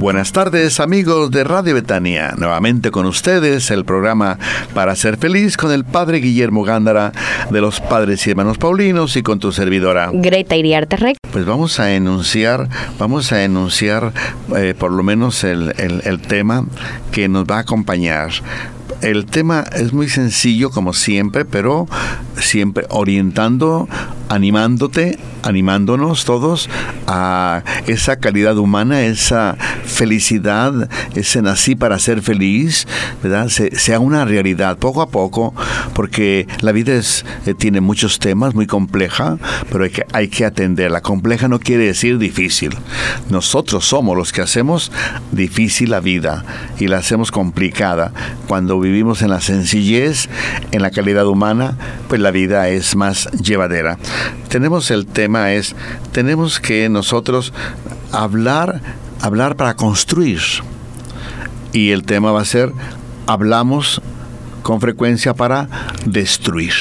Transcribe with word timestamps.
Buenas 0.00 0.32
tardes 0.32 0.80
amigos 0.80 1.30
de 1.30 1.44
Radio 1.44 1.74
Betania, 1.74 2.32
nuevamente 2.38 2.90
con 2.90 3.04
ustedes 3.04 3.70
el 3.70 3.84
programa 3.84 4.38
Para 4.72 4.96
ser 4.96 5.18
feliz 5.18 5.58
con 5.58 5.72
el 5.72 5.84
Padre 5.84 6.20
Guillermo 6.20 6.62
Gándara 6.62 7.12
de 7.50 7.60
los 7.60 7.82
Padres 7.82 8.26
y 8.26 8.30
Hermanos 8.30 8.56
Paulinos 8.56 9.14
y 9.16 9.22
con 9.22 9.40
tu 9.40 9.52
servidora. 9.52 10.08
Greta 10.10 10.56
Iriarte 10.56 10.96
Rec. 10.96 11.18
Pues 11.30 11.44
vamos 11.44 11.80
a 11.80 11.92
enunciar, 11.92 12.70
vamos 12.98 13.30
a 13.32 13.44
enunciar 13.44 14.14
eh, 14.56 14.72
por 14.72 14.90
lo 14.90 15.02
menos 15.02 15.44
el, 15.44 15.74
el 15.76 16.20
tema 16.22 16.64
que 17.12 17.28
nos 17.28 17.44
va 17.44 17.56
a 17.56 17.60
acompañar 17.60 18.30
el 19.02 19.26
tema 19.26 19.64
es 19.72 19.92
muy 19.92 20.08
sencillo 20.08 20.70
como 20.70 20.92
siempre, 20.92 21.44
pero 21.44 21.86
siempre 22.36 22.86
orientando, 22.90 23.88
animándote, 24.28 25.18
animándonos 25.42 26.24
todos 26.24 26.68
a 27.06 27.62
esa 27.86 28.16
calidad 28.16 28.58
humana, 28.58 29.02
esa 29.02 29.56
felicidad, 29.84 30.88
ese 31.14 31.42
nací 31.42 31.74
para 31.74 31.98
ser 31.98 32.22
feliz, 32.22 32.86
¿verdad? 33.22 33.48
sea 33.48 34.00
una 34.00 34.24
realidad 34.24 34.78
poco 34.78 35.02
a 35.02 35.08
poco, 35.08 35.54
porque 35.94 36.46
la 36.60 36.72
vida 36.72 36.94
es, 36.94 37.24
eh, 37.46 37.54
tiene 37.54 37.80
muchos 37.80 38.18
temas, 38.18 38.54
muy 38.54 38.66
compleja, 38.66 39.38
pero 39.70 39.84
hay 39.84 39.90
que, 39.90 40.06
hay 40.12 40.28
que 40.28 40.44
atenderla. 40.44 41.00
Compleja 41.00 41.48
no 41.48 41.58
quiere 41.58 41.86
decir 41.86 42.18
difícil. 42.18 42.76
Nosotros 43.30 43.84
somos 43.84 44.16
los 44.16 44.32
que 44.32 44.42
hacemos 44.42 44.92
difícil 45.32 45.90
la 45.90 46.00
vida 46.00 46.44
y 46.78 46.88
la 46.88 46.98
hacemos 46.98 47.30
complicada. 47.30 48.12
Cuando 48.46 48.78
vivimos 48.78 48.89
en 49.22 49.30
la 49.30 49.40
sencillez, 49.40 50.28
en 50.72 50.82
la 50.82 50.90
calidad 50.90 51.26
humana, 51.26 51.76
pues 52.08 52.20
la 52.20 52.30
vida 52.30 52.68
es 52.68 52.96
más 52.96 53.30
llevadera. 53.32 53.98
Tenemos 54.48 54.90
el 54.90 55.06
tema 55.06 55.52
es, 55.52 55.74
tenemos 56.12 56.60
que 56.60 56.88
nosotros 56.88 57.52
hablar, 58.12 58.80
hablar 59.20 59.56
para 59.56 59.74
construir. 59.74 60.40
Y 61.72 61.90
el 61.90 62.02
tema 62.02 62.32
va 62.32 62.42
a 62.42 62.44
ser, 62.44 62.72
hablamos 63.26 64.02
con 64.62 64.80
frecuencia 64.80 65.34
para 65.34 65.68
destruir. 66.04 66.74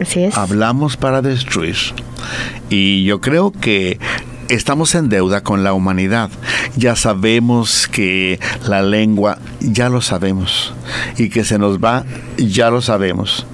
Así 0.00 0.24
es. 0.24 0.36
Hablamos 0.36 0.96
para 0.96 1.22
destruir. 1.22 1.76
Y 2.70 3.04
yo 3.04 3.20
creo 3.20 3.52
que 3.52 3.98
estamos 4.54 4.94
en 4.94 5.08
deuda 5.08 5.42
con 5.42 5.64
la 5.64 5.72
humanidad. 5.72 6.30
Ya 6.76 6.94
sabemos 6.96 7.88
que 7.88 8.38
la 8.68 8.82
lengua, 8.82 9.38
ya 9.60 9.88
lo 9.88 10.00
sabemos. 10.00 10.74
Y 11.16 11.30
que 11.30 11.44
se 11.44 11.58
nos 11.58 11.78
va, 11.78 12.04
ya 12.36 12.70
lo 12.70 12.82
sabemos. 12.82 13.46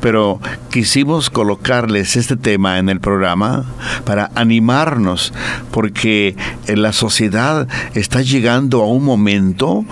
Pero 0.00 0.40
quisimos 0.70 1.30
colocarles 1.30 2.16
este 2.16 2.36
tema 2.36 2.78
en 2.78 2.88
el 2.88 3.00
programa 3.00 3.64
para 4.04 4.30
animarnos, 4.34 5.32
porque 5.72 6.36
la 6.66 6.92
sociedad 6.92 7.68
está 7.94 8.22
llegando 8.22 8.82
a 8.82 8.86
un 8.86 9.04
momento 9.04 9.84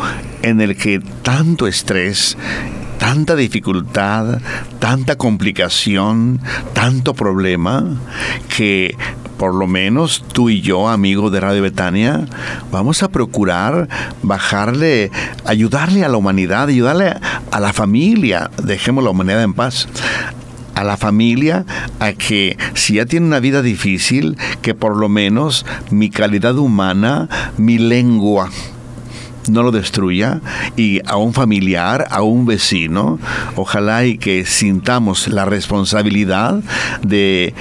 en 0.42 0.60
el 0.60 0.76
que 0.76 1.00
tanto 1.22 1.66
estrés 1.66 2.36
tanta 3.02 3.34
dificultad, 3.34 4.38
tanta 4.78 5.16
complicación, 5.16 6.38
tanto 6.72 7.14
problema, 7.14 7.96
que 8.56 8.96
por 9.38 9.56
lo 9.56 9.66
menos 9.66 10.24
tú 10.32 10.50
y 10.50 10.60
yo, 10.60 10.88
amigo 10.88 11.28
de 11.28 11.40
Radio 11.40 11.62
Betania, 11.62 12.28
vamos 12.70 13.02
a 13.02 13.08
procurar 13.08 13.88
bajarle, 14.22 15.10
ayudarle 15.44 16.04
a 16.04 16.08
la 16.08 16.16
humanidad, 16.16 16.68
ayudarle 16.68 17.16
a 17.50 17.58
la 17.58 17.72
familia, 17.72 18.52
dejemos 18.62 19.02
la 19.02 19.10
humanidad 19.10 19.42
en 19.42 19.54
paz 19.54 19.88
a 20.76 20.84
la 20.84 20.96
familia 20.96 21.66
a 21.98 22.12
que 22.12 22.56
si 22.74 22.94
ya 22.94 23.04
tiene 23.04 23.26
una 23.26 23.40
vida 23.40 23.62
difícil, 23.62 24.36
que 24.62 24.74
por 24.74 24.96
lo 24.96 25.08
menos 25.08 25.66
mi 25.90 26.08
calidad 26.08 26.56
humana, 26.56 27.28
mi 27.58 27.78
lengua, 27.78 28.48
no 29.50 29.62
lo 29.62 29.70
destruya 29.70 30.40
y 30.76 31.00
a 31.06 31.16
un 31.16 31.32
familiar, 31.32 32.06
a 32.10 32.22
un 32.22 32.46
vecino, 32.46 33.18
ojalá 33.56 34.04
y 34.04 34.18
que 34.18 34.44
sintamos 34.44 35.28
la 35.28 35.44
responsabilidad 35.44 36.62
de 37.02 37.54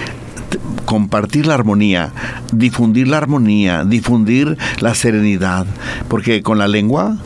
compartir 0.85 1.45
la 1.45 1.53
armonía, 1.53 2.11
difundir 2.51 3.07
la 3.07 3.17
armonía, 3.17 3.83
difundir 3.85 4.57
la 4.79 4.93
serenidad, 4.95 5.65
porque 6.09 6.43
con 6.43 6.57
la 6.57 6.67
lengua 6.67 7.17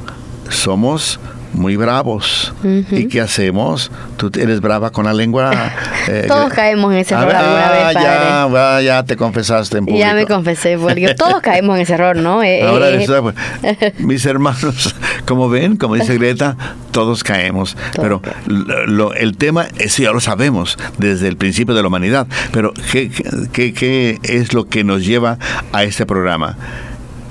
somos 0.49 1.19
muy 1.55 1.75
bravos. 1.75 2.53
¿Y 2.91 3.07
qué 3.07 3.21
hacemos? 3.21 3.91
¿Tú 4.17 4.29
eres 4.39 4.61
brava 4.61 4.91
con 4.91 5.05
la 5.05 5.13
lengua? 5.13 5.51
Eh, 6.07 6.25
todos 6.27 6.53
caemos 6.53 6.93
en 6.93 6.99
ese 6.99 7.16
error 7.16 7.33
alguna 7.33 7.71
vez, 7.71 7.95
ah, 7.97 8.47
Ya, 8.53 8.81
ya 8.81 9.03
te 9.05 9.17
confesaste 9.17 9.79
en 9.79 9.85
público. 9.85 10.05
Ya 10.05 10.13
me 10.13 10.27
confesé, 10.27 10.77
porque 10.77 11.16
todos 11.17 11.41
caemos 11.41 11.77
en 11.77 11.81
ese 11.81 11.95
error, 11.95 12.16
¿no? 12.17 12.43
Eh, 12.43 12.61
Ahora, 12.61 12.91
eh, 12.91 13.07
pues, 13.07 13.99
mis 13.99 14.23
hermanos, 14.27 14.95
como 15.25 15.49
ven, 15.49 15.77
como 15.77 15.95
dice 15.95 16.16
Greta, 16.19 16.57
todos 16.91 17.23
caemos. 17.23 17.75
pero 17.95 18.22
lo, 18.45 19.16
el 19.16 19.35
tema, 19.35 19.66
eso 19.79 20.03
ya 20.03 20.11
lo 20.11 20.19
sabemos 20.19 20.77
desde 20.99 21.27
el 21.27 21.37
principio 21.37 21.73
de 21.73 21.81
la 21.81 21.87
humanidad. 21.87 22.27
Pero 22.51 22.72
¿qué, 22.91 23.09
qué, 23.51 23.73
qué 23.73 24.19
es 24.22 24.53
lo 24.53 24.66
que 24.67 24.83
nos 24.83 25.03
lleva 25.03 25.39
a 25.72 25.83
este 25.85 26.05
programa? 26.05 26.55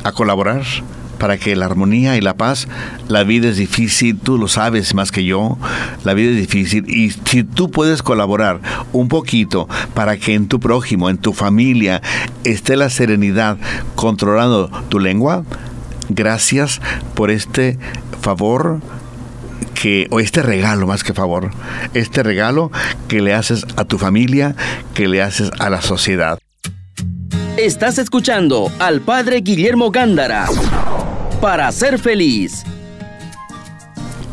A 0.02 0.10
colaborar 0.10 0.62
para 1.18 1.38
que 1.38 1.56
la 1.56 1.66
armonía 1.66 2.16
y 2.16 2.20
la 2.20 2.36
paz, 2.36 2.68
la 3.08 3.24
vida 3.24 3.48
es 3.48 3.56
difícil, 3.56 4.18
tú 4.18 4.38
lo 4.38 4.48
sabes 4.48 4.94
más 4.94 5.12
que 5.12 5.24
yo, 5.24 5.58
la 6.04 6.14
vida 6.14 6.30
es 6.30 6.36
difícil 6.36 6.88
y 6.88 7.10
si 7.10 7.44
tú 7.44 7.70
puedes 7.70 8.02
colaborar 8.02 8.60
un 8.92 9.08
poquito 9.08 9.68
para 9.94 10.16
que 10.16 10.34
en 10.34 10.48
tu 10.48 10.60
prójimo, 10.60 11.10
en 11.10 11.18
tu 11.18 11.32
familia, 11.32 12.02
esté 12.44 12.76
la 12.76 12.90
serenidad 12.90 13.58
controlando 13.94 14.70
tu 14.88 14.98
lengua, 14.98 15.44
gracias 16.08 16.80
por 17.14 17.30
este 17.30 17.78
favor 18.20 18.80
que, 19.74 20.06
o 20.10 20.20
este 20.20 20.42
regalo 20.42 20.86
más 20.86 21.04
que 21.04 21.12
favor, 21.12 21.50
este 21.94 22.22
regalo 22.22 22.70
que 23.08 23.20
le 23.20 23.34
haces 23.34 23.66
a 23.76 23.84
tu 23.84 23.98
familia, 23.98 24.54
que 24.94 25.08
le 25.08 25.22
haces 25.22 25.50
a 25.58 25.70
la 25.70 25.82
sociedad. 25.82 26.38
Estás 27.56 27.98
escuchando 27.98 28.68
al 28.80 29.00
Padre 29.00 29.40
Guillermo 29.40 29.92
Gándara 29.92 30.48
para 31.40 31.70
ser 31.70 32.00
feliz. 32.00 32.64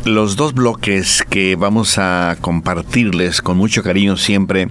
Los 0.06 0.36
dos 0.36 0.56
bloques 0.56 1.24
que 1.30 1.56
vamos 1.56 2.00
a 2.00 2.36
compartirles 2.42 3.44
con 3.44 3.58
mucho 3.58 3.84
cariño 3.84 4.18
siempre 4.18 4.70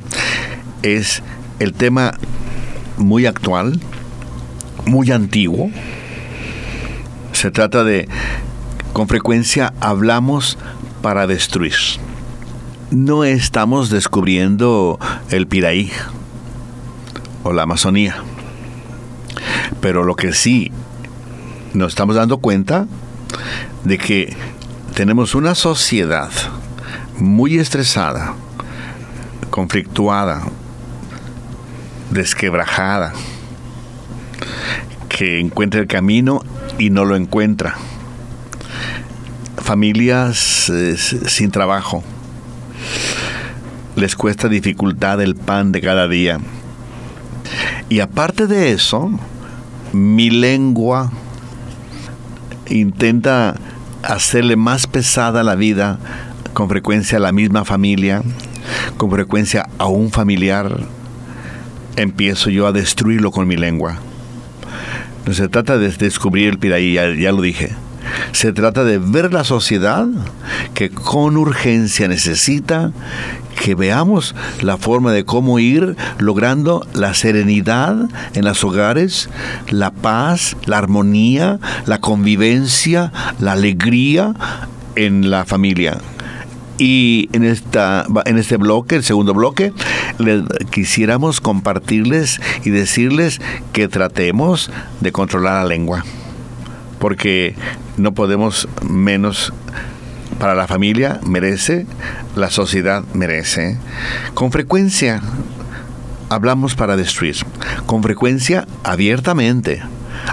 es 0.82 1.22
el 1.60 1.74
tema 1.74 2.18
muy 2.96 3.26
actual, 3.26 3.78
muy 4.84 5.12
antiguo. 5.12 5.70
Se 7.30 7.52
trata 7.52 7.84
de, 7.84 8.08
con 8.92 9.06
frecuencia 9.06 9.72
hablamos 9.78 10.58
para 11.02 11.28
destruir. 11.28 11.76
No 12.90 13.22
estamos 13.22 13.90
descubriendo 13.90 14.98
el 15.30 15.46
Piraí 15.46 15.92
o 17.44 17.52
la 17.52 17.62
Amazonía, 17.62 18.22
pero 19.80 20.04
lo 20.04 20.16
que 20.16 20.32
sí 20.32 20.72
nos 21.74 21.92
estamos 21.92 22.16
dando 22.16 22.38
cuenta 22.38 22.86
de 23.84 23.98
que 23.98 24.36
tenemos 24.94 25.34
una 25.34 25.54
sociedad 25.54 26.30
muy 27.18 27.58
estresada, 27.58 28.34
conflictuada, 29.50 30.42
desquebrajada, 32.10 33.12
que 35.08 35.38
encuentra 35.38 35.80
el 35.80 35.86
camino 35.86 36.42
y 36.78 36.90
no 36.90 37.04
lo 37.04 37.16
encuentra. 37.16 37.76
Familias 39.56 40.72
sin 41.26 41.50
trabajo. 41.50 42.02
Les 43.96 44.16
cuesta 44.16 44.48
dificultad 44.48 45.20
el 45.20 45.36
pan 45.36 45.72
de 45.72 45.80
cada 45.80 46.08
día. 46.08 46.38
Y 47.88 48.00
aparte 48.00 48.46
de 48.46 48.72
eso, 48.72 49.10
mi 49.92 50.30
lengua 50.30 51.10
intenta 52.68 53.56
hacerle 54.02 54.56
más 54.56 54.86
pesada 54.86 55.42
la 55.42 55.54
vida, 55.54 55.98
con 56.52 56.68
frecuencia 56.68 57.18
a 57.18 57.20
la 57.20 57.32
misma 57.32 57.64
familia, 57.64 58.22
con 58.96 59.10
frecuencia 59.10 59.68
a 59.78 59.86
un 59.86 60.10
familiar, 60.10 60.80
empiezo 61.96 62.50
yo 62.50 62.66
a 62.66 62.72
destruirlo 62.72 63.30
con 63.30 63.46
mi 63.46 63.56
lengua. 63.56 63.98
No 65.26 65.34
se 65.34 65.48
trata 65.48 65.78
de 65.78 65.90
descubrir 65.90 66.48
el 66.48 66.58
piraí, 66.58 66.94
ya, 66.94 67.12
ya 67.14 67.32
lo 67.32 67.42
dije. 67.42 67.70
Se 68.32 68.52
trata 68.52 68.84
de 68.84 68.98
ver 68.98 69.32
la 69.32 69.44
sociedad 69.44 70.06
que 70.74 70.90
con 70.90 71.36
urgencia 71.36 72.08
necesita 72.08 72.92
que 73.60 73.74
veamos 73.74 74.34
la 74.62 74.78
forma 74.78 75.12
de 75.12 75.24
cómo 75.24 75.58
ir 75.58 75.94
logrando 76.18 76.86
la 76.94 77.12
serenidad 77.12 78.08
en 78.32 78.44
los 78.46 78.64
hogares, 78.64 79.28
la 79.68 79.90
paz, 79.90 80.56
la 80.64 80.78
armonía, 80.78 81.58
la 81.84 82.00
convivencia, 82.00 83.12
la 83.38 83.52
alegría 83.52 84.34
en 84.96 85.30
la 85.30 85.44
familia. 85.44 85.98
Y 86.78 87.28
en, 87.34 87.44
esta, 87.44 88.06
en 88.24 88.38
este 88.38 88.56
bloque, 88.56 88.96
el 88.96 89.04
segundo 89.04 89.34
bloque, 89.34 89.74
quisiéramos 90.70 91.42
compartirles 91.42 92.40
y 92.64 92.70
decirles 92.70 93.42
que 93.74 93.88
tratemos 93.88 94.70
de 95.02 95.12
controlar 95.12 95.62
la 95.62 95.68
lengua. 95.68 96.06
Porque 96.98 97.54
no 97.98 98.12
podemos 98.14 98.68
menos 98.82 99.52
para 100.40 100.54
la 100.54 100.66
familia 100.66 101.20
merece, 101.24 101.86
la 102.34 102.50
sociedad 102.50 103.04
merece. 103.12 103.78
Con 104.34 104.50
frecuencia 104.50 105.22
hablamos 106.30 106.74
para 106.74 106.96
destruir, 106.96 107.36
con 107.86 108.02
frecuencia 108.02 108.66
abiertamente. 108.82 109.82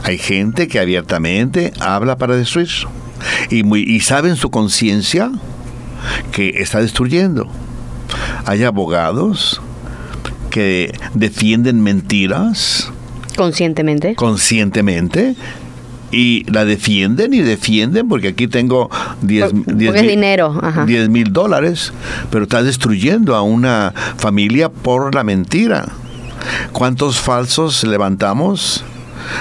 Hay 0.04 0.18
gente 0.18 0.68
que 0.68 0.80
abiertamente 0.80 1.74
habla 1.80 2.18
para 2.18 2.36
destruir 2.36 2.69
y, 3.50 3.63
muy, 3.63 3.83
y 3.83 4.00
sabe 4.00 4.30
en 4.30 4.38
su 4.38 4.50
conciencia 4.50 5.30
que 6.31 6.62
está 6.62 6.80
destruyendo. 6.80 7.48
Hay 8.45 8.63
abogados 8.63 9.62
que 10.50 10.94
defienden 11.13 11.81
mentiras. 11.83 12.92
Conscientemente. 13.36 14.15
Conscientemente. 14.15 15.36
Y 16.12 16.50
la 16.51 16.63
defienden 16.63 17.33
y 17.33 17.39
defienden 17.39 18.07
porque 18.07 18.30
aquí 18.30 18.48
tengo 18.48 18.89
10 19.21 19.51
dinero. 19.65 20.59
10 20.86 21.09
mil 21.09 21.33
dólares, 21.33 21.92
pero 22.31 22.44
está 22.44 22.63
destruyendo 22.63 23.36
a 23.36 23.42
una 23.42 23.94
familia 24.18 24.69
por 24.69 25.13
la 25.13 25.24
mentira. 25.24 25.89
¿Cuántos 26.71 27.19
falsos 27.19 27.83
levantamos? 27.83 28.86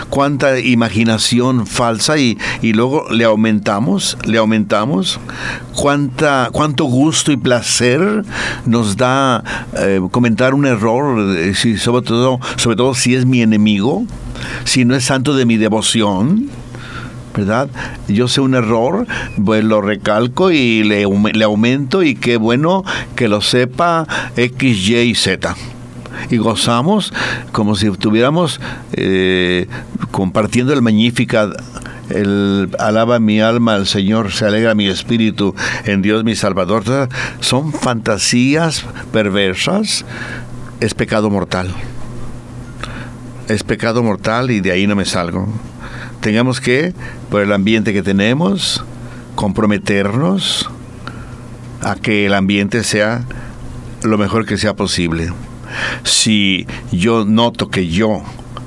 cuánta 0.08 0.58
imaginación 0.58 1.66
falsa 1.66 2.18
y, 2.18 2.38
y 2.62 2.72
luego 2.72 3.08
le 3.10 3.24
aumentamos, 3.24 4.16
le 4.24 4.38
aumentamos, 4.38 5.20
cuánta, 5.74 6.50
cuánto 6.52 6.84
gusto 6.84 7.32
y 7.32 7.36
placer 7.36 8.24
nos 8.64 8.96
da 8.96 9.42
eh, 9.78 10.00
comentar 10.10 10.54
un 10.54 10.66
error, 10.66 11.36
eh, 11.36 11.54
sobre, 11.54 12.02
todo, 12.02 12.40
sobre 12.56 12.76
todo 12.76 12.94
si 12.94 13.14
es 13.14 13.26
mi 13.26 13.42
enemigo, 13.42 14.04
si 14.64 14.84
no 14.84 14.94
es 14.94 15.04
santo 15.04 15.34
de 15.34 15.46
mi 15.46 15.56
devoción. 15.56 16.48
¿verdad? 17.34 17.68
Yo 18.08 18.28
sé 18.28 18.40
un 18.40 18.54
error, 18.54 19.06
pues 19.44 19.62
lo 19.62 19.82
recalco 19.82 20.50
y 20.50 20.82
le, 20.84 21.04
aumento 21.44 22.02
y 22.02 22.14
qué 22.14 22.38
bueno 22.38 22.82
que 23.14 23.28
lo 23.28 23.42
sepa 23.42 24.06
X, 24.36 24.88
Y 24.88 24.96
y 24.96 25.14
Z 25.14 25.54
y 26.30 26.38
gozamos 26.38 27.12
como 27.52 27.76
si 27.76 27.88
estuviéramos 27.88 28.58
eh, 28.94 29.66
compartiendo 30.10 30.72
el 30.72 30.80
Magnífica 30.80 31.50
el 32.10 32.70
alaba 32.78 33.18
mi 33.18 33.40
alma 33.40 33.74
al 33.74 33.86
Señor, 33.86 34.32
se 34.32 34.46
alegra 34.46 34.74
mi 34.74 34.86
espíritu 34.86 35.54
en 35.84 36.02
Dios 36.02 36.24
mi 36.24 36.36
Salvador. 36.36 37.08
Son 37.40 37.72
fantasías 37.72 38.84
perversas, 39.12 40.04
es 40.80 40.94
pecado 40.94 41.30
mortal. 41.30 41.68
Es 43.48 43.62
pecado 43.62 44.02
mortal 44.02 44.50
y 44.50 44.60
de 44.60 44.72
ahí 44.72 44.86
no 44.86 44.96
me 44.96 45.04
salgo. 45.04 45.48
Tengamos 46.20 46.60
que, 46.60 46.92
por 47.30 47.42
el 47.42 47.52
ambiente 47.52 47.92
que 47.92 48.02
tenemos, 48.02 48.84
comprometernos 49.36 50.68
a 51.80 51.94
que 51.94 52.26
el 52.26 52.34
ambiente 52.34 52.82
sea 52.82 53.24
lo 54.02 54.18
mejor 54.18 54.46
que 54.46 54.58
sea 54.58 54.74
posible. 54.74 55.32
Si 56.02 56.66
yo 56.90 57.24
noto 57.24 57.68
que 57.68 57.88
yo, 57.88 58.22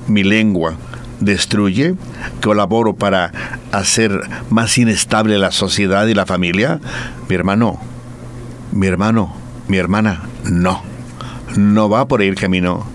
mi 0.08 0.24
lengua, 0.24 0.76
destruye, 1.20 1.96
colaboro 2.42 2.96
para 2.96 3.31
hacer 3.72 4.22
más 4.50 4.78
inestable 4.78 5.38
la 5.38 5.52
sociedad 5.52 6.08
y 6.08 6.14
la 6.14 6.26
familia, 6.26 6.80
mi 7.28 7.36
hermano, 7.36 7.80
mi 8.72 8.88
hermano, 8.88 9.36
mi 9.68 9.78
hermana, 9.78 10.24
no, 10.46 10.81
no 11.56 11.90
va 11.90 12.08
por 12.08 12.22
el 12.22 12.36
camino. 12.36 12.86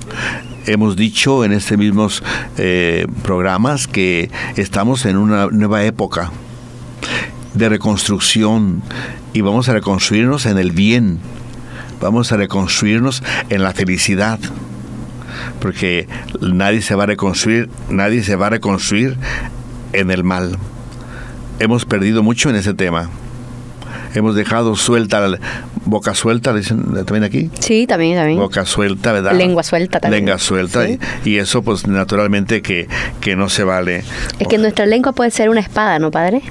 Hemos 0.66 0.96
dicho 0.96 1.44
en 1.44 1.52
estos 1.52 1.78
mismos 1.78 2.22
eh, 2.56 3.06
programas 3.22 3.86
que 3.86 4.30
estamos 4.56 5.04
en 5.04 5.16
una 5.16 5.48
nueva 5.48 5.84
época 5.84 6.30
de 7.54 7.68
reconstrucción 7.68 8.82
y 9.32 9.42
vamos 9.42 9.68
a 9.68 9.74
reconstruirnos 9.74 10.46
en 10.46 10.58
el 10.58 10.72
bien 10.72 11.20
vamos 12.04 12.32
a 12.32 12.36
reconstruirnos 12.36 13.22
en 13.48 13.62
la 13.62 13.72
felicidad. 13.72 14.38
Porque 15.58 16.06
nadie 16.40 16.82
se 16.82 16.94
va 16.94 17.04
a 17.04 17.06
reconstruir, 17.06 17.70
nadie 17.88 18.22
se 18.22 18.36
va 18.36 18.48
a 18.48 18.50
reconstruir 18.50 19.16
en 19.94 20.10
el 20.10 20.22
mal. 20.22 20.58
Hemos 21.58 21.86
perdido 21.86 22.22
mucho 22.22 22.50
en 22.50 22.56
ese 22.56 22.74
tema. 22.74 23.08
Hemos 24.14 24.34
dejado 24.34 24.76
suelta, 24.76 25.26
boca 25.84 26.14
suelta, 26.14 26.54
dicen 26.54 26.84
también 27.04 27.24
aquí. 27.24 27.50
Sí, 27.58 27.86
también, 27.86 28.16
también. 28.16 28.38
Boca 28.38 28.64
suelta, 28.64 29.12
¿verdad? 29.12 29.32
Lengua 29.32 29.62
suelta 29.62 30.00
también. 30.00 30.24
Lengua 30.24 30.38
suelta. 30.38 30.86
Y, 31.24 31.36
eso, 31.36 31.62
pues, 31.62 31.86
naturalmente 31.86 32.62
que, 32.62 32.88
que 33.20 33.36
no 33.36 33.48
se 33.48 33.64
vale. 33.64 34.04
Es 34.38 34.48
que 34.48 34.58
nuestra 34.58 34.86
lengua 34.86 35.12
puede 35.12 35.30
ser 35.30 35.50
una 35.50 35.60
espada, 35.60 35.98
¿no, 35.98 36.10
padre? 36.10 36.42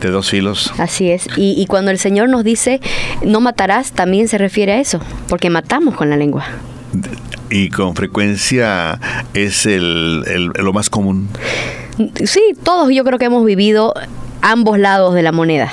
de 0.00 0.10
dos 0.10 0.30
filos. 0.30 0.72
Así 0.78 1.10
es. 1.10 1.26
Y, 1.36 1.64
cuando 1.66 1.90
el 1.90 1.98
Señor 1.98 2.28
nos 2.28 2.44
dice, 2.44 2.80
no 3.22 3.40
matarás, 3.40 3.92
también 3.92 4.28
se 4.28 4.38
refiere 4.38 4.72
a 4.72 4.80
eso, 4.80 5.00
porque 5.28 5.50
matamos 5.50 5.94
con 5.94 6.10
la 6.10 6.16
lengua. 6.16 6.44
Y 7.50 7.70
con 7.70 7.94
frecuencia 7.94 9.00
es 9.34 9.66
el, 9.66 10.20
lo 10.46 10.72
más 10.72 10.90
común. 10.90 11.28
Sí, 12.24 12.40
todos 12.62 12.90
yo 12.92 13.04
creo 13.04 13.18
que 13.18 13.24
hemos 13.24 13.44
vivido 13.44 13.94
ambos 14.42 14.78
lados 14.78 15.14
de 15.14 15.22
la 15.22 15.32
moneda. 15.32 15.72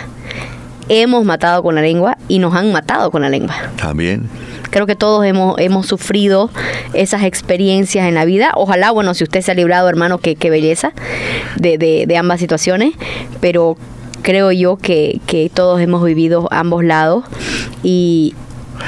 Hemos 0.90 1.26
matado 1.26 1.64
con 1.64 1.76
la 1.76 1.82
lengua 1.82 2.18
y 2.28 2.40
nos 2.40 2.54
han 2.54 2.72
matado 2.72 3.12
con 3.12 3.22
la 3.22 3.30
lengua. 3.30 3.56
También 3.78 4.30
creo 4.70 4.86
que 4.86 4.96
todos 4.96 5.24
hemos, 5.26 5.58
hemos 5.60 5.88
sufrido 5.88 6.50
esas 6.94 7.24
experiencias 7.24 8.10
en 8.10 8.14
la 8.14 8.26
vida. 8.26 8.52
Ojalá, 8.56 8.92
bueno, 8.92 9.14
si 9.14 9.24
usted 9.24 9.40
se 9.40 9.52
ha 9.52 9.54
librado, 9.54 9.88
hermano, 9.88 10.18
qué, 10.18 10.36
qué 10.36 10.50
belleza 10.50 10.92
de, 11.56 11.78
de, 11.78 12.06
de 12.06 12.18
ambas 12.18 12.42
situaciones, 12.42 12.94
pero 13.40 13.78
creo 14.26 14.52
yo 14.52 14.78
que, 14.78 15.22
todos 15.54 15.80
hemos 15.80 16.04
vivido 16.04 16.48
ambos 16.52 16.84
lados 16.84 17.24
y, 17.84 18.34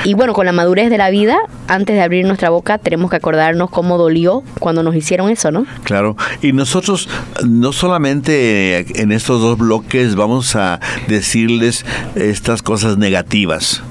y 0.04 0.14
bueno, 0.14 0.34
con 0.34 0.46
la 0.46 0.52
madurez 0.52 0.90
de 0.90 0.98
la 0.98 1.10
vida, 1.10 1.38
antes 1.68 1.96
de 1.96 2.02
abrir 2.02 2.26
nuestra 2.26 2.50
boca, 2.50 2.78
tenemos 2.78 3.10
que 3.10 3.18
acordarnos 3.18 3.70
cómo 3.70 3.98
dolió 3.98 4.44
cuando 4.60 4.84
nos 4.84 4.96
hicieron 4.96 5.30
eso, 5.30 5.52
¿no? 5.52 5.66
Claro, 5.84 6.16
y 6.42 6.54
nosotros 6.54 7.10
no 7.46 7.74
solamente 7.74 9.02
en 9.02 9.12
estos 9.12 9.42
dos 9.42 9.58
bloques 9.58 10.16
vamos 10.16 10.56
a 10.56 10.80
decirles 11.08 11.86
estas 12.16 12.62
cosas 12.62 12.98
negativas. 12.98 13.84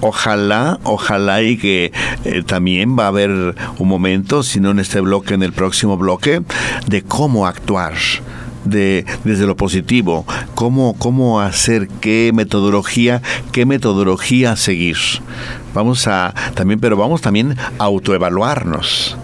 Ojalá, 0.00 0.78
ojalá 0.82 1.42
y 1.42 1.58
que 1.58 1.92
eh, 2.24 2.42
también 2.46 2.98
va 2.98 3.04
a 3.04 3.08
haber 3.08 3.30
un 3.30 3.88
momento, 3.88 4.42
si 4.42 4.60
no 4.60 4.70
en 4.70 4.78
este 4.78 5.00
bloque, 5.00 5.34
en 5.34 5.42
el 5.42 5.52
próximo 5.52 5.96
bloque, 5.98 6.42
de 6.86 7.02
cómo 7.02 7.46
actuar 7.46 7.94
de, 8.70 9.04
desde 9.24 9.46
lo 9.46 9.56
positivo, 9.56 10.26
cómo, 10.54 10.94
cómo 10.98 11.40
hacer, 11.40 11.88
qué 12.00 12.30
metodología, 12.34 13.22
qué 13.52 13.66
metodología 13.66 14.56
seguir. 14.56 14.96
Vamos 15.74 16.06
a 16.06 16.34
también, 16.54 16.80
pero 16.80 16.96
vamos 16.96 17.20
también 17.20 17.56
a 17.78 17.84
autoevaluarnos 17.84 19.16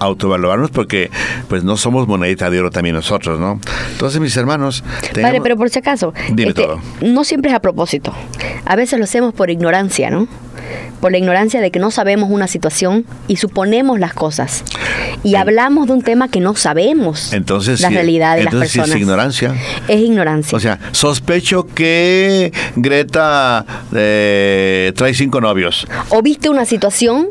autoevaluarnos 0.00 0.70
porque 0.70 1.10
pues 1.48 1.62
no 1.62 1.76
somos 1.76 2.08
monedita 2.08 2.50
de 2.50 2.58
oro 2.58 2.70
también 2.70 2.96
nosotros, 2.96 3.38
¿no? 3.38 3.60
Entonces, 3.92 4.20
mis 4.20 4.36
hermanos... 4.36 4.82
Padre, 5.14 5.40
pero 5.42 5.56
por 5.56 5.70
si 5.70 5.78
acaso, 5.78 6.12
este, 6.36 6.66
no 7.02 7.22
siempre 7.22 7.50
es 7.50 7.56
a 7.56 7.60
propósito. 7.60 8.12
A 8.64 8.76
veces 8.76 8.98
lo 8.98 9.04
hacemos 9.04 9.34
por 9.34 9.50
ignorancia, 9.50 10.10
¿no? 10.10 10.26
Por 11.00 11.12
la 11.12 11.18
ignorancia 11.18 11.60
de 11.60 11.70
que 11.70 11.78
no 11.78 11.90
sabemos 11.90 12.30
una 12.30 12.46
situación 12.46 13.04
y 13.28 13.36
suponemos 13.36 13.98
las 13.98 14.14
cosas. 14.14 14.64
Y 15.22 15.34
hablamos 15.34 15.86
de 15.86 15.94
un 15.94 16.02
tema 16.02 16.28
que 16.28 16.40
no 16.40 16.54
sabemos. 16.56 17.32
Entonces, 17.32 17.80
la 17.80 17.90
realidad 17.90 18.36
de 18.36 18.44
las 18.44 18.54
personas. 18.54 18.90
es 18.90 18.96
ignorancia. 18.96 19.54
Es 19.88 20.00
ignorancia. 20.00 20.56
O 20.56 20.60
sea, 20.60 20.78
sospecho 20.92 21.66
que 21.66 22.52
Greta 22.76 23.64
eh, 23.94 24.92
trae 24.94 25.14
cinco 25.14 25.40
novios. 25.40 25.86
O 26.10 26.22
viste 26.22 26.48
una 26.48 26.64
situación 26.64 27.28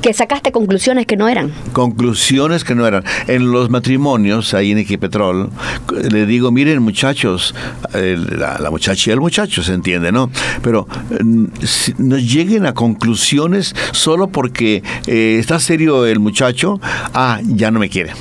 que 0.00 0.12
sacaste 0.12 0.52
conclusiones 0.52 1.06
que 1.06 1.16
no 1.16 1.28
eran. 1.28 1.52
Conclusiones 1.72 2.64
que 2.64 2.74
no 2.74 2.86
eran. 2.86 3.04
En 3.26 3.50
los 3.50 3.70
matrimonios, 3.70 4.54
ahí 4.54 4.72
en 4.72 4.78
Equipetrol, 4.78 5.50
le 6.10 6.26
digo, 6.26 6.50
miren 6.50 6.82
muchachos, 6.82 7.54
la, 7.92 8.68
muchacha 8.70 9.10
y 9.10 9.12
el 9.12 9.20
muchacho 9.20 9.62
se 9.62 9.74
entiende, 9.74 10.12
¿no? 10.12 10.30
Pero 10.62 10.86
mm, 11.22 11.44
nos 11.98 12.32
lleguen 12.32 12.66
a 12.66 12.74
conclusiones 12.74 13.74
solo 13.92 14.28
porque 14.28 14.82
eh, 15.06 15.36
está 15.38 15.58
serio 15.60 16.06
el 16.06 16.20
muchacho, 16.20 16.80
ah, 17.14 17.40
ya 17.44 17.70
no 17.70 17.78
me 17.78 17.88
quiere 17.88 18.12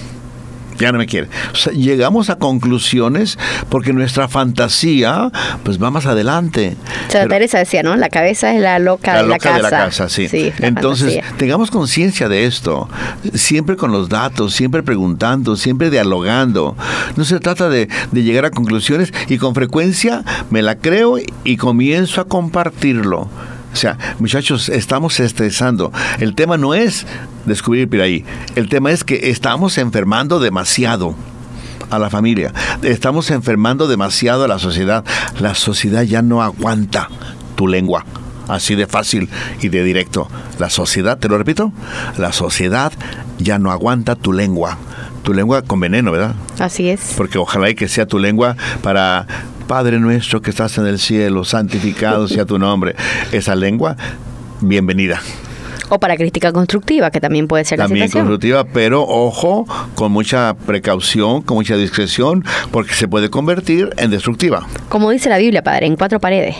ya 0.79 0.91
no 0.91 0.97
me 0.97 1.05
quiere. 1.05 1.27
O 1.53 1.55
sea, 1.55 1.73
llegamos 1.73 2.29
a 2.29 2.35
conclusiones 2.37 3.37
porque 3.69 3.93
nuestra 3.93 4.27
fantasía 4.27 5.31
pues 5.63 5.81
va 5.81 5.91
más 5.91 6.05
adelante. 6.05 6.75
Teresa 7.09 7.59
decía, 7.59 7.83
¿no? 7.83 7.95
La 7.95 8.09
cabeza 8.09 8.53
es 8.53 8.61
la 8.61 8.79
loca, 8.79 9.13
La 9.13 9.21
de, 9.23 9.27
la 9.29 9.35
loca 9.35 9.49
casa. 9.49 9.55
de 9.55 9.61
la 9.63 9.69
casa, 9.69 10.09
sí. 10.09 10.27
la 10.59 10.67
Entonces, 10.67 11.13
fantasía. 11.15 11.37
tengamos 11.37 11.71
conciencia 11.71 12.27
de 12.29 12.45
esto, 12.45 12.89
siempre 13.33 13.75
con 13.75 13.91
los 13.91 14.09
datos, 14.09 14.53
siempre 14.53 14.83
preguntando, 14.83 15.55
siempre 15.55 15.89
dialogando. 15.89 16.75
No 17.15 17.23
se 17.25 17.39
trata 17.39 17.69
de, 17.69 17.87
de 18.11 18.23
llegar 18.23 18.45
a 18.45 18.51
conclusiones 18.51 19.13
y 19.27 19.37
con 19.37 19.55
frecuencia 19.55 20.23
me 20.49 20.61
la 20.61 20.75
creo 20.75 21.17
y 21.43 21.57
comienzo 21.57 22.21
a 22.21 22.25
compartirlo. 22.25 23.29
O 23.75 23.77
sea, 23.77 23.97
muchachos, 24.19 24.69
estamos 24.69 25.19
estresando. 25.19 25.91
El 26.21 26.33
tema 26.33 26.55
no 26.55 26.73
es 26.73 27.05
descubrir 27.45 27.89
Piraí. 27.89 28.23
El 28.55 28.69
tema 28.69 28.91
es 28.91 29.03
que 29.03 29.31
estamos 29.31 29.77
enfermando 29.77 30.39
demasiado 30.39 31.13
a 31.89 31.99
la 31.99 32.09
familia. 32.09 32.53
Estamos 32.83 33.31
enfermando 33.31 33.89
demasiado 33.89 34.45
a 34.45 34.47
la 34.47 34.59
sociedad. 34.59 35.03
La 35.41 35.55
sociedad 35.55 36.03
ya 36.03 36.21
no 36.21 36.41
aguanta 36.41 37.09
tu 37.57 37.67
lengua. 37.67 38.05
Así 38.47 38.75
de 38.75 38.87
fácil 38.87 39.27
y 39.59 39.67
de 39.67 39.83
directo. 39.83 40.29
La 40.57 40.69
sociedad, 40.69 41.17
te 41.17 41.27
lo 41.27 41.37
repito, 41.37 41.73
la 42.17 42.31
sociedad 42.31 42.93
ya 43.39 43.59
no 43.59 43.71
aguanta 43.71 44.15
tu 44.15 44.31
lengua. 44.31 44.77
Tu 45.23 45.33
lengua 45.33 45.63
con 45.63 45.81
veneno, 45.81 46.13
¿verdad? 46.13 46.35
Así 46.59 46.87
es. 46.87 47.13
Porque 47.17 47.39
ojalá 47.39 47.69
y 47.69 47.75
que 47.75 47.89
sea 47.89 48.05
tu 48.05 48.19
lengua 48.19 48.55
para 48.81 49.27
Padre 49.67 49.99
nuestro 49.99 50.41
que 50.41 50.51
estás 50.51 50.77
en 50.77 50.85
el 50.85 50.99
cielo, 50.99 51.43
santificado 51.43 52.27
sea 52.27 52.45
tu 52.45 52.59
nombre. 52.59 52.95
Esa 53.31 53.55
lengua, 53.55 53.95
bienvenida. 54.61 55.21
O 55.89 55.99
para 55.99 56.15
crítica 56.17 56.51
constructiva, 56.51 57.11
que 57.11 57.19
también 57.19 57.47
puede 57.47 57.63
ser 57.65 57.79
la 57.79 57.85
También 57.85 58.09
constructiva, 58.09 58.63
pero 58.63 59.03
ojo, 59.03 59.65
con 59.95 60.11
mucha 60.11 60.55
precaución, 60.65 61.41
con 61.41 61.57
mucha 61.57 61.75
discreción, 61.77 62.43
porque 62.71 62.93
se 62.93 63.07
puede 63.07 63.29
convertir 63.29 63.89
en 63.97 64.11
destructiva. 64.11 64.65
Como 64.89 65.09
dice 65.11 65.29
la 65.29 65.37
Biblia, 65.37 65.63
padre, 65.63 65.87
en 65.87 65.95
cuatro 65.95 66.19
paredes. 66.19 66.55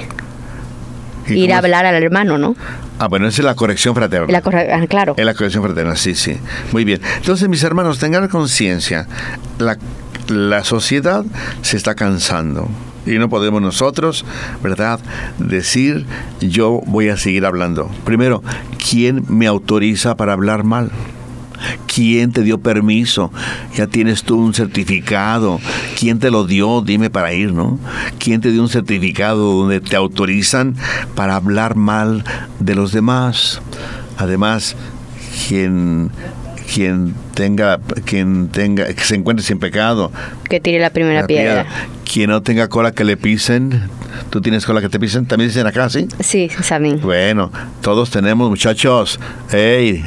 ¿Y 1.28 1.34
Ir 1.44 1.54
a 1.54 1.58
hablar 1.58 1.86
al 1.88 1.96
hermano, 2.04 2.38
¿no? 2.38 2.56
Ah, 3.00 3.08
bueno, 3.08 3.28
esa 3.28 3.42
es 3.42 3.46
la 3.46 3.56
corrección 3.56 3.96
fraterna. 3.96 4.28
La 4.32 4.42
corre- 4.44 4.72
ah, 4.72 4.86
claro. 4.88 5.16
Es 5.18 5.26
la 5.26 5.34
corrección 5.34 5.64
fraterna, 5.64 5.96
sí, 5.96 6.14
sí. 6.14 6.38
Muy 6.72 6.86
bien. 6.86 7.02
Entonces, 7.18 7.50
mis 7.50 7.64
hermanos, 7.64 7.98
tengan 7.98 8.28
conciencia. 8.28 9.08
La, 9.58 9.78
la 10.28 10.64
sociedad 10.64 11.26
se 11.64 11.78
está 11.78 11.96
cansando. 11.96 12.68
Y 13.06 13.20
no 13.20 13.30
podemos 13.30 13.62
nosotros, 13.62 14.26
¿verdad?, 14.64 15.00
decir, 15.38 16.06
yo 16.40 16.82
voy 16.88 17.10
a 17.10 17.18
seguir 17.18 17.46
hablando. 17.46 17.90
Primero, 18.04 18.44
¿quién 18.90 19.26
me 19.28 19.48
autoriza 19.48 20.16
para 20.18 20.34
hablar 20.34 20.64
mal? 20.64 20.92
¿Quién 21.94 22.32
te 22.32 22.42
dio 22.42 22.60
permiso? 22.60 23.32
Ya 23.76 23.88
tienes 23.88 24.24
tú 24.24 24.38
un 24.38 24.54
certificado. 24.54 25.60
¿Quién 25.98 26.20
te 26.20 26.32
lo 26.32 26.46
dio? 26.46 26.82
Dime 26.82 27.10
para 27.10 27.34
ir, 27.34 27.54
¿no? 27.54 27.80
¿Quién 28.20 28.42
te 28.42 28.52
dio 28.52 28.62
un 28.62 28.70
certificado 28.70 29.54
donde 29.54 29.80
te 29.80 29.96
autorizan 29.96 30.76
para 31.16 31.36
hablar 31.36 31.76
mal 31.76 32.24
de 32.60 32.76
los 32.76 32.92
demás? 32.92 33.62
Además, 34.18 34.76
quien 35.48 36.12
quien 36.74 37.14
tenga 37.34 37.80
quien 38.06 38.48
tenga 38.50 38.88
que 38.94 39.04
se 39.04 39.16
encuentre 39.16 39.46
sin 39.46 39.60
pecado 39.60 40.12
Que 40.50 40.60
tire 40.60 40.80
la 40.80 40.90
primera 40.90 41.22
la 41.22 41.28
piedra. 41.28 41.66
quien 42.12 42.30
no 42.30 42.42
tenga 42.42 42.68
cola 42.68 42.92
que 42.92 43.04
le 43.04 43.18
pisen 43.18 43.84
tú 44.30 44.42
tienes 44.42 44.66
cola 44.66 44.82
que 44.82 44.90
te 44.90 45.00
pisen 45.00 45.26
también 45.26 45.50
dicen 45.50 45.68
acá 45.68 45.90
sí 45.90 46.08
Sí, 46.22 46.50
también. 46.68 47.02
bueno, 47.02 47.52
todos 47.82 48.10
tenemos, 48.10 48.50
muchachos, 48.50 49.20
ey, 49.52 50.04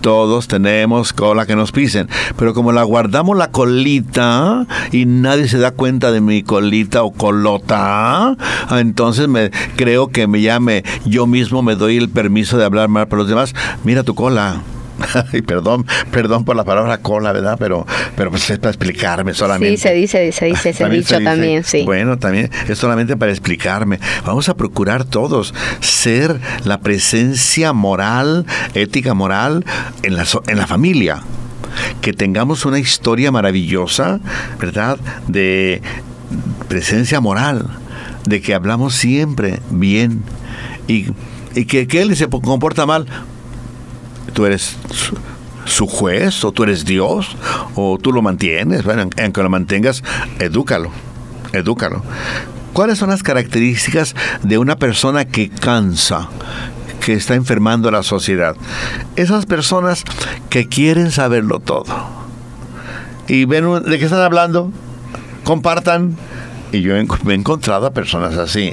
todos 0.00 0.46
tenemos 0.46 1.12
cola 1.12 1.46
que 1.46 1.56
nos 1.56 1.72
pisen, 1.72 2.08
pero 2.36 2.54
como 2.54 2.70
la 2.70 2.84
guardamos 2.84 3.36
la 3.36 3.50
colita 3.50 4.66
y 4.92 5.04
nadie 5.06 5.48
se 5.48 5.58
da 5.58 5.72
cuenta 5.72 6.12
de 6.12 6.20
mi 6.20 6.44
colita 6.44 7.02
o 7.02 7.12
colota, 7.12 8.36
entonces 8.70 9.26
me 9.26 9.50
creo 9.76 10.08
que 10.08 10.28
me 10.28 10.40
llame, 10.40 10.84
yo 11.04 11.26
mismo 11.26 11.62
me 11.62 11.74
doy 11.74 11.96
el 11.96 12.08
permiso 12.08 12.56
de 12.58 12.64
hablar 12.64 12.88
mal 12.88 13.08
para 13.08 13.22
los 13.22 13.28
demás. 13.28 13.52
Mira 13.82 14.04
tu 14.04 14.14
cola. 14.14 14.62
Ay, 15.32 15.42
perdón, 15.42 15.86
perdón 16.10 16.44
por 16.44 16.56
la 16.56 16.64
palabra 16.64 16.98
cola, 16.98 17.32
¿verdad? 17.32 17.56
Pero, 17.58 17.86
pero 18.16 18.30
pues 18.30 18.48
es 18.50 18.58
para 18.58 18.70
explicarme 18.70 19.34
solamente. 19.34 19.76
Sí, 19.76 19.82
se 19.82 19.94
dice, 19.94 20.32
se 20.32 20.46
dice 20.46 20.70
ese 20.70 20.84
También 20.84 21.02
dicho 21.02 21.14
se 21.14 21.20
dice. 21.20 21.30
también, 21.30 21.64
sí. 21.64 21.82
Bueno, 21.84 22.18
también 22.18 22.50
es 22.68 22.78
solamente 22.78 23.16
para 23.16 23.32
explicarme. 23.32 23.98
Vamos 24.24 24.48
a 24.48 24.56
procurar 24.56 25.04
todos 25.04 25.54
ser 25.80 26.40
la 26.64 26.80
presencia 26.80 27.72
moral, 27.72 28.46
ética 28.74 29.14
moral 29.14 29.64
en 30.02 30.16
la, 30.16 30.26
en 30.46 30.58
la 30.58 30.66
familia. 30.66 31.22
Que 32.00 32.12
tengamos 32.12 32.64
una 32.64 32.78
historia 32.78 33.30
maravillosa, 33.30 34.20
¿verdad? 34.58 34.98
De 35.28 35.82
presencia 36.68 37.20
moral, 37.20 37.66
de 38.24 38.40
que 38.40 38.54
hablamos 38.54 38.94
siempre 38.94 39.60
bien 39.70 40.22
y, 40.88 41.06
y 41.54 41.66
que, 41.66 41.86
que 41.86 42.00
él 42.02 42.16
se 42.16 42.28
comporta 42.28 42.86
mal, 42.86 43.06
tú 44.32 44.46
eres 44.46 44.76
su, 45.64 45.86
juez 45.86 46.44
o 46.44 46.52
tú 46.52 46.62
eres 46.64 46.84
Dios 46.84 47.36
o 47.74 47.98
tú 47.98 48.12
lo 48.12 48.22
mantienes. 48.22 48.84
Bueno, 48.84 49.08
aunque 49.22 49.42
lo 49.42 49.50
mantengas, 49.50 50.02
edúcalo, 50.38 50.90
edúcalo. 51.52 52.02
¿Cuáles 52.72 52.98
son 52.98 53.10
las 53.10 53.22
características 53.22 54.14
de 54.42 54.58
una 54.58 54.76
persona 54.76 55.24
que 55.24 55.48
cansa? 55.48 56.28
que 57.06 57.12
está 57.12 57.36
enfermando 57.36 57.88
a 57.88 57.92
la 57.92 58.02
sociedad. 58.02 58.56
Esas 59.14 59.46
personas 59.46 60.02
que 60.50 60.66
quieren 60.66 61.12
saberlo 61.12 61.60
todo. 61.60 61.84
Y 63.28 63.44
ven 63.44 63.84
de 63.84 63.98
qué 64.00 64.06
están 64.06 64.22
hablando, 64.22 64.72
compartan. 65.44 66.16
Y 66.72 66.80
yo 66.82 66.94
me 67.24 67.32
he 67.32 67.36
encontrado 67.36 67.86
a 67.86 67.92
personas 67.92 68.36
así. 68.36 68.72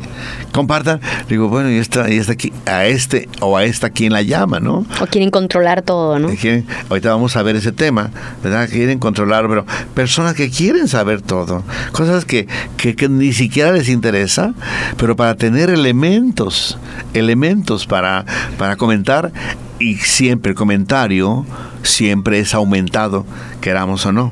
Compartan. 0.52 1.00
Digo, 1.30 1.48
bueno, 1.48 1.70
y 1.72 1.76
esta, 1.78 2.10
y 2.12 2.18
esta 2.18 2.34
aquí, 2.34 2.52
a 2.66 2.86
este 2.86 3.30
o 3.40 3.56
a 3.56 3.64
esta, 3.64 3.92
¿quién 3.92 4.14
la 4.14 4.22
llama, 4.24 4.60
no? 4.60 4.86
O 5.00 5.06
quieren 5.08 5.30
controlar 5.30 5.84
todo, 5.84 6.18
¿no? 6.20 6.30
Quieren- 6.30 6.66
ahorita 6.90 7.10
vamos 7.10 7.36
a 7.36 7.44
ver 7.44 7.56
ese 7.56 7.72
tema, 7.72 8.10
¿verdad? 8.44 8.68
Quieren 8.70 9.00
controlar, 9.00 9.48
pero 9.48 9.66
personas 9.94 10.34
que 10.34 10.50
quieren 10.50 10.88
saber 10.88 11.22
todo, 11.22 11.64
cosas 11.92 12.26
que, 12.26 12.48
que, 12.78 12.96
que 12.96 13.08
ni 13.10 13.32
siquiera 13.32 13.72
les 13.72 13.90
interesa, 13.90 14.54
pero 14.98 15.16
para 15.16 15.36
tener 15.36 15.70
elementos, 15.70 16.78
elementos 17.14 17.86
para, 17.86 18.26
para 18.58 18.76
comentar, 18.76 19.32
y 19.80 19.96
siempre 19.98 20.52
el 20.52 20.56
comentario 20.56 21.46
siempre 21.84 22.40
es 22.40 22.54
aumentado, 22.54 23.26
queramos 23.62 24.06
o 24.06 24.12
no. 24.12 24.32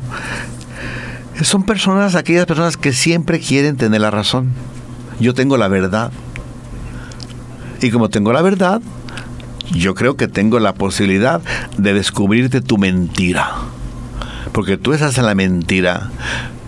Son 1.44 1.64
personas, 1.64 2.16
aquellas 2.16 2.46
personas 2.46 2.78
que 2.78 2.94
siempre 2.94 3.40
quieren 3.40 3.78
tener 3.78 4.02
la 4.02 4.12
razón. 4.12 4.50
Yo 5.20 5.34
tengo 5.34 5.58
la 5.58 5.68
verdad. 5.68 6.12
Y 7.82 7.90
como 7.90 8.10
tengo 8.10 8.32
la 8.32 8.42
verdad, 8.42 8.82
yo 9.72 9.96
creo 9.96 10.16
que 10.16 10.28
tengo 10.28 10.60
la 10.60 10.74
posibilidad 10.74 11.42
de 11.78 11.94
descubrirte 11.94 12.62
tu 12.62 12.78
mentira. 12.78 13.52
Porque 14.52 14.78
tú 14.78 14.94
estás 14.94 15.18
en 15.18 15.26
la 15.26 15.36
mentira. 15.36 16.12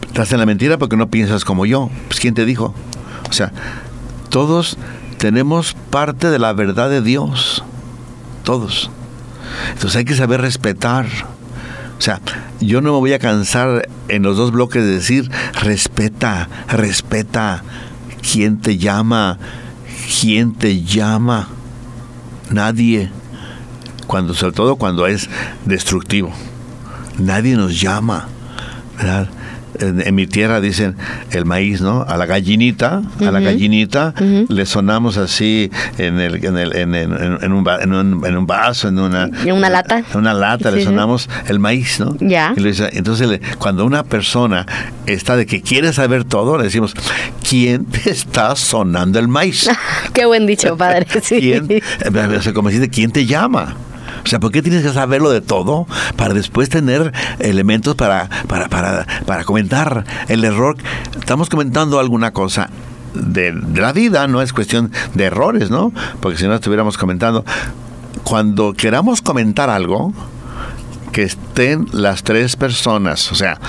Estás 0.08 0.32
en 0.32 0.39
la 0.39 0.46
mentira 0.46 0.77
porque 0.77 0.98
no 0.98 1.10
piensas 1.10 1.46
como 1.46 1.65
yo. 1.65 1.89
Pues 2.08 2.20
¿quién 2.20 2.34
te 2.34 2.46
dijo? 2.46 2.74
O 3.29 3.34
sea, 3.34 3.51
todos 4.29 4.77
tenemos 5.17 5.75
parte 5.89 6.29
de 6.29 6.39
la 6.39 6.53
verdad 6.53 6.89
de 6.89 7.01
Dios. 7.01 7.63
Todos. 8.43 8.89
Entonces 9.74 9.98
hay 9.98 10.05
que 10.05 10.15
saber 10.15 10.41
respetar. 10.41 11.05
O 11.98 12.02
sea, 12.02 12.20
yo 12.60 12.82
no 12.82 12.94
me 12.94 13.00
voy 13.00 13.14
a 13.14 13.20
cansar 13.20 13.88
en 14.10 14.24
los 14.24 14.38
dos 14.38 14.52
bloques 14.52 14.84
de 14.84 14.92
decir, 14.92 15.32
respeta, 15.62 16.50
respeta. 16.68 17.64
¿Quién 18.22 18.60
te 18.60 18.78
llama? 18.78 19.38
¿Quién 20.20 20.54
te 20.54 20.82
llama? 20.84 21.50
Nadie. 22.50 23.12
Cuando, 24.08 24.34
sobre 24.34 24.54
todo 24.54 24.76
cuando 24.76 25.08
es 25.08 25.30
destructivo. 25.66 26.32
Nadie 27.18 27.56
nos 27.56 27.80
llama. 27.80 28.28
¿verdad? 28.98 29.30
En, 29.80 30.06
en 30.06 30.15
mi 30.15 30.27
tierra 30.27 30.62
dicen 30.62 30.96
el 31.32 31.46
maíz, 31.46 31.82
¿no? 31.82 32.03
A 32.03 32.15
la 32.18 32.25
gallinita, 32.25 33.01
a 33.20 33.32
la 33.32 33.39
gallinita 33.39 34.13
le 34.50 34.65
sonamos 34.65 35.18
así 35.18 35.72
en, 35.98 36.20
el, 36.20 36.44
en, 36.46 36.58
el, 36.58 36.75
en, 36.75 36.96
en- 36.96 37.13
en 37.42 37.51
un, 37.53 37.68
un, 37.68 38.25
en 38.25 38.38
un 38.38 38.46
vaso, 38.48 38.88
en 38.88 39.00
una, 39.00 39.24
¿En 39.44 39.51
una 39.51 39.70
lata? 39.70 40.00
En 40.12 40.18
una 40.20 40.34
lata 40.34 40.70
le 40.72 40.80
Sí, 40.80 40.84
sonamos 40.86 41.30
el 41.48 41.60
maíz, 41.60 42.00
¿no? 42.00 42.15
Ya. 42.20 42.53
Y 42.56 42.60
le 42.60 42.70
dice- 42.70 42.89
entonces, 42.94 43.27
le- 43.27 43.39
cuando 43.58 43.86
una 43.86 44.03
persona 44.03 44.65
está 45.06 45.36
de 45.36 45.46
que 45.46 45.62
quiere 45.62 45.92
saber 45.94 46.24
todo, 46.24 46.58
le 46.58 46.65
decimos, 46.65 46.94
¿quién 47.48 47.86
te 47.86 48.10
está 48.12 48.56
sonando 48.56 49.18
el 49.20 49.27
maíz? 49.27 49.70
Qué 50.13 50.25
buen 50.25 50.46
dicho, 50.46 50.77
padre. 50.77 51.08
Sí. 51.24 51.39
¿Quién? 51.39 51.68
eh, 51.70 51.82
como 52.53 52.70
decirte, 52.70 52.89
¿quién 52.89 53.12
te 53.12 53.25
llama? 53.25 53.75
O 54.24 54.27
sea, 54.27 54.39
¿por 54.39 54.51
qué 54.51 54.62
tienes 54.62 54.84
que 54.84 54.94
saberlo 54.94 55.30
de 55.32 55.42
todo 55.42 55.88
para 56.15 56.34
después 56.34 56.70
tener 56.70 57.12
elementos 57.39 57.96
para, 57.96 58.30
para, 58.48 58.70
para, 58.70 59.06
para 59.25 59.44
comentar 59.44 60.06
el 60.27 60.44
error? 60.44 60.77
Estamos 61.20 61.50
comentando 61.50 62.00
alguna 62.00 62.32
cosa 62.32 62.70
de, 63.13 63.51
de 63.51 63.82
la 63.82 63.94
vida, 63.94 64.27
no 64.27 64.42
es 64.42 64.53
cuestión 64.53 64.92
de 65.13 65.25
errores, 65.25 65.70
¿no? 65.70 65.92
Porque 66.22 66.38
si 66.38 66.48
no 66.48 66.56
estuviéramos 66.56 66.98
comentando. 66.98 67.46
Cuando 68.24 68.74
queramos 68.74 69.22
comentar 69.22 69.70
algo, 69.70 70.13
que 71.12 71.24
estén 71.24 71.88
las 71.92 72.24
tres 72.24 72.56
personas, 72.56 73.32
o 73.32 73.36
sea, 73.36 73.60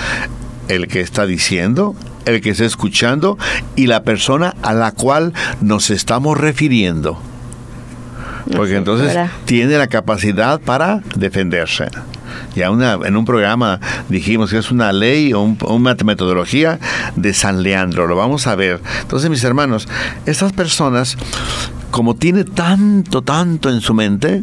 el 0.67 0.87
que 0.87 1.01
está 1.01 1.25
diciendo, 1.25 1.95
el 2.25 2.41
que 2.41 2.49
está 2.49 2.65
escuchando 2.65 3.37
y 3.75 3.87
la 3.87 4.03
persona 4.03 4.55
a 4.61 4.73
la 4.73 4.91
cual 4.91 5.33
nos 5.61 5.89
estamos 5.89 6.37
refiriendo. 6.37 7.19
Porque 8.53 8.75
entonces 8.75 9.17
tiene 9.45 9.77
la 9.77 9.87
capacidad 9.87 10.59
para 10.61 11.01
defenderse. 11.15 11.87
Ya 12.55 12.69
una, 12.69 12.93
en 13.03 13.15
un 13.15 13.25
programa 13.25 13.79
dijimos 14.09 14.51
que 14.51 14.57
es 14.57 14.71
una 14.71 14.93
ley 14.93 15.33
o 15.33 15.41
una 15.41 15.95
metodología 16.03 16.79
de 17.15 17.33
San 17.33 17.63
Leandro. 17.63 18.07
Lo 18.07 18.15
vamos 18.15 18.47
a 18.47 18.55
ver. 18.55 18.81
Entonces, 19.01 19.29
mis 19.29 19.43
hermanos, 19.43 19.87
estas 20.25 20.53
personas, 20.53 21.17
como 21.91 22.15
tiene 22.15 22.43
tanto, 22.43 23.21
tanto 23.21 23.69
en 23.69 23.81
su 23.81 23.93
mente, 23.93 24.41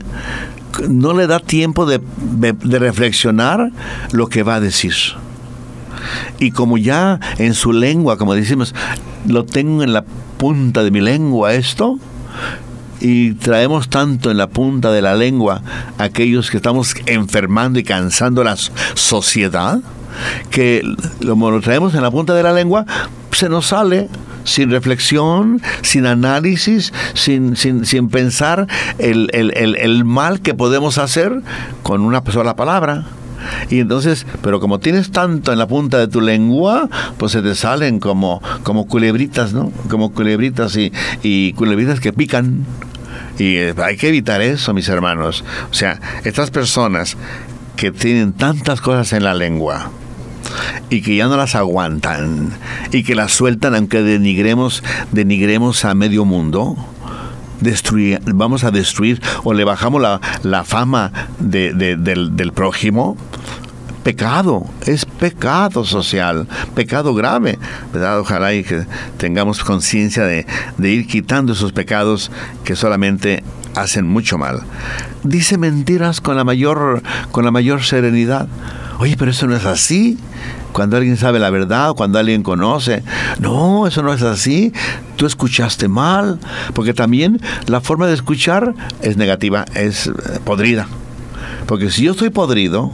no 0.88 1.14
le 1.14 1.26
da 1.26 1.38
tiempo 1.38 1.86
de, 1.86 2.00
de 2.00 2.78
reflexionar 2.78 3.70
lo 4.12 4.26
que 4.28 4.42
va 4.42 4.56
a 4.56 4.60
decir. 4.60 4.94
Y 6.38 6.50
como 6.50 6.78
ya 6.78 7.20
en 7.38 7.54
su 7.54 7.72
lengua, 7.72 8.18
como 8.18 8.34
decimos, 8.34 8.74
lo 9.26 9.44
tengo 9.44 9.82
en 9.82 9.92
la 9.92 10.04
punta 10.38 10.82
de 10.82 10.90
mi 10.90 11.00
lengua 11.00 11.54
esto, 11.54 11.98
y 13.02 13.34
traemos 13.34 13.88
tanto 13.88 14.30
en 14.30 14.36
la 14.36 14.46
punta 14.46 14.92
de 14.92 15.02
la 15.02 15.16
lengua 15.16 15.60
aquellos 15.98 16.50
que 16.50 16.58
estamos 16.58 16.94
enfermando 17.06 17.80
y 17.80 17.82
cansando 17.82 18.44
la 18.44 18.56
sociedad, 18.94 19.80
que 20.50 20.82
como 21.26 21.50
lo 21.50 21.60
traemos 21.60 21.94
en 21.94 22.02
la 22.02 22.12
punta 22.12 22.32
de 22.32 22.44
la 22.44 22.52
lengua, 22.52 22.86
se 23.32 23.48
nos 23.48 23.66
sale 23.66 24.08
sin 24.44 24.70
reflexión, 24.70 25.60
sin 25.82 26.06
análisis, 26.06 26.92
sin, 27.14 27.56
sin, 27.56 27.86
sin 27.86 28.08
pensar 28.08 28.68
el, 28.98 29.28
el, 29.32 29.52
el, 29.56 29.76
el 29.76 30.04
mal 30.04 30.40
que 30.40 30.54
podemos 30.54 30.98
hacer 30.98 31.42
con 31.82 32.02
una 32.02 32.22
sola 32.30 32.54
palabra. 32.54 33.06
Y 33.68 33.80
entonces, 33.80 34.26
pero 34.42 34.60
como 34.60 34.78
tienes 34.78 35.10
tanto 35.10 35.52
en 35.52 35.58
la 35.58 35.66
punta 35.66 35.98
de 35.98 36.06
tu 36.06 36.20
lengua, 36.20 36.88
pues 37.16 37.32
se 37.32 37.42
te 37.42 37.56
salen 37.56 37.98
como, 37.98 38.40
como 38.62 38.86
culebritas, 38.86 39.52
¿no? 39.52 39.72
Como 39.88 40.12
culebritas 40.12 40.76
y, 40.76 40.92
y 41.24 41.52
culebritas 41.54 41.98
que 41.98 42.12
pican. 42.12 42.64
Y 43.38 43.56
eh, 43.56 43.74
hay 43.82 43.96
que 43.96 44.08
evitar 44.08 44.40
eso, 44.42 44.74
mis 44.74 44.88
hermanos. 44.88 45.44
O 45.70 45.74
sea, 45.74 46.00
estas 46.24 46.50
personas 46.50 47.16
que 47.76 47.90
tienen 47.90 48.32
tantas 48.32 48.80
cosas 48.80 49.12
en 49.12 49.24
la 49.24 49.34
lengua 49.34 49.90
y 50.90 51.02
que 51.02 51.16
ya 51.16 51.26
no 51.26 51.36
las 51.36 51.54
aguantan 51.54 52.50
y 52.92 53.02
que 53.02 53.14
las 53.14 53.32
sueltan 53.32 53.74
aunque 53.74 54.02
denigremos, 54.02 54.82
denigremos 55.10 55.84
a 55.84 55.94
medio 55.94 56.24
mundo, 56.24 56.76
vamos 58.26 58.64
a 58.64 58.70
destruir 58.70 59.22
o 59.44 59.54
le 59.54 59.64
bajamos 59.64 60.02
la, 60.02 60.20
la 60.42 60.64
fama 60.64 61.12
de, 61.38 61.72
del, 61.72 62.36
del 62.36 62.52
prójimo, 62.52 63.16
pecado, 64.02 64.66
es 64.86 65.04
pecado 65.04 65.84
social, 65.84 66.46
pecado 66.74 67.14
grave, 67.14 67.58
¿verdad? 67.92 68.20
Ojalá 68.20 68.52
y 68.54 68.64
que 68.64 68.86
tengamos 69.16 69.62
conciencia 69.64 70.24
de, 70.24 70.46
ir 70.78 71.06
quitando 71.06 71.52
esos 71.52 71.72
pecados 71.72 72.30
que 72.64 72.76
solamente 72.76 73.42
hacen 73.74 74.06
mucho 74.06 74.38
mal. 74.38 74.62
Dice 75.22 75.56
mentiras 75.56 76.20
con 76.20 76.36
la 76.36 76.44
mayor, 76.44 77.02
con 77.30 77.44
la 77.44 77.50
mayor 77.50 77.82
serenidad. 77.82 78.48
Oye, 78.98 79.16
pero 79.16 79.30
eso 79.30 79.46
no 79.46 79.56
es 79.56 79.64
así. 79.64 80.18
Cuando 80.72 80.96
alguien 80.96 81.16
sabe 81.16 81.38
la 81.38 81.50
verdad, 81.50 81.92
cuando 81.94 82.18
alguien 82.18 82.42
conoce. 82.42 83.02
No, 83.40 83.86
eso 83.86 84.02
no 84.02 84.12
es 84.12 84.22
así. 84.22 84.72
Tú 85.16 85.26
escuchaste 85.26 85.88
mal. 85.88 86.38
Porque 86.74 86.94
también 86.94 87.40
la 87.66 87.80
forma 87.80 88.06
de 88.06 88.14
escuchar 88.14 88.74
es 89.00 89.16
negativa, 89.16 89.64
es 89.74 90.06
eh, 90.06 90.12
podrida. 90.44 90.86
Porque 91.66 91.90
si 91.90 92.02
yo 92.02 92.12
estoy 92.12 92.30
podrido, 92.30 92.92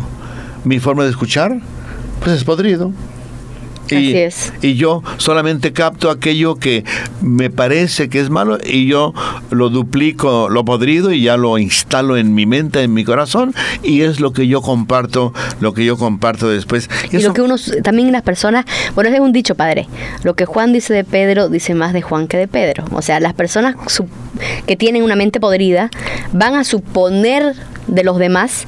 mi 0.68 0.78
forma 0.78 1.04
de 1.04 1.10
escuchar, 1.10 1.58
pues 2.20 2.36
es 2.36 2.44
podrido. 2.44 2.92
Y, 3.90 4.14
y, 4.60 4.74
yo 4.74 5.02
solamente 5.16 5.72
capto 5.72 6.10
aquello 6.10 6.56
que 6.56 6.84
me 7.22 7.48
parece 7.48 8.10
que 8.10 8.20
es 8.20 8.28
malo 8.28 8.58
y 8.62 8.86
yo 8.86 9.14
lo 9.50 9.70
duplico, 9.70 10.50
lo 10.50 10.62
podrido 10.66 11.10
y 11.10 11.22
ya 11.22 11.38
lo 11.38 11.56
instalo 11.56 12.18
en 12.18 12.34
mi 12.34 12.44
mente, 12.44 12.82
en 12.82 12.92
mi 12.92 13.02
corazón 13.04 13.54
y 13.82 14.02
es 14.02 14.20
lo 14.20 14.34
que 14.34 14.46
yo 14.46 14.60
comparto, 14.60 15.32
lo 15.60 15.72
que 15.72 15.86
yo 15.86 15.96
comparto 15.96 16.50
después. 16.50 16.90
Y, 17.10 17.22
lo 17.22 17.32
que 17.32 17.40
uno, 17.40 17.56
también 17.82 18.12
las 18.12 18.20
personas, 18.20 18.66
bueno, 18.94 19.08
es 19.08 19.20
un 19.20 19.32
dicho, 19.32 19.54
padre, 19.54 19.88
lo 20.22 20.34
que 20.34 20.44
Juan 20.44 20.74
dice 20.74 20.92
de 20.92 21.04
Pedro 21.04 21.48
dice 21.48 21.74
más 21.74 21.94
de 21.94 22.02
Juan 22.02 22.28
que 22.28 22.36
de 22.36 22.46
Pedro. 22.46 22.84
O 22.92 23.00
sea, 23.00 23.20
las 23.20 23.32
personas 23.32 23.76
que 24.66 24.76
tienen 24.76 25.02
una 25.02 25.16
mente 25.16 25.40
podrida 25.40 25.88
van 26.32 26.56
a 26.56 26.64
suponer 26.64 27.54
de 27.86 28.04
los 28.04 28.18
demás 28.18 28.66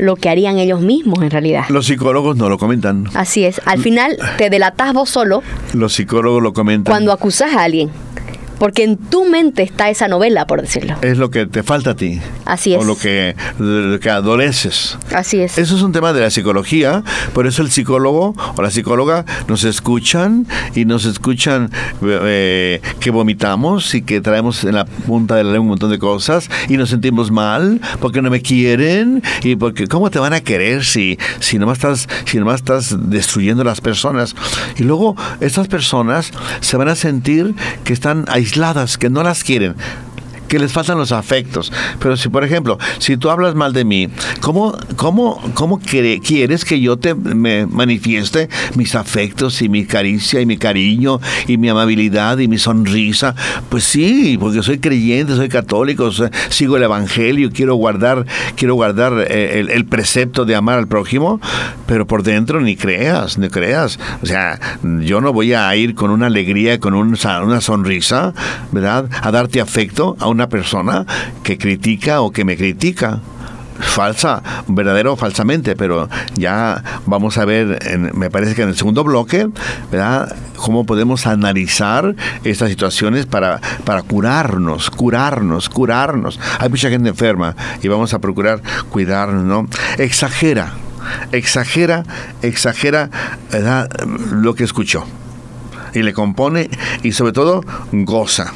lo 0.00 0.16
que 0.16 0.28
harían 0.28 0.58
ellos 0.58 0.80
mismos 0.80 1.22
en 1.22 1.30
realidad. 1.30 1.64
Los 1.68 1.86
psicólogos 1.86 2.36
no 2.36 2.48
lo 2.48 2.58
comentan. 2.58 3.04
Así 3.14 3.44
es. 3.44 3.60
Al 3.64 3.80
final 3.80 4.16
te 4.38 4.50
delatas 4.50 4.92
vos 4.92 5.10
solo. 5.10 5.42
Los 5.74 5.92
psicólogos 5.94 6.42
lo 6.42 6.52
comentan. 6.52 6.90
Cuando 6.90 7.12
acusas 7.12 7.54
a 7.54 7.64
alguien. 7.64 7.90
Porque 8.60 8.84
en 8.84 8.98
tu 8.98 9.24
mente 9.24 9.62
está 9.62 9.88
esa 9.88 10.06
novela, 10.06 10.46
por 10.46 10.60
decirlo. 10.60 10.94
Es 11.00 11.16
lo 11.16 11.30
que 11.30 11.46
te 11.46 11.62
falta 11.62 11.92
a 11.92 11.96
ti. 11.96 12.20
Así 12.44 12.74
es. 12.74 12.82
O 12.82 12.84
lo 12.84 12.94
que, 12.98 13.34
que 14.02 14.10
adoleces. 14.10 14.98
Así 15.14 15.40
es. 15.40 15.56
Eso 15.56 15.74
es 15.74 15.80
un 15.80 15.92
tema 15.92 16.12
de 16.12 16.20
la 16.20 16.30
psicología. 16.30 17.02
Por 17.32 17.46
eso 17.46 17.62
el 17.62 17.70
psicólogo 17.70 18.34
o 18.54 18.62
la 18.62 18.70
psicóloga 18.70 19.24
nos 19.48 19.64
escuchan 19.64 20.46
y 20.74 20.84
nos 20.84 21.06
escuchan 21.06 21.70
eh, 22.02 22.82
que 23.00 23.10
vomitamos 23.10 23.94
y 23.94 24.02
que 24.02 24.20
traemos 24.20 24.62
en 24.64 24.74
la 24.74 24.84
punta 24.84 25.36
de 25.36 25.44
la 25.44 25.52
lengua 25.52 25.62
un 25.62 25.68
montón 25.68 25.90
de 25.90 25.98
cosas 25.98 26.50
y 26.68 26.76
nos 26.76 26.90
sentimos 26.90 27.30
mal 27.30 27.80
porque 27.98 28.20
no 28.20 28.28
me 28.28 28.42
quieren 28.42 29.22
y 29.42 29.56
porque 29.56 29.86
¿cómo 29.86 30.10
te 30.10 30.18
van 30.18 30.34
a 30.34 30.42
querer 30.42 30.84
si, 30.84 31.18
si, 31.38 31.58
nomás 31.58 31.78
estás, 31.78 32.08
si 32.26 32.38
nomás 32.38 32.56
estás 32.56 32.94
destruyendo 33.08 33.62
a 33.62 33.64
las 33.64 33.80
personas? 33.80 34.36
Y 34.76 34.82
luego 34.82 35.16
estas 35.40 35.66
personas 35.66 36.30
se 36.60 36.76
van 36.76 36.88
a 36.88 36.94
sentir 36.94 37.54
que 37.84 37.94
están 37.94 38.26
aisladas 38.28 38.49
aisladas, 38.50 38.98
que 38.98 39.10
no 39.10 39.22
las 39.22 39.44
quieren 39.44 39.76
que 40.50 40.58
les 40.58 40.72
faltan 40.72 40.98
los 40.98 41.12
afectos. 41.12 41.72
Pero 42.00 42.16
si, 42.16 42.28
por 42.28 42.44
ejemplo, 42.44 42.76
si 42.98 43.16
tú 43.16 43.30
hablas 43.30 43.54
mal 43.54 43.72
de 43.72 43.84
mí, 43.84 44.08
¿cómo, 44.40 44.76
cómo, 44.96 45.40
cómo 45.54 45.78
quieres 45.78 46.64
que 46.64 46.80
yo 46.80 46.98
te 46.98 47.14
me 47.14 47.66
manifieste 47.66 48.48
mis 48.74 48.96
afectos 48.96 49.62
y 49.62 49.68
mi 49.68 49.86
caricia 49.86 50.40
y 50.40 50.46
mi 50.46 50.56
cariño 50.56 51.20
y 51.46 51.56
mi 51.56 51.68
amabilidad 51.68 52.38
y 52.38 52.48
mi 52.48 52.58
sonrisa? 52.58 53.36
Pues 53.68 53.84
sí, 53.84 54.36
porque 54.40 54.64
soy 54.64 54.80
creyente, 54.80 55.36
soy 55.36 55.48
católico, 55.48 56.10
sigo 56.48 56.76
el 56.76 56.82
evangelio, 56.82 57.50
quiero 57.52 57.76
guardar, 57.76 58.26
quiero 58.56 58.74
guardar 58.74 59.24
eh, 59.28 59.64
el, 59.70 59.84
precepto 59.84 60.44
de 60.44 60.56
amar 60.56 60.78
al 60.78 60.88
prójimo, 60.88 61.40
pero 61.86 62.08
por 62.08 62.24
dentro 62.24 62.60
ni 62.60 62.74
creas, 62.74 63.38
ni 63.38 63.48
creas. 63.48 64.00
O 64.20 64.26
sea, 64.26 64.58
yo 64.82 65.20
no 65.20 65.32
voy 65.32 65.54
a 65.54 65.74
ir 65.76 65.94
con 65.94 66.10
una 66.10 66.26
alegría, 66.26 66.80
con 66.80 66.94
una 66.94 67.60
sonrisa, 67.60 68.34
¿verdad? 68.72 69.08
A 69.22 69.30
darte 69.30 69.60
afecto 69.60 70.16
a 70.18 70.26
una 70.26 70.39
persona 70.48 71.06
que 71.42 71.58
critica 71.58 72.20
o 72.20 72.30
que 72.30 72.44
me 72.44 72.56
critica 72.56 73.20
falsa, 73.80 74.42
verdadero 74.68 75.14
o 75.14 75.16
falsamente, 75.16 75.74
pero 75.74 76.08
ya 76.34 76.82
vamos 77.06 77.38
a 77.38 77.44
ver, 77.44 77.78
en, 77.86 78.10
me 78.14 78.30
parece 78.30 78.54
que 78.54 78.62
en 78.62 78.68
el 78.68 78.76
segundo 78.76 79.02
bloque, 79.04 79.48
¿verdad? 79.90 80.36
Cómo 80.56 80.84
podemos 80.84 81.26
analizar 81.26 82.14
estas 82.44 82.68
situaciones 82.68 83.26
para, 83.26 83.60
para 83.84 84.02
curarnos, 84.02 84.90
curarnos, 84.90 85.68
curarnos. 85.68 86.38
Hay 86.58 86.68
mucha 86.68 86.90
gente 86.90 87.08
enferma 87.08 87.56
y 87.82 87.88
vamos 87.88 88.14
a 88.14 88.18
procurar 88.18 88.62
cuidarnos, 88.90 89.44
¿no? 89.44 89.68
Exagera, 89.98 90.74
exagera, 91.32 92.04
exagera. 92.42 93.10
Lo 94.32 94.54
que 94.54 94.64
escuchó. 94.64 95.04
Y 95.92 96.02
le 96.02 96.12
compone 96.12 96.70
y 97.02 97.12
sobre 97.12 97.32
todo 97.32 97.64
goza 97.90 98.52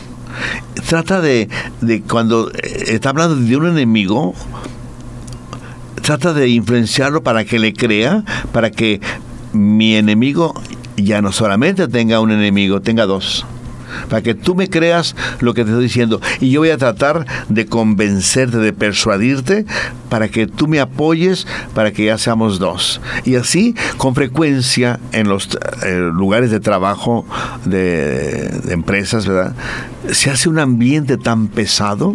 trata 0.88 1.20
de, 1.20 1.49
de 1.81 2.03
cuando 2.03 2.51
eh, 2.51 2.85
está 2.88 3.11
hablando 3.11 3.37
de 3.37 3.57
un 3.57 3.66
enemigo, 3.66 4.35
trata 6.03 6.33
de 6.33 6.49
influenciarlo 6.49 7.23
para 7.23 7.44
que 7.44 7.59
le 7.59 7.73
crea, 7.73 8.25
para 8.53 8.70
que 8.70 9.01
mi 9.53 9.97
enemigo 9.97 10.55
ya 10.97 11.23
no 11.23 11.33
solamente 11.33 11.88
tenga 11.88 12.20
un 12.20 12.31
enemigo, 12.31 12.81
tenga 12.81 13.07
dos 13.07 13.47
para 14.09 14.23
que 14.23 14.35
tú 14.35 14.55
me 14.55 14.69
creas 14.69 15.15
lo 15.41 15.55
que 15.55 15.65
te 15.65 15.71
estoy 15.71 15.85
diciendo. 15.85 16.21
Y 16.41 16.51
yo 16.51 16.61
voy 16.61 16.71
a 16.71 16.79
tratar 16.79 17.27
de 17.49 17.67
convencerte, 17.67 18.59
de 18.59 18.73
persuadirte, 18.73 19.67
para 20.09 20.29
que 20.29 20.47
tú 20.47 20.69
me 20.69 20.81
apoyes, 20.81 21.47
para 21.75 21.93
que 21.93 22.07
ya 22.07 22.19
seamos 22.19 22.59
dos. 22.59 23.01
Y 23.25 23.37
así, 23.37 23.75
con 23.97 24.15
frecuencia, 24.15 25.01
en 25.13 25.29
los 25.29 25.49
eh, 25.85 26.11
lugares 26.13 26.51
de 26.51 26.61
trabajo 26.61 27.27
de, 27.65 28.49
de 28.49 28.73
empresas, 28.73 29.27
¿verdad? 29.27 29.55
Se 30.11 30.31
hace 30.31 30.49
un 30.49 30.59
ambiente 30.59 31.17
tan 31.17 31.49
pesado 31.49 32.15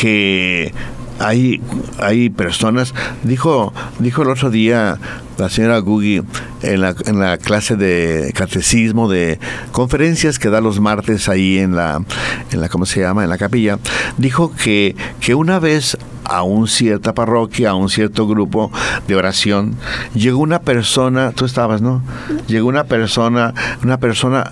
que 0.00 0.72
hay, 1.18 1.60
hay 1.98 2.30
personas, 2.30 2.94
dijo, 3.22 3.72
dijo 3.98 4.22
el 4.22 4.30
otro 4.30 4.50
día 4.50 4.98
la 5.38 5.48
señora 5.48 5.78
Gugi 5.78 6.22
en 6.62 6.80
la, 6.80 6.94
en 7.06 7.20
la 7.20 7.38
clase 7.38 7.76
de 7.76 8.32
catecismo, 8.34 9.08
de 9.08 9.38
conferencias 9.72 10.38
que 10.38 10.50
da 10.50 10.60
los 10.60 10.80
martes 10.80 11.28
ahí 11.28 11.58
en 11.58 11.76
la, 11.76 12.02
en 12.50 12.60
la, 12.60 12.68
¿cómo 12.68 12.86
se 12.86 13.00
llama? 13.00 13.22
En 13.22 13.30
la 13.30 13.38
capilla, 13.38 13.78
dijo 14.16 14.52
que, 14.52 14.96
que 15.20 15.34
una 15.34 15.58
vez 15.60 15.96
a 16.24 16.42
una 16.42 16.68
cierta 16.68 17.14
parroquia, 17.14 17.70
a 17.70 17.74
un 17.74 17.88
cierto 17.88 18.26
grupo 18.26 18.70
de 19.06 19.16
oración, 19.16 19.76
llegó 20.14 20.40
una 20.40 20.60
persona, 20.60 21.32
tú 21.32 21.44
estabas, 21.44 21.80
¿no? 21.80 22.02
Llegó 22.48 22.68
una 22.68 22.84
persona, 22.84 23.54
una 23.82 23.98
persona 23.98 24.50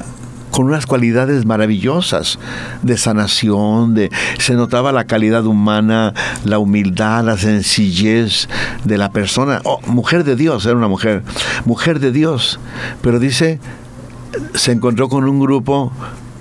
con 0.56 0.68
unas 0.68 0.86
cualidades 0.86 1.44
maravillosas 1.44 2.38
de 2.80 2.96
sanación, 2.96 3.92
de 3.92 4.10
se 4.38 4.54
notaba 4.54 4.90
la 4.90 5.04
calidad 5.04 5.44
humana, 5.44 6.14
la 6.46 6.58
humildad, 6.58 7.24
la 7.24 7.36
sencillez 7.36 8.48
de 8.82 8.96
la 8.96 9.10
persona. 9.10 9.60
Oh, 9.64 9.82
mujer 9.86 10.24
de 10.24 10.34
Dios, 10.34 10.64
era 10.64 10.74
una 10.74 10.88
mujer, 10.88 11.22
mujer 11.66 12.00
de 12.00 12.10
Dios. 12.10 12.58
Pero 13.02 13.18
dice, 13.18 13.60
se 14.54 14.72
encontró 14.72 15.10
con 15.10 15.28
un 15.28 15.40
grupo 15.40 15.92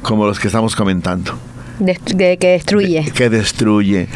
como 0.01 0.25
los 0.25 0.39
que 0.39 0.47
estamos 0.47 0.77
comentando. 0.77 1.37
De, 1.79 2.37
que 2.37 2.47
destruye. 2.47 3.11
que 3.11 3.29
destruye. 3.29 4.07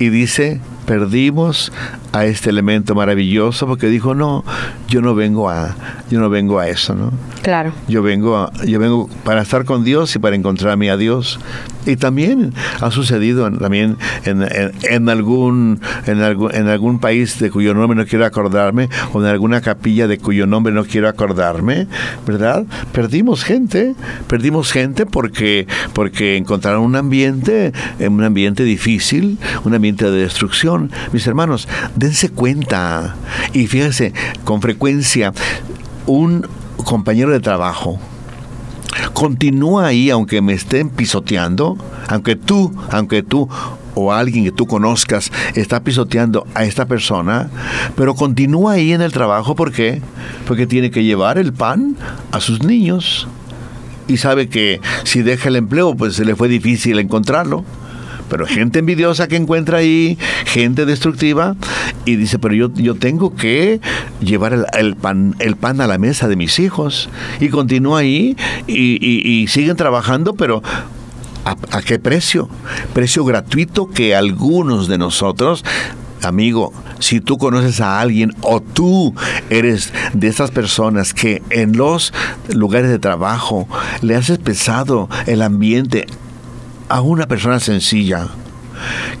Y 0.00 0.08
dice, 0.08 0.60
perdimos 0.84 1.70
a 2.14 2.24
este 2.26 2.50
elemento 2.50 2.94
maravilloso 2.94 3.66
porque 3.66 3.88
dijo 3.88 4.14
no 4.14 4.44
yo 4.88 5.02
no 5.02 5.14
vengo 5.14 5.50
a 5.50 5.74
yo 6.10 6.20
no 6.20 6.30
vengo 6.30 6.58
a 6.58 6.68
eso 6.68 6.94
no 6.94 7.12
claro. 7.44 7.72
Yo 7.88 8.02
vengo 8.02 8.36
a, 8.36 8.52
yo 8.64 8.80
vengo 8.80 9.08
para 9.22 9.42
estar 9.42 9.64
con 9.64 9.84
Dios 9.84 10.16
y 10.16 10.18
para 10.18 10.34
encontrarme 10.34 10.90
a 10.90 10.96
Dios. 10.96 11.38
Y 11.86 11.96
también 11.96 12.54
ha 12.80 12.90
sucedido 12.90 13.50
también 13.52 13.98
en, 14.24 15.08
algún 15.10 15.80
en 16.06 16.22
algún 16.22 16.54
en 16.54 16.68
algún 16.68 16.98
país 16.98 17.38
de 17.38 17.50
cuyo 17.50 17.74
nombre 17.74 17.96
no 17.96 18.06
quiero 18.06 18.24
acordarme 18.24 18.88
o 19.12 19.20
en 19.20 19.26
alguna 19.26 19.60
capilla 19.60 20.08
de 20.08 20.16
cuyo 20.16 20.46
nombre 20.46 20.72
no 20.72 20.84
quiero 20.86 21.10
acordarme 21.10 21.86
verdad 22.26 22.64
perdimos 22.92 23.44
gente 23.44 23.94
perdimos 24.28 24.72
gente 24.72 25.04
porque 25.04 25.66
porque 25.92 26.38
encontraron 26.38 26.82
un 26.82 26.96
ambiente 26.96 27.74
un 28.00 28.24
ambiente 28.24 28.64
difícil 28.64 29.36
un 29.64 29.74
ambiente 29.74 30.10
de 30.10 30.22
destrucción. 30.22 30.90
Mis 31.12 31.26
hermanos 31.26 31.68
dense 32.04 32.28
cuenta. 32.28 33.16
Y 33.52 33.66
fíjense, 33.66 34.12
con 34.44 34.60
frecuencia, 34.60 35.32
un 36.06 36.46
compañero 36.84 37.32
de 37.32 37.40
trabajo 37.40 37.98
continúa 39.12 39.86
ahí 39.86 40.10
aunque 40.10 40.42
me 40.42 40.52
estén 40.52 40.90
pisoteando, 40.90 41.78
aunque 42.08 42.36
tú, 42.36 42.74
aunque 42.90 43.22
tú 43.22 43.48
o 43.94 44.12
alguien 44.12 44.44
que 44.44 44.52
tú 44.52 44.66
conozcas 44.66 45.30
está 45.54 45.82
pisoteando 45.82 46.46
a 46.54 46.64
esta 46.64 46.86
persona, 46.86 47.48
pero 47.96 48.14
continúa 48.14 48.72
ahí 48.72 48.92
en 48.92 49.00
el 49.00 49.12
trabajo 49.12 49.54
¿por 49.54 49.72
qué? 49.72 50.02
Porque 50.46 50.66
tiene 50.66 50.90
que 50.90 51.04
llevar 51.04 51.38
el 51.38 51.52
pan 51.52 51.96
a 52.32 52.40
sus 52.40 52.62
niños 52.62 53.26
y 54.08 54.18
sabe 54.18 54.48
que 54.48 54.80
si 55.04 55.22
deja 55.22 55.48
el 55.48 55.56
empleo 55.56 55.94
pues 55.94 56.14
se 56.14 56.24
le 56.24 56.36
fue 56.36 56.48
difícil 56.48 56.98
encontrarlo 56.98 57.64
pero 58.28 58.46
gente 58.46 58.78
envidiosa 58.78 59.28
que 59.28 59.36
encuentra 59.36 59.78
ahí, 59.78 60.18
gente 60.44 60.86
destructiva, 60.86 61.56
y 62.04 62.16
dice, 62.16 62.38
pero 62.38 62.54
yo, 62.54 62.72
yo 62.74 62.94
tengo 62.94 63.34
que 63.34 63.80
llevar 64.20 64.66
el, 64.76 64.96
pan, 64.96 65.34
el 65.38 65.56
pan 65.56 65.80
a 65.80 65.86
la 65.86 65.98
mesa 65.98 66.28
de 66.28 66.36
mis 66.36 66.58
hijos. 66.58 67.08
Y 67.40 67.48
continúa 67.48 68.00
ahí 68.00 68.36
y, 68.66 69.46
siguen 69.48 69.76
trabajando, 69.76 70.34
pero 70.34 70.62
¿a, 71.44 71.82
qué 71.82 71.98
precio? 71.98 72.48
Precio 72.92 73.24
gratuito 73.24 73.88
que 73.88 74.14
algunos 74.14 74.88
de 74.88 74.98
nosotros 74.98 75.64
amigo, 76.22 76.72
si 77.00 77.20
tú 77.20 77.36
conoces 77.36 77.82
a 77.82 78.00
alguien 78.00 78.34
o 78.40 78.62
tú 78.62 79.14
eres 79.50 79.92
de 80.14 80.28
esas 80.28 80.50
personas 80.50 81.12
que 81.12 81.42
en 81.50 81.76
los 81.76 82.14
lugares 82.48 82.88
de 82.90 82.98
trabajo 82.98 83.68
le 84.00 84.16
haces 84.16 84.38
pesado 84.38 85.10
el 85.26 85.42
ambiente 85.42 86.06
a 86.88 87.00
una 87.00 87.26
persona 87.26 87.60
sencilla 87.60 88.28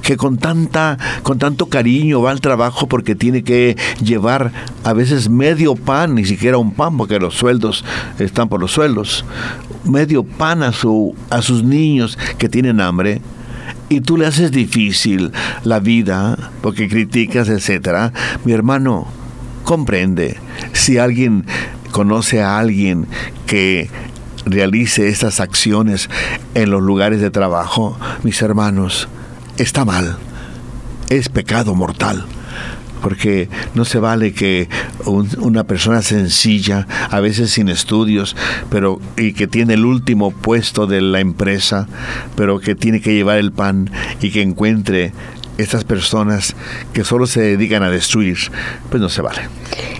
que 0.02 0.16
con 0.16 0.36
tanta 0.36 0.98
con 1.22 1.38
tanto 1.38 1.66
cariño 1.66 2.20
va 2.20 2.30
al 2.30 2.40
trabajo 2.40 2.86
porque 2.88 3.14
tiene 3.14 3.42
que 3.42 3.76
llevar 4.02 4.52
a 4.82 4.92
veces 4.92 5.30
medio 5.30 5.74
pan, 5.76 6.14
ni 6.14 6.24
siquiera 6.24 6.58
un 6.58 6.72
pan 6.72 6.96
porque 6.96 7.18
los 7.18 7.34
sueldos 7.34 7.84
están 8.18 8.48
por 8.48 8.60
los 8.60 8.72
sueldos, 8.72 9.24
medio 9.84 10.24
pan 10.24 10.62
a 10.62 10.72
su 10.72 11.14
a 11.30 11.40
sus 11.40 11.62
niños 11.62 12.18
que 12.38 12.48
tienen 12.48 12.80
hambre 12.80 13.22
y 13.88 14.00
tú 14.00 14.16
le 14.16 14.26
haces 14.26 14.50
difícil 14.50 15.32
la 15.62 15.78
vida 15.78 16.50
porque 16.62 16.88
criticas, 16.88 17.48
etcétera. 17.48 18.12
Mi 18.44 18.52
hermano, 18.52 19.06
comprende 19.64 20.36
si 20.72 20.98
alguien 20.98 21.44
conoce 21.90 22.42
a 22.42 22.58
alguien 22.58 23.06
que 23.46 23.88
realice 24.46 25.08
estas 25.08 25.40
acciones 25.40 26.08
en 26.54 26.70
los 26.70 26.82
lugares 26.82 27.20
de 27.20 27.30
trabajo, 27.30 27.98
mis 28.22 28.40
hermanos, 28.42 29.08
está 29.58 29.84
mal. 29.84 30.16
Es 31.08 31.28
pecado 31.28 31.74
mortal. 31.74 32.24
Porque 33.02 33.50
no 33.74 33.84
se 33.84 33.98
vale 33.98 34.32
que 34.32 34.70
una 35.04 35.64
persona 35.64 36.00
sencilla, 36.00 36.86
a 37.10 37.20
veces 37.20 37.50
sin 37.50 37.68
estudios, 37.68 38.34
pero 38.70 38.98
y 39.18 39.34
que 39.34 39.46
tiene 39.46 39.74
el 39.74 39.84
último 39.84 40.30
puesto 40.30 40.86
de 40.86 41.02
la 41.02 41.20
empresa, 41.20 41.86
pero 42.34 42.60
que 42.60 42.74
tiene 42.74 43.02
que 43.02 43.12
llevar 43.12 43.36
el 43.36 43.52
pan 43.52 43.90
y 44.22 44.30
que 44.30 44.40
encuentre 44.40 45.12
estas 45.58 45.84
personas 45.84 46.56
que 46.94 47.04
solo 47.04 47.26
se 47.26 47.42
dedican 47.42 47.82
a 47.82 47.90
destruir, 47.90 48.38
pues 48.88 49.02
no 49.02 49.10
se 49.10 49.20
vale. 49.20 49.42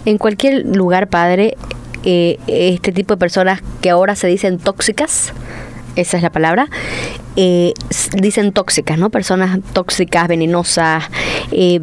En 0.06 0.16
cualquier 0.16 0.64
lugar, 0.64 1.08
padre, 1.08 1.56
eh, 2.04 2.38
este 2.46 2.92
tipo 2.92 3.14
de 3.14 3.18
personas 3.18 3.62
que 3.80 3.90
ahora 3.90 4.14
se 4.14 4.26
dicen 4.26 4.58
tóxicas, 4.58 5.32
esa 5.96 6.16
es 6.16 6.22
la 6.22 6.30
palabra, 6.30 6.68
eh, 7.36 7.72
dicen 8.20 8.52
tóxicas, 8.52 8.98
¿no? 8.98 9.10
Personas 9.10 9.58
tóxicas, 9.72 10.28
venenosas. 10.28 11.04
Eh, 11.50 11.80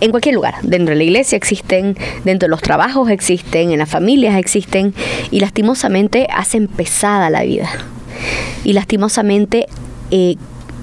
en 0.00 0.10
cualquier 0.10 0.34
lugar, 0.34 0.54
dentro 0.62 0.92
de 0.92 0.96
la 0.96 1.04
iglesia 1.04 1.36
existen, 1.36 1.96
dentro 2.24 2.46
de 2.46 2.50
los 2.50 2.60
trabajos 2.60 3.08
existen, 3.08 3.70
en 3.70 3.78
las 3.78 3.88
familias 3.88 4.36
existen 4.36 4.94
y 5.30 5.40
lastimosamente 5.40 6.26
hacen 6.32 6.66
pesada 6.66 7.30
la 7.30 7.42
vida. 7.42 7.68
Y 8.64 8.72
lastimosamente 8.72 9.66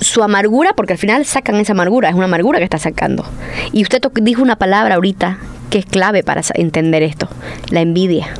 su 0.01 0.23
amargura, 0.23 0.73
porque 0.73 0.93
al 0.93 0.99
final 0.99 1.25
sacan 1.25 1.55
esa 1.57 1.73
amargura, 1.73 2.09
es 2.09 2.15
una 2.15 2.25
amargura 2.25 2.59
que 2.59 2.63
está 2.63 2.77
sacando. 2.77 3.25
Y 3.73 3.83
usted 3.83 4.01
dijo 4.21 4.41
una 4.41 4.55
palabra 4.55 4.95
ahorita 4.95 5.39
que 5.69 5.79
es 5.79 5.85
clave 5.85 6.23
para 6.23 6.41
entender 6.55 7.03
esto, 7.03 7.29
la 7.69 7.81
envidia, 7.81 8.33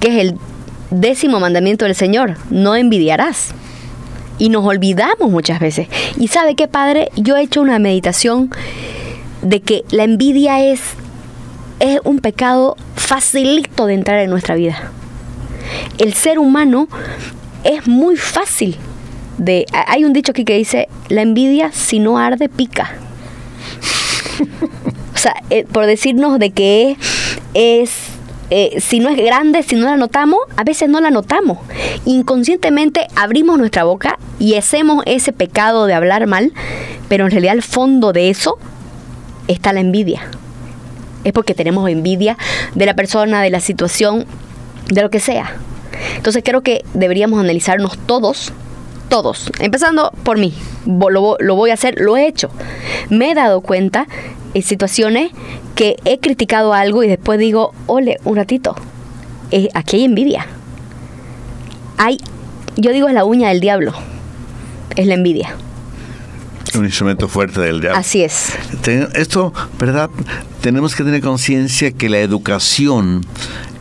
que 0.00 0.08
es 0.08 0.24
el 0.28 0.38
décimo 0.90 1.40
mandamiento 1.40 1.84
del 1.84 1.94
Señor, 1.94 2.36
no 2.50 2.74
envidiarás. 2.74 3.54
Y 4.38 4.50
nos 4.50 4.66
olvidamos 4.66 5.30
muchas 5.30 5.60
veces. 5.60 5.88
Y 6.18 6.28
sabe 6.28 6.56
qué, 6.56 6.68
Padre, 6.68 7.10
yo 7.16 7.36
he 7.36 7.42
hecho 7.42 7.62
una 7.62 7.78
meditación 7.78 8.50
de 9.40 9.60
que 9.60 9.82
la 9.90 10.04
envidia 10.04 10.62
es, 10.62 10.80
es 11.80 12.00
un 12.04 12.18
pecado 12.18 12.76
facilito 12.96 13.86
de 13.86 13.94
entrar 13.94 14.18
en 14.18 14.28
nuestra 14.28 14.54
vida. 14.54 14.90
El 15.96 16.12
ser 16.12 16.38
humano 16.38 16.86
es 17.64 17.86
muy 17.86 18.16
fácil 18.16 18.76
de... 19.38 19.64
Hay 19.86 20.04
un 20.04 20.12
dicho 20.12 20.32
aquí 20.32 20.44
que 20.44 20.56
dice, 20.56 20.88
la 21.08 21.22
envidia 21.22 21.72
si 21.72 21.98
no 21.98 22.18
arde 22.18 22.50
pica. 22.50 22.90
O 25.16 25.18
sea, 25.18 25.34
eh, 25.48 25.64
por 25.64 25.86
decirnos 25.86 26.38
de 26.38 26.50
que 26.50 26.98
es, 27.54 27.90
eh, 28.50 28.76
si 28.80 29.00
no 29.00 29.08
es 29.08 29.16
grande, 29.16 29.62
si 29.62 29.74
no 29.74 29.86
la 29.86 29.96
notamos, 29.96 30.40
a 30.58 30.62
veces 30.62 30.90
no 30.90 31.00
la 31.00 31.10
notamos. 31.10 31.56
Inconscientemente 32.04 33.06
abrimos 33.16 33.58
nuestra 33.58 33.84
boca 33.84 34.18
y 34.38 34.56
hacemos 34.56 35.02
ese 35.06 35.32
pecado 35.32 35.86
de 35.86 35.94
hablar 35.94 36.26
mal, 36.26 36.52
pero 37.08 37.24
en 37.24 37.30
realidad 37.30 37.54
al 37.54 37.62
fondo 37.62 38.12
de 38.12 38.28
eso 38.28 38.58
está 39.48 39.72
la 39.72 39.80
envidia. 39.80 40.20
Es 41.24 41.32
porque 41.32 41.54
tenemos 41.54 41.88
envidia 41.88 42.36
de 42.74 42.84
la 42.84 42.94
persona, 42.94 43.40
de 43.40 43.48
la 43.48 43.60
situación, 43.60 44.26
de 44.90 45.00
lo 45.00 45.08
que 45.08 45.18
sea. 45.18 45.56
Entonces 46.16 46.42
creo 46.44 46.60
que 46.60 46.84
deberíamos 46.92 47.40
analizarnos 47.40 47.96
todos, 48.04 48.52
todos, 49.08 49.50
empezando 49.60 50.12
por 50.24 50.36
mí. 50.36 50.52
Lo, 50.84 51.38
lo 51.40 51.54
voy 51.54 51.70
a 51.70 51.74
hacer, 51.74 51.94
lo 51.98 52.18
he 52.18 52.26
hecho. 52.26 52.50
Me 53.08 53.30
he 53.30 53.34
dado 53.34 53.62
cuenta 53.62 54.06
situaciones 54.62 55.30
que 55.74 55.96
he 56.04 56.18
criticado 56.18 56.72
algo 56.72 57.02
y 57.02 57.08
después 57.08 57.38
digo, 57.38 57.74
ole, 57.86 58.18
un 58.24 58.36
ratito, 58.36 58.74
eh, 59.50 59.68
aquí 59.74 59.96
hay 59.96 60.04
envidia. 60.04 60.46
Hay, 61.98 62.18
yo 62.76 62.92
digo 62.92 63.08
es 63.08 63.14
la 63.14 63.24
uña 63.24 63.48
del 63.48 63.60
diablo, 63.60 63.92
es 64.96 65.06
la 65.06 65.14
envidia. 65.14 65.54
Un 66.74 66.84
instrumento 66.84 67.28
fuerte 67.28 67.60
del 67.60 67.80
diablo. 67.80 67.98
Así 67.98 68.22
es. 68.22 68.52
Esto, 69.14 69.52
¿verdad? 69.78 70.10
Tenemos 70.60 70.94
que 70.94 71.04
tener 71.04 71.22
conciencia 71.22 71.90
que 71.92 72.08
la 72.08 72.18
educación 72.18 73.24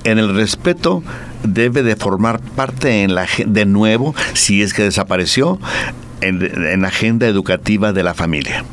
en 0.04 0.20
el 0.20 0.34
respeto 0.36 1.04
debe 1.44 1.84
de 1.84 1.96
formar 1.96 2.40
parte 2.40 3.04
en 3.04 3.16
la 3.16 3.28
de 3.46 3.66
nuevo, 3.66 4.16
si 4.34 4.62
es 4.62 4.74
que 4.74 4.84
desapareció, 4.84 5.60
en 6.22 6.82
la 6.82 6.88
agenda 6.88 7.28
educativa 7.28 7.92
de 7.92 8.04
la 8.04 8.14
familia 8.14 8.64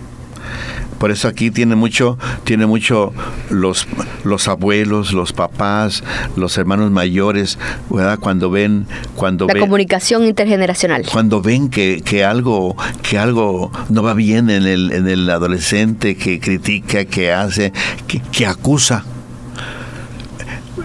Por 1.02 1.10
eso 1.10 1.26
aquí 1.26 1.50
tiene 1.50 1.74
mucho, 1.74 2.16
tiene 2.44 2.64
mucho 2.64 3.12
los, 3.50 3.88
los 4.22 4.46
abuelos, 4.46 5.12
los 5.12 5.32
papás, 5.32 6.04
los 6.36 6.56
hermanos 6.58 6.92
mayores, 6.92 7.58
¿verdad? 7.90 8.20
Cuando 8.20 8.50
ven, 8.52 8.86
cuando 9.16 9.48
La 9.48 9.54
ven, 9.54 9.62
comunicación 9.64 10.24
intergeneracional. 10.24 11.04
cuando 11.10 11.42
ven 11.42 11.70
que, 11.70 12.02
que 12.04 12.24
algo 12.24 12.76
que 13.02 13.18
algo 13.18 13.72
no 13.88 14.04
va 14.04 14.14
bien 14.14 14.48
en 14.48 14.64
el, 14.64 14.92
en 14.92 15.08
el 15.08 15.28
adolescente 15.28 16.14
que 16.16 16.38
critica, 16.38 17.04
que 17.04 17.32
hace, 17.32 17.72
que, 18.06 18.22
que 18.30 18.46
acusa. 18.46 19.04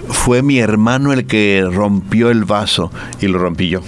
Fue 0.10 0.42
mi 0.42 0.58
hermano 0.58 1.14
el 1.14 1.28
que 1.28 1.64
rompió 1.72 2.32
el 2.32 2.44
vaso 2.44 2.92
y 3.22 3.28
lo 3.28 3.38
rompí 3.38 3.70
yo. 3.70 3.82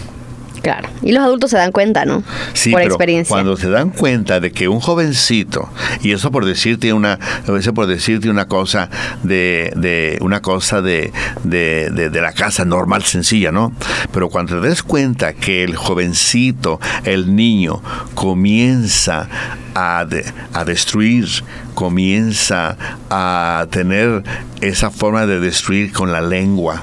Claro. 0.62 0.90
Y 1.02 1.12
los 1.14 1.24
adultos 1.24 1.52
se 1.52 1.58
dan 1.58 1.72
cuenta, 1.72 2.06
¿no? 2.06 2.24
Sí, 2.54 2.72
por 2.72 2.82
pero 2.82 2.94
experiencia. 2.96 3.34
cuando 3.34 3.56
se 3.56 3.70
dan 3.70 3.92
cuenta 3.92 4.40
de 4.40 4.52
que 4.52 4.68
un 4.68 4.80
jovencito, 4.82 5.70
y 6.02 6.12
eso 6.12 6.32
por 6.32 6.46
decirte 6.46 6.92
una, 6.94 7.18
eso 7.58 7.74
por 7.74 7.88
decirte 7.88 8.30
una 8.30 8.48
cosa 8.48 8.90
de, 9.24 9.72
de 9.78 10.18
una 10.22 10.42
cosa 10.42 10.82
de, 10.82 11.12
de, 11.44 11.90
de- 11.92 12.10
de 12.10 12.22
la 12.22 12.34
casa 12.34 12.66
normal, 12.66 13.04
sencilla, 13.04 13.52
¿no? 13.52 13.72
Pero 14.12 14.30
cuando 14.30 14.60
te 14.62 14.68
des 14.68 14.84
cuenta 14.84 15.34
que 15.34 15.64
el 15.64 15.76
jovencito, 15.76 16.80
el 17.04 17.36
niño, 17.36 17.82
comienza 18.16 19.28
a, 19.76 20.06
de- 20.10 20.26
a 20.54 20.66
destruir, 20.66 21.26
comienza 21.74 22.76
a 23.10 23.66
tener 23.70 24.24
esa 24.62 24.90
forma 24.90 25.26
de 25.26 25.40
destruir 25.40 25.94
con 25.94 26.12
la 26.12 26.20
lengua, 26.22 26.82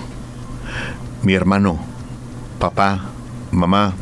mi 1.22 1.34
hermano, 1.34 1.84
papá, 2.58 3.10
mamá, 3.56 3.94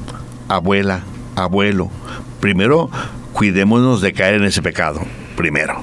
abuela, 0.48 1.04
abuelo, 1.36 1.90
primero 2.40 2.90
cuidémonos 3.32 4.00
de 4.00 4.12
caer 4.12 4.34
en 4.34 4.44
ese 4.44 4.62
pecado, 4.62 5.00
primero, 5.36 5.82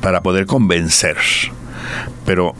para 0.00 0.22
poder 0.22 0.46
convencer. 0.46 1.16
Pero 2.24 2.54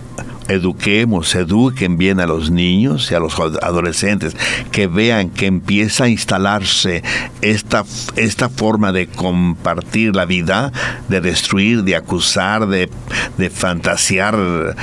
eduquemos, 0.49 1.35
eduquen 1.35 1.97
bien 1.97 2.21
a 2.21 2.27
los 2.27 2.51
niños 2.51 3.11
y 3.11 3.15
a 3.15 3.21
los 3.21 3.39
adolescentes, 3.39 4.37
que 4.71 4.87
vean 4.87 5.31
que 5.31 5.47
empieza 5.47 6.05
a 6.05 6.09
instalarse 6.09 7.03
esta, 7.41 7.85
esta 8.15 8.49
forma 8.49 8.93
de 8.93 9.09
compartir 9.09 10.15
la 10.15 10.25
vida, 10.25 10.73
de 11.09 11.21
destruir, 11.21 11.83
de 11.83 11.97
acusar, 11.97 12.69
de, 12.69 12.91
de 13.39 13.51
fantasear 13.51 14.77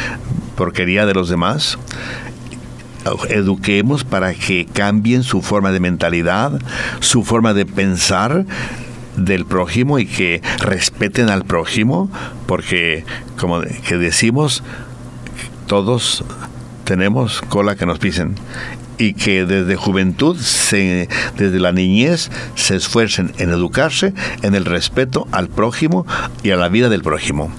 porquería 0.56 1.06
de 1.06 1.14
los 1.14 1.30
demás 1.30 1.78
eduquemos 3.30 4.04
para 4.04 4.34
que 4.34 4.66
cambien 4.66 5.24
su 5.24 5.42
forma 5.42 5.72
de 5.72 5.80
mentalidad, 5.80 6.60
su 7.00 7.24
forma 7.24 7.54
de 7.54 7.66
pensar 7.66 8.46
del 9.18 9.46
prójimo 9.46 10.00
y 10.00 10.06
que 10.06 10.42
respeten 10.60 11.30
al 11.30 11.46
prójimo, 11.46 12.10
porque 12.48 13.06
como 13.38 13.62
que 13.62 13.98
decimos, 13.98 14.64
todos 15.68 16.24
tenemos 16.84 17.42
cola 17.42 17.76
que 17.76 17.86
nos 17.86 18.00
pisen 18.00 18.36
y 18.98 19.14
que 19.14 19.46
desde 19.46 19.76
juventud, 19.76 20.36
desde 20.36 21.60
la 21.60 21.72
niñez, 21.72 22.30
se 22.56 22.76
esfuercen 22.76 23.34
en 23.38 23.50
educarse 23.50 24.14
en 24.42 24.56
el 24.56 24.66
respeto 24.66 25.28
al 25.32 25.50
prójimo 25.50 26.06
y 26.44 26.52
a 26.52 26.58
la 26.58 26.70
vida 26.70 26.90
del 26.90 27.02
prójimo. 27.02 27.52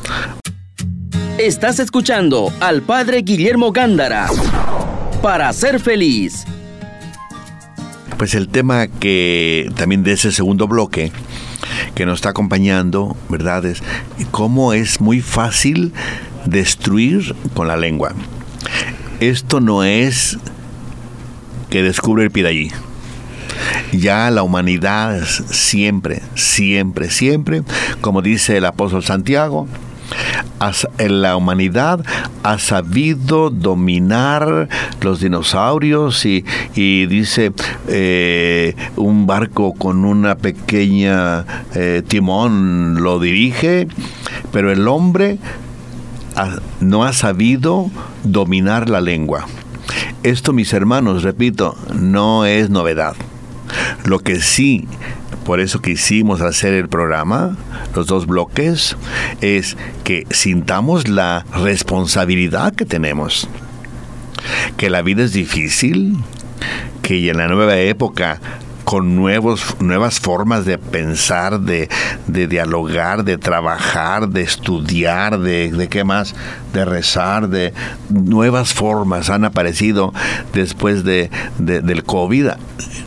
Estás 1.39 1.81
escuchando 1.81 2.53
al 2.61 2.83
Padre 2.83 3.23
Guillermo 3.23 3.73
Gándara. 3.73 4.29
Para 5.25 5.51
ser 5.55 5.81
feliz. 5.81 6.45
Pues 8.19 8.35
el 8.35 8.47
tema 8.49 8.89
que 8.89 9.71
también 9.75 10.03
de 10.03 10.13
ese 10.13 10.31
segundo 10.33 10.69
bloque 10.69 11.13
que 11.95 12.05
nos 12.05 12.17
está 12.17 12.29
acompañando, 12.29 13.17
¿verdad? 13.31 13.65
Es 13.65 13.83
cómo 14.33 14.75
es 14.75 15.01
muy 15.01 15.23
fácil 15.23 15.95
destruir 16.45 17.35
con 17.55 17.69
la 17.69 17.79
lengua. 17.79 18.13
Esto 19.21 19.61
no 19.61 19.83
es 19.83 20.37
que 21.71 21.83
descubre 21.83 22.25
el 22.25 22.31
Piraí. 22.31 22.71
Ya 23.93 24.31
la 24.31 24.43
humanidad 24.43 25.23
siempre, 25.25 26.21
siempre, 26.35 27.11
siempre, 27.11 27.63
como 28.03 28.21
dice 28.21 28.59
el 28.59 28.67
apóstol 28.67 29.03
Santiago, 29.03 29.69
la 30.99 31.37
humanidad 31.37 32.05
ha 32.43 32.59
sabido 32.59 33.51
dominar 33.51 34.69
los 35.01 35.21
dinosaurios 35.21 36.25
y, 36.25 36.43
dice 36.75 37.53
eh, 37.88 38.75
un 38.97 39.27
barco 39.27 39.75
con 39.75 40.05
una 40.05 40.37
pequeña 40.37 41.45
eh, 41.75 42.03
timón 42.07 43.03
lo 43.03 43.19
dirige, 43.19 43.88
pero 44.53 44.73
el 44.73 44.88
hombre 44.88 45.38
no 46.81 47.05
ha 47.05 47.12
sabido 47.12 47.90
dominar 48.25 48.88
la 48.88 49.01
lengua. 49.01 49.47
Esto, 50.23 50.53
mis 50.53 50.73
hermanos, 50.73 51.23
repito, 51.23 51.77
no 51.95 52.47
es 52.47 52.71
novedad. 52.71 53.14
Lo 54.05 54.19
que 54.21 54.40
sí, 54.40 54.88
por 55.45 55.61
eso 55.61 55.81
quisimos 55.81 56.41
hacer 56.41 56.75
el 56.75 56.89
programa, 56.89 57.57
los 57.95 58.07
dos 58.07 58.27
bloques, 58.27 58.97
es 59.41 59.77
que 60.03 60.27
sintamos 60.31 61.09
la 61.09 61.45
responsabilidad 61.55 62.75
que 62.75 62.87
tenemos. 62.87 63.49
Que 64.77 64.91
la 64.91 65.03
vida 65.03 65.25
es 65.25 65.33
difícil, 65.33 66.17
que 67.03 67.29
en 67.29 67.37
la 67.37 67.49
nueva 67.49 67.77
época 67.79 68.41
con 68.85 69.17
nuevos, 69.17 69.77
nuevas 69.81 70.21
formas 70.21 70.67
de 70.67 70.79
pensar, 70.79 71.61
de, 71.61 71.89
de 72.27 72.47
dialogar, 72.47 73.25
de 73.25 73.39
trabajar, 73.39 74.29
de 74.29 74.43
estudiar, 74.43 75.41
de, 75.41 75.73
de 75.73 75.89
qué 75.89 76.05
más, 76.05 76.35
de 76.75 76.85
rezar, 76.85 77.49
de 77.49 77.73
nuevas 78.11 78.75
formas 78.75 79.31
han 79.31 79.45
aparecido 79.47 80.13
después 80.53 81.05
de, 81.05 81.31
de- 81.59 81.81
del 81.81 82.05
COVID. 82.05 82.49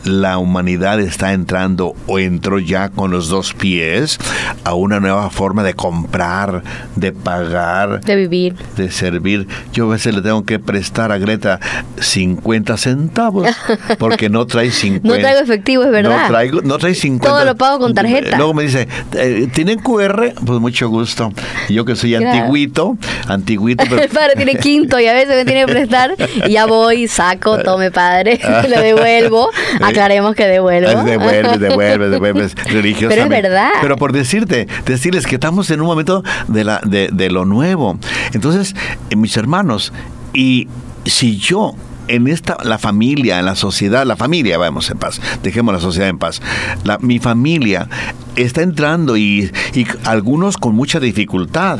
La 0.06 0.38
humanidad 0.38 1.00
está 1.02 1.34
entrando 1.34 1.94
o 2.08 2.18
entró 2.18 2.60
ya 2.60 2.88
con 2.90 3.12
los 3.12 3.28
dos 3.28 3.54
pies 3.54 4.18
a 4.64 4.74
una 4.74 5.00
nueva 5.02 5.30
forma 5.30 5.64
de 5.64 5.74
comprar, 5.74 6.64
de 6.96 7.12
pagar, 7.12 8.00
De 8.06 8.16
vivir. 8.16 8.56
de 8.78 8.90
servir. 8.90 9.48
Yo 9.74 9.86
a 9.88 9.90
veces 9.90 10.16
le 10.16 10.22
tengo 10.22 10.46
que 10.46 10.60
prestar 10.60 11.12
a 11.12 11.18
Greta 11.18 11.60
50 12.00 12.78
centavos 12.78 13.48
porque 14.00 14.30
no 14.30 14.46
trae 14.48 14.72
50. 14.72 15.08
No 15.08 15.20
traigo 15.20 15.42
efectivo, 15.42 15.84
es 15.84 15.92
verdad. 15.92 16.22
No 16.22 16.28
traigo, 16.28 16.62
no 16.62 16.78
trae 16.78 16.96
50. 16.96 17.28
Todo 17.28 17.46
lo 17.46 17.56
pago 17.58 17.80
con 17.80 17.94
tarjeta. 17.94 18.38
Luego 18.38 18.54
me 18.54 18.64
dice, 18.64 18.88
eh, 19.14 19.50
¿tienen 19.54 19.80
QR? 19.80 20.34
Pues 20.46 20.60
mucho 20.62 20.88
gusto. 20.90 21.34
Yo 21.70 21.84
que 21.84 21.96
soy 21.98 22.16
Claro. 22.16 22.30
antiguito, 22.46 22.98
antiguito, 23.28 23.57
pero 23.78 24.02
El 24.02 24.10
padre 24.10 24.34
tiene 24.36 24.56
quinto 24.56 25.00
y 25.00 25.08
a 25.08 25.14
veces 25.14 25.36
me 25.36 25.46
tiene 25.46 25.66
que 25.66 25.72
prestar 25.72 26.16
y 26.46 26.52
ya 26.52 26.66
voy, 26.66 27.08
saco, 27.08 27.60
tome 27.60 27.92
padre, 27.92 28.40
le 28.70 28.82
devuelvo, 28.82 29.50
aclaremos 29.82 30.36
que 30.36 30.48
devuelvo. 30.48 31.04
Devuelves, 31.04 31.60
devuelves, 31.60 32.12
devuelves 32.12 32.56
religiosamente. 32.66 33.16
Pero 33.16 33.24
es 33.24 33.30
verdad. 33.30 33.72
Pero 33.82 33.98
por 33.98 34.14
decirte, 34.14 34.68
decirles 34.86 35.26
que 35.26 35.36
estamos 35.36 35.70
en 35.72 35.82
un 35.82 35.88
momento 35.88 36.24
de, 36.48 36.64
la, 36.64 36.82
de, 36.84 37.10
de 37.12 37.30
lo 37.30 37.46
nuevo. 37.46 37.98
Entonces, 38.34 38.76
eh, 39.10 39.16
mis 39.16 39.36
hermanos, 39.38 39.94
y 40.34 40.68
si 41.06 41.38
yo 41.38 41.76
en 42.08 42.28
esta, 42.28 42.58
la 42.64 42.78
familia, 42.78 43.40
en 43.40 43.46
la 43.46 43.56
sociedad, 43.56 44.06
la 44.06 44.16
familia, 44.16 44.58
vamos 44.58 44.90
en 44.90 44.98
paz, 44.98 45.22
dejemos 45.44 45.74
la 45.74 45.80
sociedad 45.80 46.10
en 46.10 46.18
paz. 46.18 46.42
La, 46.84 46.98
mi 47.00 47.20
familia 47.20 47.88
está 48.36 48.62
entrando 48.62 49.18
y, 49.18 49.52
y 49.74 49.86
algunos 50.06 50.58
con 50.58 50.76
mucha 50.76 51.00
dificultad, 51.00 51.80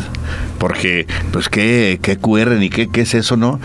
porque, 0.58 1.08
pues, 1.32 1.50
¿qué, 1.50 2.00
qué 2.02 2.18
QR 2.18 2.52
ni 2.52 2.70
qué, 2.70 2.88
qué 2.90 3.02
es 3.02 3.14
eso, 3.14 3.38
no? 3.38 3.60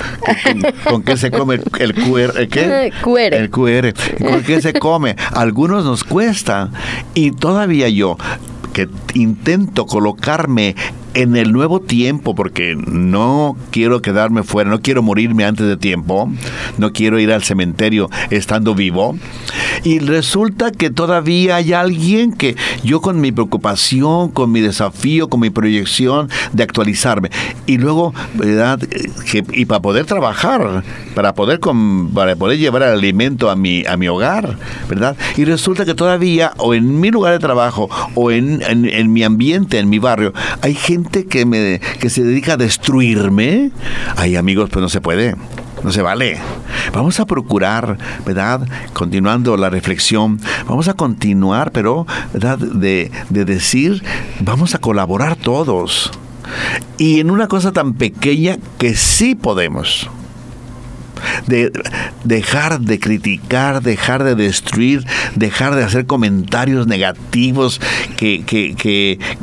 ¿Con, 0.45 0.63
con 0.85 1.03
qué 1.03 1.17
se 1.17 1.31
come 1.31 1.61
el 1.79 1.95
QR? 1.95 2.37
¿el 2.39 2.49
¿Qué? 2.49 2.93
QR. 3.03 3.35
El 3.35 3.51
QR. 3.51 3.95
¿Con 4.19 4.43
qué 4.43 4.61
se 4.61 4.73
come? 4.75 5.17
Algunos 5.33 5.85
nos 5.85 6.05
cuesta. 6.05 6.71
Y 7.15 7.31
todavía 7.33 7.89
yo, 7.89 8.19
que 8.73 8.89
intento 9.15 9.87
colocarme 9.87 10.77
en 11.15 11.37
el 11.37 11.53
nuevo 11.53 11.81
tiempo, 11.81 12.35
porque 12.35 12.75
no 12.77 13.57
quiero 13.71 14.01
quedarme 14.03 14.43
fuera, 14.43 14.71
no 14.71 14.81
quiero 14.81 15.03
morirme 15.03 15.45
antes 15.45 15.67
de 15.67 15.77
tiempo, 15.77 16.31
no 16.79 16.93
quiero 16.93 17.19
ir 17.19 17.33
al 17.33 17.43
cementerio 17.43 18.09
estando 18.31 18.75
vivo. 18.75 19.17
Y 19.85 19.99
resulta 19.99 20.71
que 20.71 20.91
todavía 20.91 21.57
hay 21.57 21.73
alguien 21.73 22.33
que 22.33 22.57
yo 22.85 23.01
con 23.01 23.21
mi 23.21 23.33
preocupación, 23.33 24.31
con 24.31 24.53
mi 24.53 24.61
desafío, 24.61 25.29
con 25.29 25.41
mi 25.41 25.51
proyección 25.51 26.29
de 26.53 26.63
actualizarme, 26.63 27.31
y 27.67 27.79
luego, 27.79 28.15
¿verdad? 28.35 28.79
Que- 29.31 29.45
y 29.53 29.65
para 29.65 29.83
poder 29.83 30.07
trabajar, 30.07 30.83
para 31.15 31.35
poder, 31.35 31.61
com- 31.61 32.11
para 32.15 32.37
poder 32.37 32.59
llevar 32.59 32.83
el 32.83 32.91
alimento 32.91 33.51
a 33.51 33.57
mi, 33.57 33.85
a 33.87 33.97
mi 33.97 34.09
hogar, 34.09 34.57
¿verdad? 34.89 35.17
Y 35.37 35.45
resulta 35.45 35.85
que 35.85 35.95
todavía, 35.95 36.53
o 36.59 36.75
en 36.75 37.01
mi 37.01 37.11
lugar 37.11 37.33
de 37.33 37.39
trabajo, 37.39 37.89
o 38.15 38.31
en, 38.31 38.63
en- 38.63 38.87
en 38.89 39.13
mi 39.13 39.23
ambiente, 39.25 39.79
en 39.79 39.89
mi 39.89 39.99
barrio, 39.99 40.33
hay 40.61 40.75
gente 40.75 41.02
que, 41.05 42.11
se 42.11 42.23
dedica 42.23 42.55
a 42.55 42.57
destruirme. 42.57 43.71
Ay, 44.17 44.37
amigos, 44.37 44.71
pues 44.71 44.83
no 44.83 44.89
se 44.89 45.01
puede. 45.01 45.37
no 45.83 45.93
se 45.93 46.03
vale. 46.03 46.39
Vamos 46.93 47.21
a 47.21 47.27
procurar, 47.27 47.99
¿verdad? 48.25 48.67
Continuando 48.93 49.57
la 49.57 49.71
reflexión, 49.71 50.41
vamos 50.67 50.89
a 50.89 50.95
continuar, 50.95 51.73
pero, 51.73 52.07
¿verdad? 52.33 52.59
De, 52.59 53.11
de 53.31 53.45
decir, 53.45 54.03
vamos 54.41 54.75
a 54.75 54.79
colaborar 54.79 55.37
todos. 55.37 56.11
Y 56.99 57.21
en 57.21 57.31
una 57.31 57.49
cosa 57.49 57.73
tan 57.73 57.95
pequeña 57.95 58.59
que 58.79 58.95
sí 58.95 59.35
podemos 59.35 60.11
de 61.47 61.73
dejar 62.25 62.81
de 62.81 62.99
criticar, 62.99 63.83
dejar 63.83 64.25
de 64.25 64.35
destruir, 64.35 65.05
dejar 65.35 65.75
de 65.75 65.85
hacer 65.85 66.07
comentarios 66.07 66.87
negativos, 66.87 67.81
que, 68.17 68.45
que, 68.45 68.75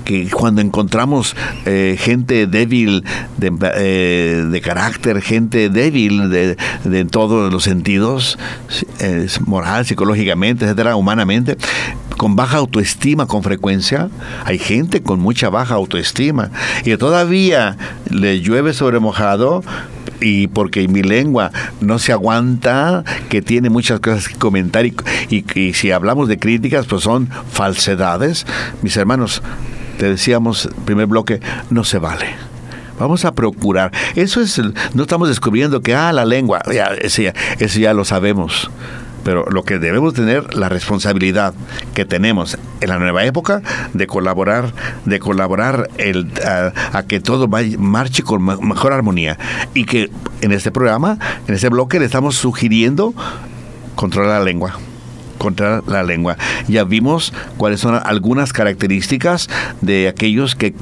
que, 0.04 0.30
cuando 0.32 0.62
encontramos 0.62 1.36
eh, 1.66 1.98
gente 2.00 2.48
débil 2.48 3.04
de, 3.38 3.52
eh, 3.76 4.46
de, 4.50 4.62
carácter, 4.62 5.22
gente 5.22 5.70
débil 5.70 6.30
de, 6.30 6.58
de 6.84 7.06
todos 7.06 7.52
los 7.52 7.64
sentidos, 7.64 8.38
moral, 9.46 9.86
psicológicamente, 9.86 10.66
etcétera, 10.66 10.96
humanamente, 10.96 11.58
con 12.20 12.36
baja 12.36 12.58
autoestima 12.58 13.28
con 13.28 13.44
frecuencia. 13.44 14.10
Hay 14.44 14.60
gente 14.60 15.02
con 15.02 15.20
mucha 15.20 15.50
baja 15.50 15.76
autoestima 15.76 16.52
y 16.84 16.96
todavía 16.98 17.78
le 18.10 18.42
llueve 18.42 18.74
sobre 18.74 19.00
mojado 19.00 19.64
y 20.22 20.48
porque 20.48 20.88
mi 20.88 21.02
lengua 21.02 21.52
no 21.82 22.00
se 22.00 22.12
aguanta, 22.12 23.04
que 23.30 23.42
tiene 23.42 23.70
muchas 23.70 24.00
cosas 24.00 24.28
que 24.28 24.36
comentar 24.36 24.86
y, 24.86 24.96
y, 25.30 25.74
si 25.74 25.92
hablamos 25.92 26.28
de 26.28 26.40
críticas, 26.40 26.86
pues 26.86 27.04
son 27.04 27.30
falsedades. 27.52 28.46
Mis 28.82 28.98
hermanos, 28.98 29.42
te 29.98 30.10
decíamos, 30.10 30.70
primer 30.86 31.08
bloque, 31.08 31.40
no 31.70 31.84
se 31.84 32.00
vale. 32.00 32.28
Vamos 33.00 33.24
a 33.24 33.32
procurar. 33.34 33.92
Eso 34.16 34.42
es, 34.42 34.62
no 34.94 35.04
estamos 35.04 35.30
descubriendo 35.30 35.82
que, 35.82 35.96
ah, 35.96 36.12
la 36.12 36.26
lengua, 36.26 36.62
ya, 36.72 36.88
eso, 37.02 37.22
ya, 37.22 37.34
eso 37.60 37.80
ya 37.80 37.94
lo 37.94 38.04
sabemos. 38.04 38.70
Pero 39.30 39.46
lo 39.46 39.62
que 39.62 39.78
debemos 39.78 40.16
tener, 40.16 40.56
la 40.56 40.70
responsabilidad 40.70 41.54
que 41.94 42.04
tenemos 42.04 42.58
en 42.82 42.90
la 42.90 42.98
nueva 42.98 43.26
época 43.26 43.62
de 43.94 44.08
colaborar, 44.08 44.74
de 45.06 45.20
colaborar 45.20 45.88
el, 46.00 46.32
a, 46.44 47.04
que 47.04 47.20
todo 47.20 47.48
vaya, 47.48 47.78
marche 47.78 48.24
con 48.24 48.44
mejor 48.44 48.92
armonía. 48.92 49.38
Y 49.76 49.86
que 49.86 50.10
en 50.42 50.52
este 50.52 50.72
programa, 50.72 51.20
en 51.48 51.54
este 51.54 51.70
bloque, 51.70 52.00
le 52.00 52.06
estamos 52.06 52.38
sugiriendo 52.38 53.14
controlar 53.94 54.40
la 54.40 54.46
lengua 54.46 54.80
contra 55.38 55.84
la 55.86 56.02
lengua. 56.02 56.36
Ya 56.68 56.84
vimos 56.84 57.32
cuáles 57.58 57.82
son 57.82 58.02
algunas 58.04 58.52
características 58.52 59.48
de 59.82 60.08
aquellos 60.08 60.56
que 60.56 60.74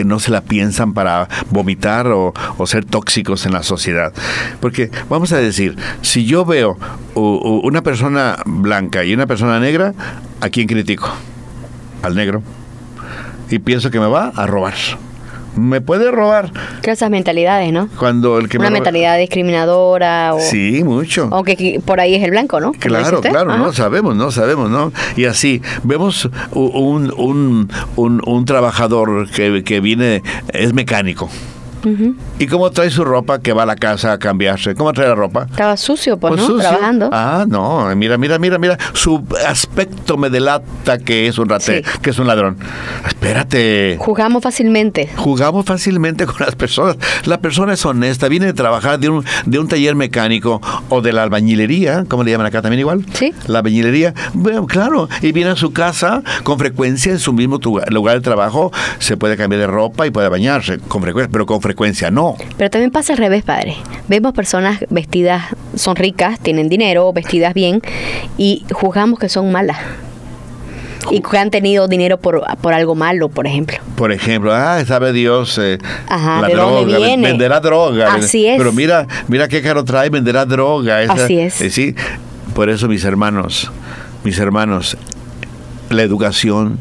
que 0.00 0.04
no 0.06 0.18
se 0.18 0.30
la 0.30 0.40
piensan 0.40 0.94
para 0.94 1.28
vomitar 1.50 2.06
o, 2.06 2.32
o, 2.56 2.66
ser 2.66 2.86
tóxicos 2.86 3.44
en 3.44 3.52
la 3.52 3.62
sociedad. 3.62 4.14
Porque 4.58 4.90
vamos 5.10 5.30
a 5.32 5.36
decir, 5.36 5.76
si 6.00 6.24
yo 6.24 6.46
veo 6.46 6.78
una 7.14 7.82
persona 7.82 8.38
blanca 8.46 9.04
y 9.04 9.12
una 9.12 9.26
persona 9.26 9.60
negra, 9.60 9.92
¿a 10.40 10.48
quién 10.48 10.66
critico? 10.66 11.10
Al 12.02 12.14
negro. 12.14 12.42
Y 13.50 13.58
pienso 13.58 13.90
que 13.90 14.00
me 14.00 14.06
va 14.06 14.32
a 14.34 14.46
robar 14.46 14.72
me 15.56 15.80
puede 15.80 16.10
robar. 16.10 16.52
Que 16.82 16.90
esas 16.90 17.10
mentalidades, 17.10 17.72
¿no? 17.72 17.88
Cuando 17.98 18.38
el 18.38 18.48
que 18.48 18.58
Una 18.58 18.70
me 18.70 18.74
mentalidad 18.74 19.18
discriminadora. 19.18 20.34
O, 20.34 20.40
sí, 20.40 20.82
mucho. 20.84 21.28
Aunque 21.32 21.80
por 21.84 22.00
ahí 22.00 22.14
es 22.14 22.22
el 22.22 22.30
blanco, 22.30 22.60
¿no? 22.60 22.72
Claro, 22.72 23.20
claro, 23.20 23.56
no 23.56 23.72
sabemos, 23.72 24.16
no 24.16 24.30
sabemos, 24.30 24.70
¿no? 24.70 24.92
Y 25.16 25.24
así, 25.24 25.62
vemos 25.82 26.28
un, 26.52 27.12
un, 27.16 27.68
un, 27.96 28.22
un 28.24 28.44
trabajador 28.44 29.28
que, 29.30 29.62
que 29.64 29.80
viene, 29.80 30.22
es 30.52 30.72
mecánico. 30.72 31.30
Uh 31.84 31.88
-huh. 31.88 32.14
¿Y 32.38 32.46
cómo 32.46 32.70
trae 32.70 32.90
su 32.90 33.04
ropa 33.04 33.40
que 33.40 33.52
va 33.52 33.62
a 33.62 33.66
la 33.66 33.76
casa 33.76 34.12
a 34.12 34.18
cambiarse? 34.18 34.74
¿Cómo 34.74 34.92
trae 34.92 35.08
la 35.08 35.14
ropa? 35.14 35.46
Estaba 35.50 35.76
sucio, 35.76 36.18
pues, 36.18 36.32
pues 36.32 36.42
¿no? 36.42 36.46
Sucio. 36.46 36.68
Trabajando. 36.68 37.10
Ah, 37.12 37.44
no, 37.48 37.94
mira, 37.96 38.18
mira, 38.18 38.38
mira, 38.38 38.58
mira. 38.58 38.78
Su 38.92 39.24
aspecto 39.46 40.16
me 40.16 40.30
delata 40.30 40.98
que 40.98 41.26
es 41.26 41.38
un 41.38 41.48
rate, 41.48 41.82
sí. 41.82 41.90
que 42.02 42.10
es 42.10 42.18
un 42.18 42.26
ladrón. 42.26 42.58
Espérate. 43.06 43.96
Jugamos 43.98 44.42
fácilmente. 44.42 45.08
Jugamos 45.16 45.64
fácilmente 45.64 46.26
con 46.30 46.36
las 46.40 46.54
personas. 46.54 46.96
La 47.24 47.38
persona 47.40 47.72
es 47.72 47.84
honesta, 47.86 48.28
viene 48.28 48.46
de 48.46 48.52
trabajar 48.52 48.98
de 48.98 49.08
un, 49.08 49.24
de 49.46 49.58
un 49.58 49.68
taller 49.68 49.94
mecánico 49.94 50.60
o 50.88 51.00
de 51.00 51.12
la 51.12 51.22
albañilería, 51.22 52.04
¿cómo 52.08 52.24
le 52.24 52.30
llaman 52.30 52.46
acá 52.46 52.62
también 52.62 52.80
igual? 52.80 53.04
Sí. 53.12 53.32
La 53.46 53.58
albañilería, 53.58 54.14
bueno, 54.34 54.66
claro, 54.66 55.08
y 55.22 55.32
viene 55.32 55.50
a 55.50 55.56
su 55.56 55.72
casa 55.72 56.22
con 56.42 56.58
frecuencia 56.58 57.12
en 57.12 57.18
su 57.18 57.32
mismo 57.32 57.58
lugar 57.88 58.16
de 58.16 58.20
trabajo, 58.20 58.70
se 58.98 59.16
puede 59.16 59.36
cambiar 59.36 59.60
de 59.60 59.66
ropa 59.66 60.06
y 60.06 60.10
puede 60.10 60.28
bañarse 60.28 60.78
con 60.78 61.02
frecuencia, 61.02 61.30
pero 61.32 61.46
con 61.46 61.60
frecuencia 61.60 61.69
frecuencia, 61.70 62.10
no. 62.10 62.36
Pero 62.56 62.68
también 62.68 62.90
pasa 62.90 63.12
al 63.12 63.18
revés, 63.18 63.44
padre. 63.44 63.76
Vemos 64.08 64.32
personas 64.34 64.80
vestidas, 64.90 65.44
son 65.76 65.94
ricas, 65.94 66.40
tienen 66.40 66.68
dinero, 66.68 67.12
vestidas 67.12 67.54
bien, 67.54 67.80
y 68.36 68.64
juzgamos 68.72 69.20
que 69.20 69.28
son 69.28 69.52
malas. 69.52 69.78
Y 71.12 71.20
que 71.22 71.38
han 71.38 71.50
tenido 71.50 71.86
dinero 71.88 72.18
por, 72.18 72.42
por 72.60 72.74
algo 72.74 72.94
malo, 72.96 73.28
por 73.28 73.46
ejemplo. 73.46 73.78
Por 73.96 74.10
ejemplo, 74.12 74.52
ah, 74.52 74.84
sabe 74.84 75.12
Dios, 75.12 75.58
eh, 75.58 75.78
Ajá, 76.08 76.40
la 76.42 76.48
¿de 76.48 76.54
droga, 76.54 76.70
dónde 76.80 76.96
viene? 76.98 77.28
venderá 77.28 77.60
droga. 77.60 78.14
Así 78.14 78.46
es. 78.46 78.58
Pero 78.58 78.72
mira, 78.72 79.06
mira 79.28 79.46
qué 79.48 79.62
caro 79.62 79.84
trae, 79.84 80.10
venderá 80.10 80.44
droga. 80.44 81.02
Esa, 81.02 81.12
Así 81.12 81.38
es. 81.38 81.60
Eh, 81.60 81.70
sí, 81.70 81.94
por 82.54 82.68
eso 82.68 82.88
mis 82.88 83.04
hermanos, 83.04 83.70
mis 84.24 84.38
hermanos, 84.38 84.96
la 85.88 86.02
educación, 86.02 86.78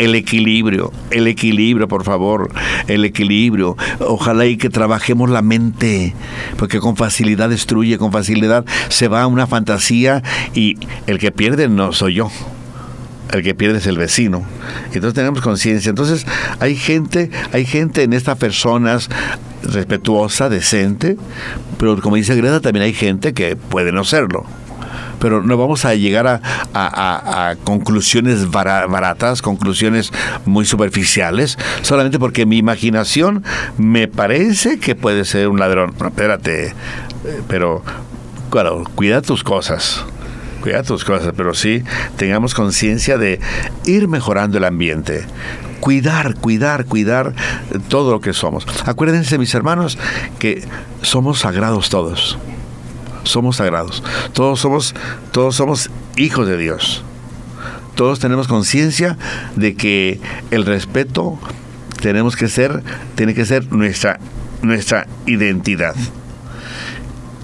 el 0.00 0.14
equilibrio, 0.14 0.92
el 1.10 1.26
equilibrio, 1.26 1.86
por 1.86 2.04
favor, 2.04 2.50
el 2.88 3.04
equilibrio. 3.04 3.76
Ojalá 4.00 4.46
y 4.46 4.56
que 4.56 4.70
trabajemos 4.70 5.28
la 5.28 5.42
mente, 5.42 6.14
porque 6.56 6.80
con 6.80 6.96
facilidad 6.96 7.50
destruye, 7.50 7.98
con 7.98 8.10
facilidad 8.10 8.64
se 8.88 9.08
va 9.08 9.22
a 9.22 9.26
una 9.26 9.46
fantasía 9.46 10.22
y 10.54 10.78
el 11.06 11.18
que 11.18 11.32
pierde 11.32 11.68
no 11.68 11.92
soy 11.92 12.14
yo. 12.14 12.30
El 13.30 13.42
que 13.42 13.54
pierde 13.54 13.78
es 13.78 13.86
el 13.86 13.98
vecino. 13.98 14.42
Entonces 14.86 15.12
tenemos 15.12 15.42
conciencia. 15.42 15.90
Entonces 15.90 16.26
hay 16.60 16.74
gente, 16.74 17.30
hay 17.52 17.66
gente 17.66 18.02
en 18.02 18.14
estas 18.14 18.38
personas 18.38 19.10
respetuosa, 19.62 20.48
decente, 20.48 21.18
pero 21.78 22.00
como 22.00 22.16
dice 22.16 22.34
Greta, 22.34 22.60
también 22.60 22.86
hay 22.86 22.94
gente 22.94 23.34
que 23.34 23.54
puede 23.54 23.92
no 23.92 24.04
serlo 24.04 24.46
pero 25.20 25.42
no 25.42 25.56
vamos 25.56 25.84
a 25.84 25.94
llegar 25.94 26.40
a, 26.74 27.54
conclusiones 27.64 28.50
baratas, 28.50 29.42
conclusiones 29.42 30.12
muy 30.46 30.64
superficiales, 30.64 31.58
solamente 31.82 32.18
porque 32.18 32.46
mi 32.46 32.58
imaginación 32.58 33.44
me 33.78 34.08
parece 34.08 34.78
que 34.78 34.94
puede 34.94 35.24
ser 35.24 35.48
un 35.48 35.60
ladrón. 35.60 35.94
Espérate, 36.04 36.74
pero 37.46 37.82
claro, 38.50 38.84
cuida 38.94 39.22
tus 39.22 39.44
cosas. 39.44 40.04
Cuida 40.62 40.82
tus 40.82 41.04
cosas, 41.04 41.32
pero 41.36 41.54
sí 41.54 41.84
tengamos 42.16 42.54
conciencia 42.54 43.16
de 43.16 43.40
ir 43.86 44.08
mejorando 44.08 44.58
el 44.58 44.64
ambiente 44.64 45.24
cuidar, 45.80 46.34
cuidar, 46.34 46.84
cuidar 46.84 47.32
todo 47.88 48.10
lo 48.10 48.20
que 48.20 48.34
somos. 48.34 48.66
Acuérdense, 48.84 49.38
mis 49.38 49.54
hermanos, 49.54 49.96
que 50.38 50.62
somos 51.00 51.38
sagrados 51.38 51.88
todos 51.88 52.38
somos 53.24 53.56
sagrados. 53.56 54.02
Todos 54.32 54.60
somos, 54.60 54.94
todos 55.32 55.56
somos 55.56 55.90
hijos 56.16 56.46
de 56.46 56.56
Dios. 56.56 57.02
Todos 57.94 58.18
tenemos 58.18 58.48
conciencia 58.48 59.18
de 59.56 59.74
que 59.74 60.20
el 60.50 60.64
respeto 60.64 61.38
tiene 62.00 62.24
que 63.34 63.44
ser 63.44 63.72
nuestra, 63.72 64.18
nuestra 64.62 65.06
identidad. 65.26 65.94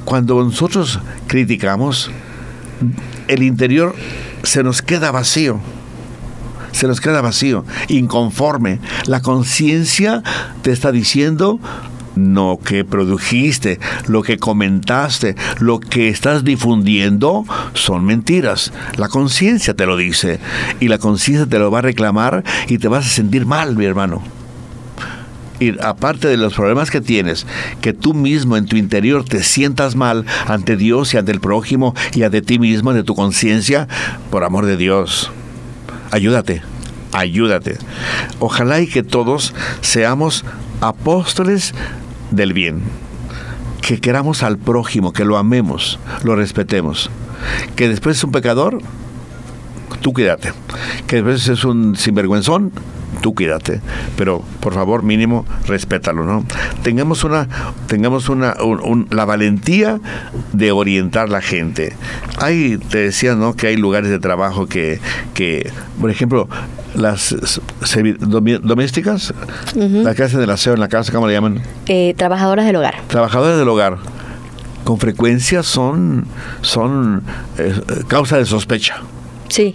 Cuando 0.05 0.43
nosotros 0.43 1.01
criticamos, 1.27 2.11
el 3.29 3.43
interior 3.43 3.95
se 4.45 4.63
nos 4.63 4.83
queda 4.83 5.11
vacío. 5.11 5.61
Se 6.73 6.87
nos 6.87 7.01
queda 7.01 7.21
vacío, 7.21 7.65
inconforme. 7.89 8.81
La 9.07 9.21
conciencia 9.21 10.23
te 10.63 10.73
está 10.73 10.93
diciendo, 10.93 11.59
lo 12.17 12.59
que 12.65 12.85
produjiste, 12.85 13.79
lo 14.09 14.23
que 14.23 14.39
comentaste, 14.39 15.37
lo 15.61 15.79
que 15.79 16.09
estás 16.09 16.45
difundiendo 16.45 17.45
son 17.75 18.05
mentiras. 18.05 18.73
La 18.97 19.09
conciencia 19.09 19.75
te 19.75 19.87
lo 19.87 19.97
dice 19.97 20.41
y 20.81 20.89
la 20.89 20.99
conciencia 20.99 21.47
te 21.47 21.59
lo 21.59 21.71
va 21.71 21.81
a 21.81 21.83
reclamar 21.83 22.43
y 22.69 22.79
te 22.79 22.89
vas 22.89 23.07
a 23.07 23.11
sentir 23.11 23.47
mal, 23.47 23.77
mi 23.77 23.85
hermano. 23.85 24.23
Y 25.59 25.79
aparte 25.83 26.29
de 26.29 26.37
los 26.37 26.55
problemas 26.55 26.91
que 26.91 27.01
tienes, 27.01 27.47
que 27.81 27.95
tú 27.95 28.13
mismo 28.13 28.57
en 28.57 28.67
tu 28.67 28.77
interior 28.77 29.25
te 29.25 29.43
sientas 29.43 29.97
mal 29.97 30.27
ante 30.47 30.77
Dios 30.77 31.15
y 31.15 31.17
ante 31.17 31.33
el 31.33 31.41
prójimo 31.41 31.95
y 32.15 32.25
ante 32.25 32.43
ti 32.43 32.59
mismo, 32.59 32.93
de 32.93 33.05
tu 33.05 33.15
conciencia, 33.15 33.89
por 34.31 34.45
amor 34.45 34.67
de 34.67 34.77
Dios, 34.77 35.31
ayúdate, 36.11 36.63
ayúdate. 37.13 37.79
Ojalá 38.39 38.81
y 38.81 38.87
que 38.87 39.03
todos 39.03 39.55
seamos 39.81 40.45
apóstoles 40.81 41.75
del 42.31 42.53
bien. 42.53 42.83
Que 43.81 44.01
queramos 44.01 44.43
al 44.43 44.59
prójimo, 44.59 45.13
que 45.13 45.25
lo 45.25 45.37
amemos, 45.37 45.99
lo 46.25 46.35
respetemos. 46.35 47.11
Que 47.77 47.89
después 47.89 48.17
es 48.17 48.25
un 48.25 48.33
pecador, 48.33 48.79
tú 50.01 50.13
quédate. 50.13 50.53
Que 51.07 51.17
después 51.17 51.49
es 51.49 51.65
un 51.65 51.97
sinvergüenzón, 51.97 52.73
tú 53.27 53.35
cuídate, 53.35 53.81
pero 54.17 54.41
por 54.61 54.73
favor 54.73 55.03
mínimo 55.03 55.45
respétalo, 55.67 56.23
¿no? 56.23 56.45
Tengamos 56.85 57.25
una, 57.25 57.49
tengamos 57.89 58.29
una, 58.29 58.55
la 59.11 59.25
valentía 59.25 59.99
de 60.53 60.71
orientar 60.71 61.29
la 61.29 61.41
gente. 61.41 61.97
Hay, 62.39 62.79
te 62.79 62.99
decía, 62.99 63.35
¿no? 63.35 63.57
Que 63.57 63.67
hay 63.67 63.77
lugares 63.77 64.11
de 64.11 64.21
trabajo 64.21 64.69
que, 64.69 65.01
que 65.35 65.73
por 66.01 66.09
ejemplo, 66.09 66.49
las 66.95 67.35
domésticas, 68.61 69.35
la 69.75 70.15
que 70.15 70.23
hacen 70.23 70.39
del 70.39 70.51
aseo 70.51 70.75
en 70.75 70.81
la 70.81 70.89
casa, 70.89 71.11
¿cómo 71.11 71.27
le 71.27 71.33
llaman? 71.33 71.63
Eh, 71.87 72.15
trabajadoras 72.17 72.65
del 72.65 72.77
hogar. 72.77 72.95
Trabajadoras 73.09 73.59
del 73.59 73.69
hogar. 73.69 73.99
Con 74.85 75.01
frecuencia 75.01 75.65
son, 75.65 76.27
son 76.61 77.25
eh, 77.59 77.75
causa 78.07 78.39
de 78.39 78.47
sospecha. 78.47 78.99
Sí 79.49 79.75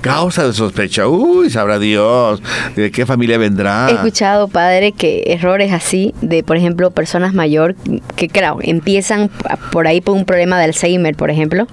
causa 0.00 0.46
de 0.46 0.52
sospecha. 0.52 1.06
Uy, 1.06 1.50
sabrá 1.50 1.78
Dios 1.78 2.42
de 2.76 2.90
qué 2.90 3.06
familia 3.06 3.38
vendrá. 3.38 3.88
He 3.90 3.94
escuchado, 3.94 4.48
padre, 4.48 4.92
que 4.92 5.24
errores 5.26 5.72
así 5.72 6.14
de, 6.20 6.42
por 6.42 6.56
ejemplo, 6.56 6.90
personas 6.90 7.34
mayor 7.34 7.76
que, 8.16 8.28
claro, 8.28 8.58
empiezan 8.62 9.30
por 9.72 9.86
ahí 9.86 10.00
por 10.00 10.16
un 10.16 10.24
problema 10.24 10.58
de 10.58 10.64
Alzheimer, 10.64 11.14
por 11.14 11.30
ejemplo, 11.30 11.66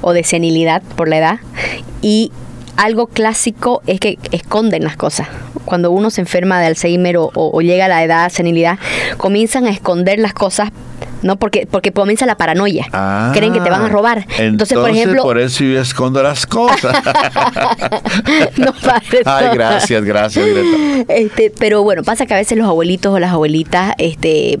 o 0.00 0.12
de 0.12 0.24
senilidad 0.24 0.82
por 0.96 1.08
la 1.08 1.18
edad, 1.18 1.40
y 2.02 2.32
algo 2.76 3.08
clásico 3.08 3.82
es 3.86 3.98
que 3.98 4.18
esconden 4.30 4.84
las 4.84 4.96
cosas. 4.96 5.26
Cuando 5.64 5.90
uno 5.90 6.10
se 6.10 6.20
enferma 6.20 6.60
de 6.60 6.66
Alzheimer 6.66 7.16
o, 7.18 7.60
llega 7.60 7.86
a 7.86 7.88
la 7.88 8.04
edad 8.04 8.30
senilidad, 8.30 8.78
comienzan 9.16 9.66
a 9.66 9.70
esconder 9.70 10.18
las 10.18 10.32
cosas 10.32 10.70
¿no? 11.22 11.36
Porque, 11.36 11.66
porque 11.70 11.92
comienza 11.92 12.26
la 12.26 12.36
paranoia. 12.36 12.86
Creen 13.32 13.52
que 13.52 13.60
te 13.60 13.70
van 13.70 13.82
a 13.82 13.88
robar. 13.88 14.26
Entonces, 14.38 14.78
por 14.78 14.90
ejemplo. 14.90 15.22
Por 15.22 15.38
eso 15.38 15.64
yo 15.64 15.80
escondo 15.80 16.22
las 16.22 16.46
cosas. 16.46 16.94
no, 18.56 18.72
padre. 18.72 19.22
Ay, 19.24 19.48
gracias, 19.54 20.04
gracias, 20.04 20.46
Este, 21.08 21.52
pero 21.58 21.82
bueno, 21.82 22.02
pasa 22.02 22.26
que 22.26 22.34
a 22.34 22.38
veces 22.38 22.56
los 22.58 22.66
abuelitos 22.66 23.12
o 23.12 23.18
las 23.18 23.32
abuelitas, 23.32 23.94
este 23.98 24.58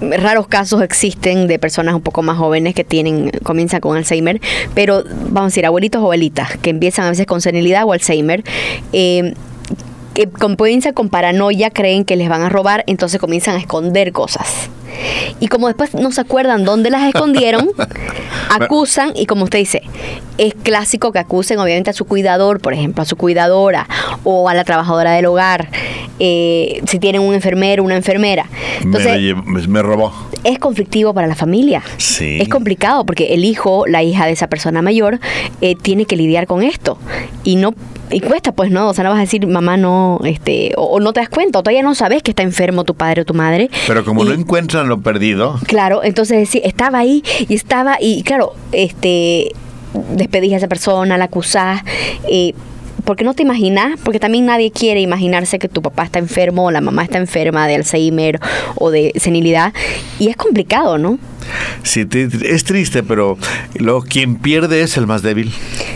raros 0.00 0.46
casos 0.48 0.82
existen 0.82 1.46
de 1.46 1.58
personas 1.58 1.94
un 1.94 2.02
poco 2.02 2.22
más 2.22 2.36
jóvenes 2.36 2.74
que 2.74 2.84
tienen, 2.84 3.30
comienzan 3.42 3.80
con 3.80 3.96
Alzheimer, 3.96 4.40
pero 4.74 5.04
vamos 5.04 5.42
a 5.42 5.46
decir, 5.46 5.66
abuelitos 5.66 6.00
o 6.00 6.04
abuelitas 6.04 6.56
que 6.58 6.70
empiezan 6.70 7.06
a 7.06 7.10
veces 7.10 7.26
con 7.26 7.40
senilidad 7.40 7.84
o 7.84 7.92
Alzheimer, 7.92 8.42
eh, 8.92 9.34
que 10.14 10.28
comienzan 10.28 10.92
con 10.92 11.08
paranoia, 11.08 11.70
creen 11.70 12.04
que 12.04 12.16
les 12.16 12.28
van 12.28 12.42
a 12.42 12.48
robar, 12.48 12.84
entonces 12.86 13.20
comienzan 13.20 13.56
a 13.56 13.58
esconder 13.58 14.12
cosas. 14.12 14.70
Y 15.40 15.48
como 15.48 15.66
después 15.66 15.94
no 15.94 16.12
se 16.12 16.20
acuerdan 16.20 16.64
dónde 16.64 16.90
las 16.90 17.02
escondieron, 17.02 17.68
acusan 18.48 19.12
y 19.14 19.26
como 19.26 19.44
usted 19.44 19.58
dice, 19.58 19.82
es 20.38 20.54
clásico 20.54 21.12
que 21.12 21.18
acusen 21.18 21.58
obviamente 21.58 21.90
a 21.90 21.92
su 21.92 22.04
cuidador, 22.04 22.60
por 22.60 22.74
ejemplo, 22.74 23.02
a 23.02 23.06
su 23.06 23.16
cuidadora 23.16 23.88
o 24.22 24.48
a 24.48 24.54
la 24.54 24.64
trabajadora 24.64 25.12
del 25.12 25.26
hogar, 25.26 25.68
eh, 26.18 26.80
si 26.86 26.98
tienen 26.98 27.22
un 27.22 27.34
enfermero, 27.34 27.82
una 27.82 27.96
enfermera. 27.96 28.46
Entonces, 28.82 29.68
me, 29.68 29.82
robó. 29.82 30.12
Es 30.44 30.58
conflictivo 30.58 31.14
para 31.14 31.26
la 31.26 31.34
familia. 31.34 31.82
Sí. 31.96 32.38
Es 32.40 32.48
complicado 32.48 33.04
porque 33.04 33.34
el 33.34 33.44
hijo, 33.44 33.86
la 33.86 34.02
hija 34.02 34.26
de 34.26 34.32
esa 34.32 34.48
persona 34.48 34.82
mayor, 34.82 35.20
eh, 35.60 35.74
tiene 35.80 36.06
que 36.06 36.16
lidiar 36.16 36.46
con 36.46 36.62
esto 36.62 36.98
y 37.42 37.56
no 37.56 37.74
y 38.10 38.20
cuesta, 38.20 38.52
pues, 38.52 38.70
¿no? 38.70 38.88
O 38.90 38.94
sea, 38.94 39.02
no 39.02 39.10
vas 39.10 39.18
a 39.18 39.22
decir, 39.22 39.46
mamá, 39.46 39.76
no, 39.76 40.20
este, 40.24 40.72
o, 40.76 41.00
no 41.00 41.12
te 41.12 41.20
das 41.20 41.28
cuenta, 41.28 41.58
o 41.58 41.62
todavía 41.62 41.82
no 41.82 41.94
sabes 41.94 42.22
que 42.22 42.30
está 42.30 42.42
enfermo 42.42 42.84
tu 42.84 42.94
padre 42.94 43.22
o 43.22 43.24
tu 43.24 43.34
madre. 43.34 43.70
Pero 43.86 44.04
como 44.04 44.24
no 44.24 44.32
encuentran 44.32 44.88
lo 44.88 45.00
perdido. 45.00 45.58
Claro, 45.66 46.04
entonces 46.04 46.48
sí, 46.48 46.60
estaba 46.64 46.98
ahí 46.98 47.24
y 47.48 47.54
estaba, 47.54 47.96
y 48.00 48.22
claro, 48.22 48.52
este, 48.72 49.52
despedís 50.16 50.52
a 50.52 50.56
esa 50.56 50.68
persona, 50.68 51.16
la 51.16 51.24
acusás, 51.24 51.82
eh, 52.28 52.54
porque 53.04 53.24
no 53.24 53.34
te 53.34 53.42
imaginas, 53.42 53.98
porque 54.02 54.18
también 54.18 54.46
nadie 54.46 54.70
quiere 54.70 55.00
imaginarse 55.00 55.58
que 55.58 55.68
tu 55.68 55.82
papá 55.82 56.04
está 56.04 56.18
enfermo 56.18 56.66
o 56.66 56.70
la 56.70 56.80
mamá 56.80 57.04
está 57.04 57.18
enferma 57.18 57.66
de 57.66 57.76
Alzheimer 57.76 58.40
o 58.76 58.90
de 58.90 59.12
senilidad 59.16 59.72
y 60.18 60.28
es 60.28 60.36
complicado, 60.36 60.98
¿no? 60.98 61.18
Sí, 61.82 62.06
es 62.10 62.64
triste, 62.64 63.02
pero 63.02 63.36
luego 63.78 64.02
quien 64.02 64.36
pierde 64.36 64.82
es 64.82 64.96
el 64.96 65.06
más 65.06 65.22
débil. 65.22 65.52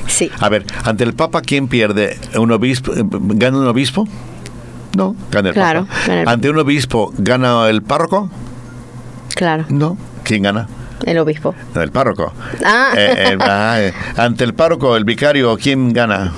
Sí. 0.07 0.31
A 0.41 0.49
ver, 0.49 0.65
ante 0.85 1.05
el 1.05 1.15
Papa, 1.15 1.41
¿quién 1.41 1.69
pierde? 1.69 2.19
¿Un 2.37 2.53
obispo? 2.53 2.93
Eh, 2.95 3.03
¿Gana 3.03 3.59
un 3.59 3.67
obispo? 3.67 4.07
No, 4.97 5.17
gana 5.31 5.49
el 5.49 5.55
claro, 5.55 5.87
Papa. 5.87 6.31
¿Ante 6.31 6.51
un 6.51 6.59
obispo 6.59 7.13
gana 7.17 7.69
el 7.69 7.83
párroco? 7.83 8.31
Claro. 9.35 9.65
No, 9.69 9.97
¿quién 10.25 10.43
gana? 10.43 10.69
El 11.05 11.19
obispo. 11.19 11.55
El 11.75 11.91
párroco. 11.91 12.33
Ah. 12.65 12.93
Eh, 12.97 13.39
ah 13.41 13.77
eh, 13.81 13.93
ante 14.17 14.45
el 14.45 14.55
párroco, 14.55 14.97
el 14.97 15.05
vicario, 15.05 15.57
¿quién 15.57 15.93
gana? 15.93 16.33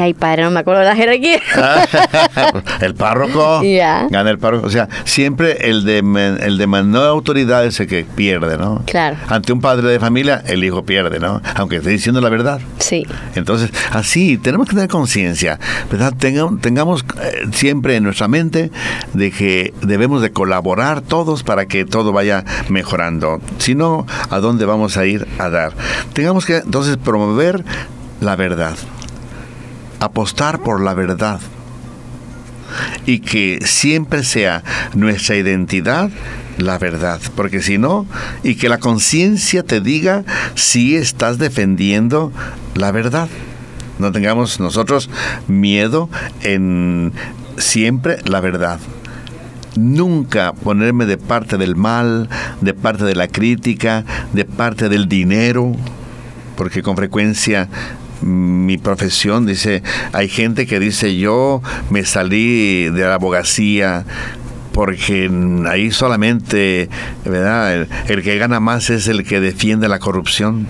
Ay, 0.00 0.14
padre, 0.14 0.42
no 0.42 0.50
me 0.50 0.60
acuerdo 0.60 0.80
de 0.80 0.86
la 0.86 0.96
jerarquía. 0.96 1.40
el 2.80 2.94
párroco. 2.94 3.60
Gana 3.62 4.30
el 4.30 4.38
párroco. 4.38 4.66
O 4.66 4.70
sea, 4.70 4.88
siempre 5.04 5.68
el 5.68 5.84
de, 5.84 5.98
el 6.40 6.58
de 6.58 6.66
menor 6.66 7.06
autoridad 7.06 7.64
es 7.64 7.80
el 7.80 7.86
que 7.86 8.04
pierde, 8.04 8.56
¿no? 8.56 8.82
Claro. 8.86 9.16
Ante 9.28 9.52
un 9.52 9.60
padre 9.60 9.88
de 9.88 9.98
familia, 9.98 10.42
el 10.46 10.64
hijo 10.64 10.84
pierde, 10.84 11.18
¿no? 11.18 11.40
Aunque 11.54 11.76
esté 11.76 11.90
diciendo 11.90 12.20
la 12.20 12.28
verdad. 12.28 12.60
Sí. 12.78 13.06
Entonces, 13.34 13.70
así, 13.90 14.38
tenemos 14.38 14.68
que 14.68 14.74
tener 14.74 14.88
conciencia, 14.88 15.58
¿verdad? 15.90 16.12
Tengamos, 16.16 16.60
tengamos 16.60 17.04
eh, 17.22 17.46
siempre 17.52 17.96
en 17.96 18.04
nuestra 18.04 18.28
mente 18.28 18.70
de 19.14 19.30
que 19.30 19.72
debemos 19.82 20.22
de 20.22 20.30
colaborar 20.30 21.00
todos 21.00 21.42
para 21.42 21.66
que 21.66 21.84
todo 21.84 22.12
vaya 22.12 22.44
mejorando. 22.68 23.40
Si 23.58 23.74
no, 23.74 24.06
¿a 24.30 24.38
dónde 24.38 24.64
vamos 24.64 24.96
a 24.96 25.06
ir 25.06 25.26
a 25.38 25.48
dar? 25.48 25.72
Tengamos 26.12 26.46
que 26.46 26.56
entonces 26.58 26.96
promover 26.96 27.64
la 28.20 28.36
verdad 28.36 28.76
apostar 30.00 30.60
por 30.60 30.80
la 30.80 30.94
verdad 30.94 31.40
y 33.06 33.20
que 33.20 33.60
siempre 33.64 34.24
sea 34.24 34.62
nuestra 34.94 35.36
identidad 35.36 36.10
la 36.58 36.78
verdad, 36.78 37.20
porque 37.36 37.62
si 37.62 37.78
no, 37.78 38.06
y 38.42 38.56
que 38.56 38.68
la 38.68 38.78
conciencia 38.78 39.62
te 39.62 39.80
diga 39.80 40.24
si 40.54 40.96
estás 40.96 41.38
defendiendo 41.38 42.32
la 42.74 42.90
verdad. 42.90 43.28
No 43.98 44.12
tengamos 44.12 44.60
nosotros 44.60 45.08
miedo 45.46 46.08
en 46.42 47.12
siempre 47.56 48.18
la 48.24 48.40
verdad. 48.40 48.80
Nunca 49.76 50.52
ponerme 50.52 51.06
de 51.06 51.18
parte 51.18 51.56
del 51.58 51.76
mal, 51.76 52.28
de 52.60 52.74
parte 52.74 53.04
de 53.04 53.14
la 53.14 53.28
crítica, 53.28 54.04
de 54.32 54.44
parte 54.44 54.88
del 54.88 55.08
dinero, 55.08 55.72
porque 56.56 56.82
con 56.82 56.96
frecuencia 56.96 57.68
mi 58.28 58.78
profesión, 58.78 59.46
dice, 59.46 59.82
hay 60.12 60.28
gente 60.28 60.66
que 60.66 60.78
dice, 60.78 61.16
yo 61.16 61.62
me 61.90 62.04
salí 62.04 62.84
de 62.90 63.02
la 63.02 63.14
abogacía 63.14 64.04
porque 64.72 65.28
ahí 65.68 65.90
solamente, 65.90 66.88
¿verdad? 67.24 67.88
el, 68.06 68.22
que 68.22 68.38
gana 68.38 68.60
más 68.60 68.90
es 68.90 69.08
el 69.08 69.24
que 69.24 69.40
defiende 69.40 69.88
la 69.88 69.98
corrupción. 69.98 70.68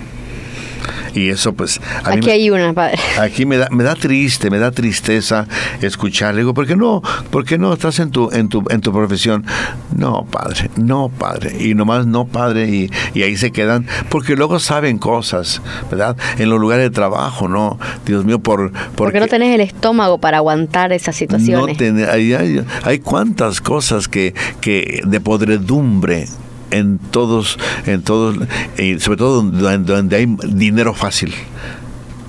Y 1.18 1.30
eso 1.30 1.52
pues... 1.52 1.80
aquí 2.04 2.30
hay 2.30 2.48
una, 2.50 2.72
padre. 2.72 2.98
Aquí 3.18 3.44
me 3.44 3.56
da, 3.56 3.68
me 3.70 3.82
da 3.82 3.94
triste, 3.96 4.50
me 4.50 4.58
da 4.58 4.70
tristeza 4.70 5.46
escuchar. 5.82 6.34
Le 6.34 6.42
digo, 6.42 6.54
¿por 6.54 6.66
qué 6.66 6.76
no? 6.76 7.02
¿Por 7.30 7.44
qué 7.44 7.58
no 7.58 7.72
estás 7.72 7.98
en 7.98 8.10
tu, 8.10 8.30
en 8.30 8.48
tu, 8.48 8.64
en 8.70 8.80
tu 8.80 8.92
profesión? 8.92 9.44
No, 9.96 10.24
padre, 10.30 10.70
no, 10.76 11.08
padre. 11.08 11.56
Y 11.58 11.74
nomás 11.74 12.06
no, 12.06 12.26
padre. 12.26 12.68
Y, 12.68 12.90
y 13.14 13.22
ahí 13.22 13.36
se 13.36 13.50
quedan. 13.50 13.86
Porque 14.08 14.36
luego 14.36 14.60
saben 14.60 14.98
cosas, 14.98 15.60
¿verdad? 15.90 16.16
En 16.38 16.50
los 16.50 16.60
lugares 16.60 16.84
de 16.84 16.90
trabajo, 16.90 17.48
¿no? 17.48 17.78
Dios 18.06 18.24
mío, 18.24 18.38
por... 18.38 18.70
Porque 18.94 19.18
no 19.18 19.26
tenés 19.26 19.52
el 19.54 19.60
estómago 19.60 20.18
para 20.18 20.36
aguantar 20.36 20.92
esas 20.92 21.16
situaciones. 21.16 21.80
No 21.80 22.10
hay, 22.10 22.32
hay, 22.32 22.64
hay 22.84 22.98
cuantas 23.00 23.60
cosas 23.60 24.06
que, 24.06 24.34
que 24.60 25.00
de 25.04 25.20
podredumbre 25.20 26.26
en 26.70 26.98
todos, 26.98 27.58
en 27.86 28.02
todos, 28.02 28.36
y 28.78 28.98
sobre 29.00 29.18
todo 29.18 29.42
donde, 29.42 30.16
hay 30.16 30.26
dinero 30.48 30.94
fácil, 30.94 31.34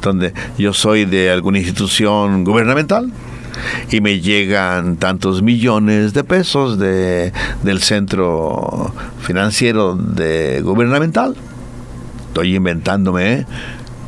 donde 0.02 0.34
yo 0.58 0.74
soy 0.74 1.06
de 1.06 1.32
alguna 1.32 1.60
institución 1.60 2.44
gubernamental 2.44 3.12
y 3.92 4.02
me 4.02 4.20
llegan 4.20 4.98
tantos 4.98 5.42
millones 5.42 6.14
de 6.14 6.24
pesos 6.24 6.80
de, 6.80 7.34
del 7.64 7.82
centro 7.82 8.94
financiero 9.22 9.96
de 9.96 10.62
gubernamental. 10.62 11.36
Estoy 12.28 12.56
inventándome, 12.56 13.34
¿eh? 13.34 13.46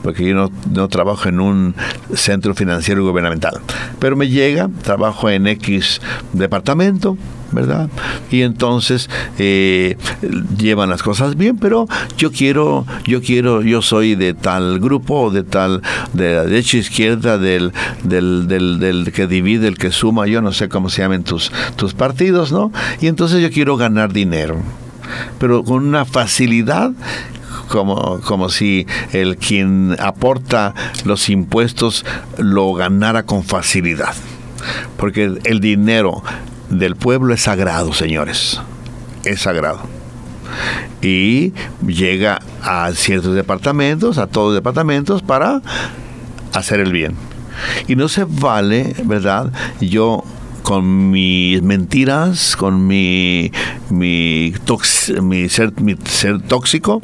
porque 0.04 0.26
yo 0.26 0.36
no, 0.36 0.52
no, 0.72 0.88
trabajo 0.88 1.30
en 1.30 1.40
un 1.40 1.76
centro 2.16 2.56
financiero 2.56 3.04
gubernamental. 3.04 3.60
Pero 4.00 4.16
me 4.16 4.30
llega, 4.30 4.70
trabajo 4.84 5.30
en 5.30 5.48
X 5.48 6.02
departamento, 6.34 7.18
¿verdad? 7.52 7.90
Y 8.30 8.42
entonces 8.42 9.10
eh, 9.38 9.98
llevan 10.58 10.90
las 10.90 11.04
cosas 11.04 11.36
bien, 11.36 11.58
pero 11.58 11.88
yo 12.18 12.32
quiero, 12.32 12.86
yo 13.06 13.22
quiero, 13.22 13.62
yo 13.62 13.82
soy 13.82 14.16
de 14.16 14.34
tal 14.34 14.80
grupo, 14.80 15.32
de 15.32 15.44
tal, 15.44 15.82
de 16.14 16.36
la 16.36 16.44
derecha 16.44 16.78
izquierda, 16.78 17.38
del, 17.38 17.74
del, 18.04 18.48
del, 18.48 18.80
del 18.80 19.12
que 19.12 19.28
divide, 19.28 19.68
el 19.68 19.78
que 19.78 19.92
suma, 19.92 20.28
yo 20.28 20.42
no 20.42 20.52
sé 20.52 20.70
cómo 20.70 20.90
se 20.90 21.02
llaman 21.02 21.24
tus, 21.24 21.52
tus 21.76 21.94
partidos, 21.94 22.52
¿no? 22.52 22.72
Y 23.02 23.08
entonces 23.08 23.42
yo 23.42 23.52
quiero 23.52 23.78
ganar 23.78 24.14
dinero 24.14 24.62
pero 25.40 25.64
con 25.64 25.86
una 25.86 26.06
facilidad 26.06 26.92
como, 27.68 28.20
como 28.22 28.50
si 28.50 28.86
el 29.14 29.38
quien 29.38 29.96
aporta 30.00 30.74
los 31.06 31.30
impuestos 31.30 32.06
lo 32.38 32.74
ganara 32.74 33.24
con 33.24 33.44
facilidad. 33.44 34.14
Porque 34.98 35.40
el 35.44 35.60
dinero 35.60 36.22
del 36.72 36.96
pueblo 36.96 37.34
es 37.34 37.42
sagrado, 37.42 37.94
señores. 37.94 38.60
Es 39.24 39.42
sagrado. 39.42 39.82
Y 41.02 41.54
llega 41.86 42.40
a 42.64 42.92
ciertos 42.94 43.36
departamentos, 43.36 44.18
a 44.18 44.28
todos 44.28 44.48
los 44.48 44.56
departamentos, 44.56 45.22
para 45.22 45.62
hacer 46.54 46.80
el 46.80 46.92
bien. 46.92 47.16
Y 47.88 47.96
no 47.96 48.08
se 48.08 48.26
vale, 48.28 48.96
¿verdad? 49.04 49.52
Yo 49.80 50.24
con 50.72 51.12
mis 51.12 51.62
mentiras, 51.62 52.56
con 52.56 52.88
mi, 52.88 53.52
mi, 53.90 54.54
ser, 55.50 55.74
mi 55.82 55.98
ser 56.06 56.42
tóxico, 56.44 57.02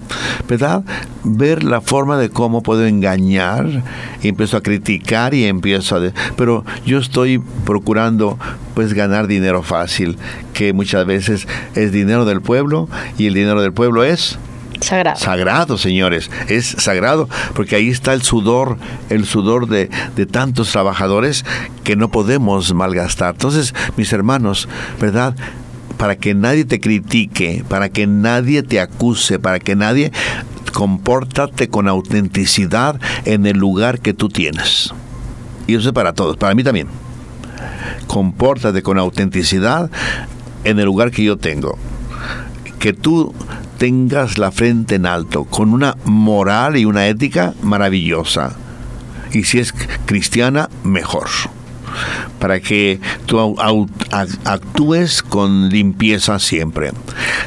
¿verdad? 0.48 0.86
Ver 1.26 1.66
la 1.66 1.82
forma 1.82 2.18
de 2.18 2.30
cómo 2.30 2.64
puedo 2.64 2.86
engañar 2.86 3.84
empiezo 4.24 4.56
a 4.56 4.62
criticar 4.62 5.34
y 5.34 5.44
empiezo 5.44 5.98
a... 5.98 6.14
pero 6.38 6.64
yo 6.86 7.00
estoy 7.00 7.40
procurando 7.66 8.40
pues 8.74 8.94
ganar 8.94 9.28
dinero 9.28 9.64
fácil, 9.64 10.16
que 10.54 10.72
muchas 10.72 11.06
veces 11.06 11.46
es 11.76 11.92
dinero 11.92 12.24
del 12.24 12.40
pueblo 12.40 12.88
y 13.18 13.26
el 13.26 13.34
dinero 13.34 13.62
del 13.62 13.74
pueblo 13.74 14.06
es 14.06 14.40
Sagrado. 14.82 15.20
Sagrado, 15.20 15.78
señores. 15.78 16.30
Es 16.48 16.68
sagrado 16.68 17.30
porque 17.54 17.76
ahí 17.76 17.90
está 17.90 18.14
el 18.14 18.22
sudor, 18.22 18.78
el 19.10 19.26
sudor 19.26 19.68
de, 19.68 19.90
de, 20.16 20.26
tantos 20.26 20.72
trabajadores 20.72 21.46
que 21.84 21.96
no 21.96 22.10
podemos 22.10 22.74
malgastar. 22.74 23.36
Entonces, 23.36 23.74
mis 23.96 24.12
hermanos, 24.14 24.68
¿verdad? 25.00 25.36
Para 25.98 26.16
que 26.16 26.34
nadie 26.34 26.66
te 26.66 26.80
critique, 26.80 27.64
para 27.68 27.90
que 27.90 28.08
nadie 28.08 28.64
te 28.64 28.80
acuse, 28.80 29.40
para 29.40 29.60
que 29.60 29.76
nadie 29.76 30.12
compórtate 30.74 31.70
con 31.70 31.88
autenticidad 31.88 33.00
en 33.26 33.46
el 33.48 33.58
lugar 33.58 34.00
que 34.00 34.14
tú 34.14 34.30
tienes. 34.30 34.94
Y 35.66 35.76
eso 35.76 35.90
es 35.90 35.94
para 35.94 36.14
todos, 36.14 36.38
para 36.38 36.54
mí 36.54 36.64
también. 36.64 36.88
Compórtate 38.06 38.82
con 38.84 39.00
autenticidad 39.00 39.90
en 40.64 40.80
el 40.80 40.86
lugar 40.86 41.12
que 41.12 41.24
yo 41.24 41.38
tengo. 41.38 41.78
Que 42.80 42.94
tú 42.94 43.34
tengas 43.78 44.38
la 44.38 44.52
frente 44.52 44.96
en 44.96 45.06
alto, 45.06 45.46
con 45.46 45.74
una 45.74 45.96
moral 46.06 46.78
y 46.78 46.86
una 46.86 47.08
ética 47.08 47.54
maravillosa. 47.62 48.56
Y 49.32 49.44
si 49.44 49.60
es 49.60 49.74
cristiana, 50.06 50.70
mejor. 50.84 51.28
Para 52.40 52.60
que 52.60 53.00
tú 53.26 53.56
actúes 54.46 55.24
con 55.24 55.70
limpieza 55.70 56.38
siempre, 56.38 56.92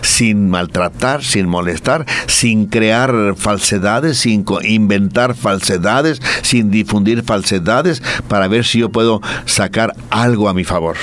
sin 0.02 0.50
maltratar, 0.50 1.22
sin 1.22 1.46
molestar, 1.46 2.06
sin 2.26 2.66
crear 2.66 3.34
falsedades, 3.36 4.18
sin 4.18 4.44
inventar 4.64 5.34
falsedades, 5.34 6.20
sin 6.42 6.70
difundir 6.70 7.22
falsedades, 7.22 8.02
para 8.28 8.48
ver 8.48 8.64
si 8.64 8.80
yo 8.80 8.88
puedo 8.88 9.20
sacar 9.44 9.94
algo 10.10 10.48
a 10.48 10.54
mi 10.54 10.64
favor. 10.64 10.96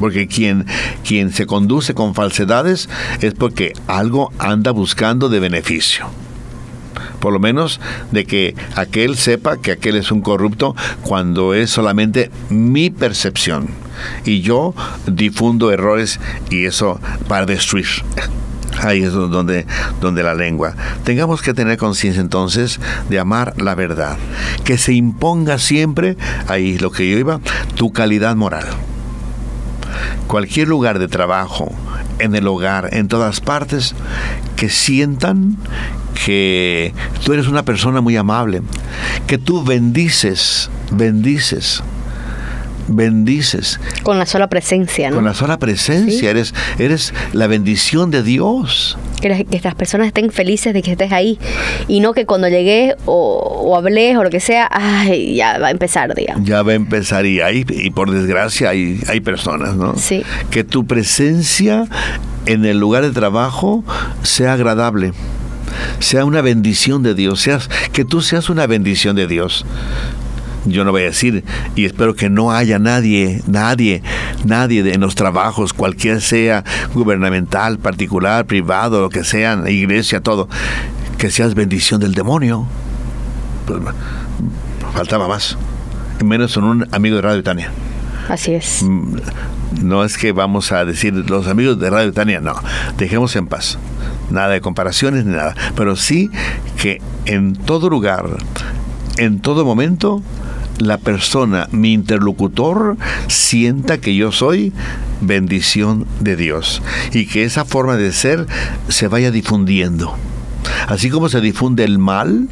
Porque 0.00 0.26
quien, 0.26 0.66
quien 1.06 1.32
se 1.32 1.46
conduce 1.46 1.94
con 1.94 2.14
falsedades 2.14 2.88
es 3.20 3.34
porque 3.34 3.72
algo 3.86 4.32
anda 4.38 4.70
buscando 4.70 5.28
de 5.28 5.40
beneficio. 5.40 6.06
Por 7.20 7.32
lo 7.32 7.40
menos 7.40 7.80
de 8.12 8.26
que 8.26 8.54
aquel 8.76 9.16
sepa 9.16 9.56
que 9.56 9.72
aquel 9.72 9.96
es 9.96 10.12
un 10.12 10.20
corrupto 10.20 10.76
cuando 11.02 11.54
es 11.54 11.70
solamente 11.70 12.30
mi 12.50 12.90
percepción. 12.90 13.68
Y 14.24 14.42
yo 14.42 14.74
difundo 15.06 15.70
errores 15.70 16.20
y 16.50 16.66
eso 16.66 17.00
para 17.28 17.46
destruir. 17.46 17.86
Ahí 18.82 19.02
es 19.04 19.12
donde, 19.12 19.66
donde 20.00 20.22
la 20.22 20.34
lengua. 20.34 20.74
Tengamos 21.04 21.40
que 21.40 21.54
tener 21.54 21.78
conciencia 21.78 22.20
entonces 22.20 22.80
de 23.08 23.18
amar 23.18 23.54
la 23.56 23.74
verdad. 23.74 24.18
Que 24.64 24.76
se 24.76 24.92
imponga 24.92 25.58
siempre, 25.58 26.16
ahí 26.48 26.76
lo 26.78 26.90
que 26.90 27.08
yo 27.08 27.16
iba, 27.16 27.40
tu 27.76 27.92
calidad 27.92 28.36
moral 28.36 28.66
cualquier 30.26 30.68
lugar 30.68 30.98
de 30.98 31.08
trabajo, 31.08 31.72
en 32.18 32.34
el 32.34 32.46
hogar, 32.46 32.90
en 32.92 33.08
todas 33.08 33.40
partes, 33.40 33.94
que 34.56 34.68
sientan 34.68 35.56
que 36.24 36.94
tú 37.24 37.32
eres 37.32 37.48
una 37.48 37.64
persona 37.64 38.00
muy 38.00 38.16
amable, 38.16 38.62
que 39.26 39.38
tú 39.38 39.64
bendices, 39.64 40.70
bendices 40.90 41.82
bendices. 42.88 43.80
Con 44.02 44.18
la 44.18 44.26
sola 44.26 44.48
presencia, 44.48 45.10
¿no? 45.10 45.16
Con 45.16 45.24
la 45.24 45.34
sola 45.34 45.58
presencia, 45.58 46.30
eres, 46.30 46.54
eres 46.78 47.14
la 47.32 47.46
bendición 47.46 48.10
de 48.10 48.22
Dios. 48.22 48.98
Que, 49.20 49.44
que, 49.44 49.60
las 49.62 49.74
personas 49.74 50.08
estén 50.08 50.30
felices 50.30 50.74
de 50.74 50.82
que 50.82 50.92
estés 50.92 51.12
ahí 51.12 51.38
y 51.88 52.00
no 52.00 52.12
que 52.12 52.26
cuando 52.26 52.48
llegues 52.48 52.94
o, 53.06 53.62
o 53.64 53.76
hables 53.76 54.16
o 54.16 54.24
lo 54.24 54.30
que 54.30 54.40
sea, 54.40 54.68
ay, 54.70 55.36
ya 55.36 55.58
va 55.58 55.68
a 55.68 55.70
empezar, 55.70 56.14
digamos. 56.14 56.46
Ya 56.46 56.62
va 56.62 56.72
a 56.72 56.74
empezar 56.74 57.24
y 57.24 57.40
ahí, 57.40 57.64
y 57.68 57.90
por 57.90 58.10
desgracia 58.10 58.70
hay, 58.70 59.00
hay 59.08 59.20
personas, 59.20 59.76
¿no? 59.76 59.96
Sí. 59.96 60.22
Que 60.50 60.64
tu 60.64 60.86
presencia 60.86 61.86
en 62.46 62.64
el 62.64 62.78
lugar 62.78 63.02
de 63.02 63.10
trabajo 63.10 63.84
sea 64.22 64.52
agradable 64.52 65.12
sea 65.98 66.24
una 66.24 66.40
bendición 66.40 67.02
de 67.02 67.14
Dios, 67.14 67.40
seas, 67.40 67.68
que 67.92 68.04
tú 68.04 68.20
seas 68.20 68.48
una 68.48 68.66
bendición 68.66 69.16
de 69.16 69.26
Dios 69.26 69.64
yo 70.64 70.84
no 70.84 70.92
voy 70.92 71.02
a 71.02 71.06
decir, 71.06 71.44
y 71.74 71.84
espero 71.84 72.14
que 72.14 72.30
no 72.30 72.52
haya 72.52 72.78
nadie, 72.78 73.42
nadie, 73.46 74.02
nadie 74.44 74.92
en 74.92 75.00
los 75.00 75.14
trabajos, 75.14 75.72
cualquier 75.72 76.20
sea, 76.20 76.64
gubernamental, 76.94 77.78
particular, 77.78 78.46
privado, 78.46 79.00
lo 79.00 79.10
que 79.10 79.24
sea, 79.24 79.62
iglesia, 79.68 80.20
todo, 80.20 80.48
que 81.18 81.30
seas 81.30 81.54
bendición 81.54 82.00
del 82.00 82.14
demonio. 82.14 82.66
Pues, 83.66 83.80
faltaba 84.94 85.28
más. 85.28 85.56
Menos 86.24 86.52
son 86.52 86.64
un 86.64 86.88
amigo 86.92 87.16
de 87.16 87.22
Radio 87.22 87.42
Tania. 87.42 87.70
Así 88.28 88.54
es. 88.54 88.82
Mm, 88.82 89.16
no 89.82 90.04
es 90.04 90.16
que 90.16 90.32
vamos 90.32 90.72
a 90.72 90.84
decir 90.84 91.12
los 91.12 91.46
amigos 91.46 91.78
de 91.78 91.90
Radio 91.90 92.12
Tania, 92.12 92.40
no. 92.40 92.54
Dejemos 92.96 93.36
en 93.36 93.46
paz. 93.46 93.78
Nada 94.30 94.48
de 94.48 94.60
comparaciones 94.60 95.24
ni 95.24 95.32
nada. 95.32 95.54
Pero 95.76 95.96
sí 95.96 96.30
que 96.80 97.02
en 97.26 97.54
todo 97.54 97.90
lugar, 97.90 98.24
en 99.18 99.40
todo 99.40 99.64
momento, 99.64 100.22
la 100.78 100.98
persona, 100.98 101.68
mi 101.72 101.92
interlocutor, 101.92 102.96
sienta 103.28 103.98
que 103.98 104.14
yo 104.14 104.32
soy 104.32 104.72
bendición 105.20 106.06
de 106.20 106.36
Dios 106.36 106.82
y 107.12 107.26
que 107.26 107.44
esa 107.44 107.64
forma 107.64 107.96
de 107.96 108.12
ser 108.12 108.46
se 108.88 109.08
vaya 109.08 109.30
difundiendo. 109.30 110.14
Así 110.88 111.10
como 111.10 111.28
se 111.28 111.40
difunde 111.40 111.84
el 111.84 111.98
mal, 111.98 112.48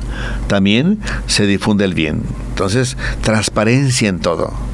también 0.46 0.98
se 1.26 1.46
difunde 1.46 1.84
el 1.84 1.94
bien. 1.94 2.22
Entonces, 2.50 2.96
transparencia 3.22 4.08
en 4.08 4.20
todo 4.20 4.71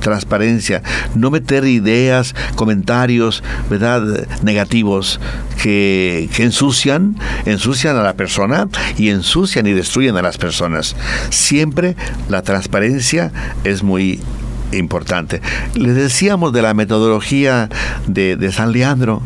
transparencia, 0.00 0.82
no 1.14 1.30
meter 1.30 1.64
ideas, 1.64 2.34
comentarios, 2.54 3.42
¿verdad? 3.70 4.26
negativos 4.42 5.20
que, 5.62 6.28
que, 6.34 6.44
ensucian, 6.44 7.16
ensucian 7.44 7.96
a 7.96 8.02
la 8.02 8.14
persona 8.14 8.68
y 8.96 9.10
ensucian 9.10 9.66
y 9.66 9.72
destruyen 9.72 10.16
a 10.16 10.22
las 10.22 10.38
personas. 10.38 10.96
Siempre 11.30 11.96
la 12.28 12.42
transparencia 12.42 13.32
es 13.64 13.82
muy 13.82 14.20
importante. 14.72 15.40
Les 15.74 15.94
decíamos 15.94 16.52
de 16.52 16.62
la 16.62 16.74
metodología 16.74 17.68
de, 18.06 18.36
de 18.36 18.52
San 18.52 18.72
Leandro, 18.72 19.22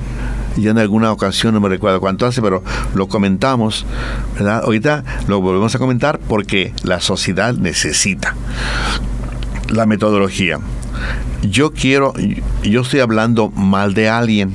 ya 0.56 0.70
en 0.70 0.78
alguna 0.78 1.12
ocasión, 1.12 1.54
no 1.54 1.60
me 1.60 1.68
recuerdo 1.68 2.00
cuánto 2.00 2.26
hace, 2.26 2.42
pero 2.42 2.62
lo 2.94 3.08
comentamos, 3.08 3.86
¿verdad? 4.34 4.62
Ahorita 4.64 5.04
lo 5.28 5.40
volvemos 5.40 5.74
a 5.74 5.78
comentar 5.78 6.18
porque 6.18 6.72
la 6.82 7.00
sociedad 7.00 7.54
necesita 7.54 8.34
la 9.70 9.86
metodología. 9.86 10.58
Yo 11.42 11.72
quiero, 11.72 12.12
yo 12.62 12.82
estoy 12.82 13.00
hablando 13.00 13.50
mal 13.50 13.94
de 13.94 14.08
alguien. 14.08 14.52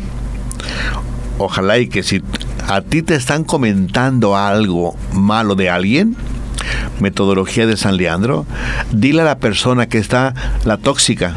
Ojalá 1.37 1.77
y 1.79 1.87
que 1.87 2.03
si 2.03 2.21
a 2.67 2.81
ti 2.81 3.01
te 3.01 3.15
están 3.15 3.43
comentando 3.43 4.37
algo 4.37 4.95
malo 5.13 5.55
de 5.55 5.69
alguien, 5.69 6.15
metodología 6.99 7.65
de 7.65 7.77
San 7.77 7.97
Leandro, 7.97 8.45
dile 8.91 9.21
a 9.21 9.25
la 9.25 9.39
persona 9.39 9.87
que 9.87 9.97
está, 9.97 10.33
la 10.63 10.77
tóxica, 10.77 11.35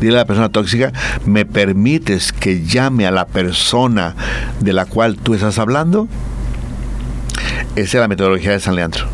dile 0.00 0.14
a 0.14 0.20
la 0.20 0.26
persona 0.26 0.48
tóxica, 0.48 0.92
¿me 1.24 1.44
permites 1.44 2.32
que 2.32 2.64
llame 2.64 3.06
a 3.06 3.10
la 3.10 3.26
persona 3.26 4.14
de 4.60 4.72
la 4.72 4.86
cual 4.86 5.16
tú 5.16 5.34
estás 5.34 5.58
hablando? 5.58 6.08
Esa 7.76 7.98
es 7.98 8.00
la 8.00 8.08
metodología 8.08 8.52
de 8.52 8.60
San 8.60 8.74
Leandro. 8.74 9.06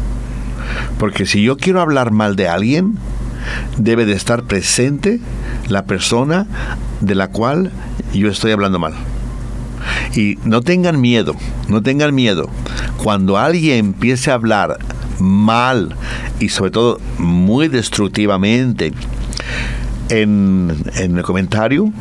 Porque 0.99 1.27
si 1.27 1.43
yo 1.43 1.57
quiero 1.57 1.81
hablar 1.81 2.13
mal 2.13 2.37
de 2.37 2.49
alguien, 2.49 2.97
debe 3.77 4.07
de 4.07 4.13
estar 4.13 4.45
presente 4.45 5.21
la 5.69 5.85
persona 5.85 6.47
de 7.01 7.15
la 7.15 7.29
cual 7.29 7.73
yo 8.13 8.29
estoy 8.29 8.53
hablando 8.53 8.79
mal. 8.79 8.95
Y 10.15 10.39
no 10.45 10.61
tengan 10.61 11.01
miedo, 11.01 11.35
no 11.69 11.83
tengan 11.83 12.15
miedo. 12.15 12.49
Cuando 12.99 13.39
alguien 13.39 13.79
empiece 13.79 14.31
a 14.31 14.35
hablar 14.35 14.79
mal 15.19 15.97
y 16.39 16.49
sobre 16.49 16.71
todo 16.71 17.01
muy 17.19 17.69
destructivamente 17.69 18.93
en, 20.09 20.77
en 20.97 21.17
el 21.17 21.23
comentario, 21.23 21.93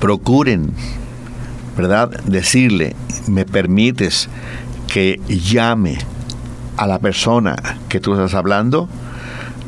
procuren, 0.00 0.72
¿verdad? 1.76 2.10
Decirle, 2.24 2.96
me 3.28 3.44
permites 3.44 4.28
que 4.88 5.20
llame 5.28 5.98
a 6.76 6.86
la 6.86 6.98
persona 6.98 7.56
que 7.88 8.00
tú 8.00 8.14
estás 8.14 8.34
hablando, 8.34 8.88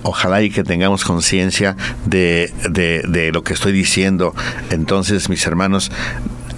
Ojalá 0.03 0.42
y 0.42 0.50
que 0.50 0.64
tengamos 0.64 1.05
conciencia 1.05 1.76
de, 2.05 2.53
de, 2.70 3.03
de 3.07 3.32
lo 3.32 3.42
que 3.42 3.55
estoy 3.55 3.72
diciendo. 3.72 4.34
Entonces, 4.70 5.28
mis 5.28 5.46
hermanos, 5.46 5.90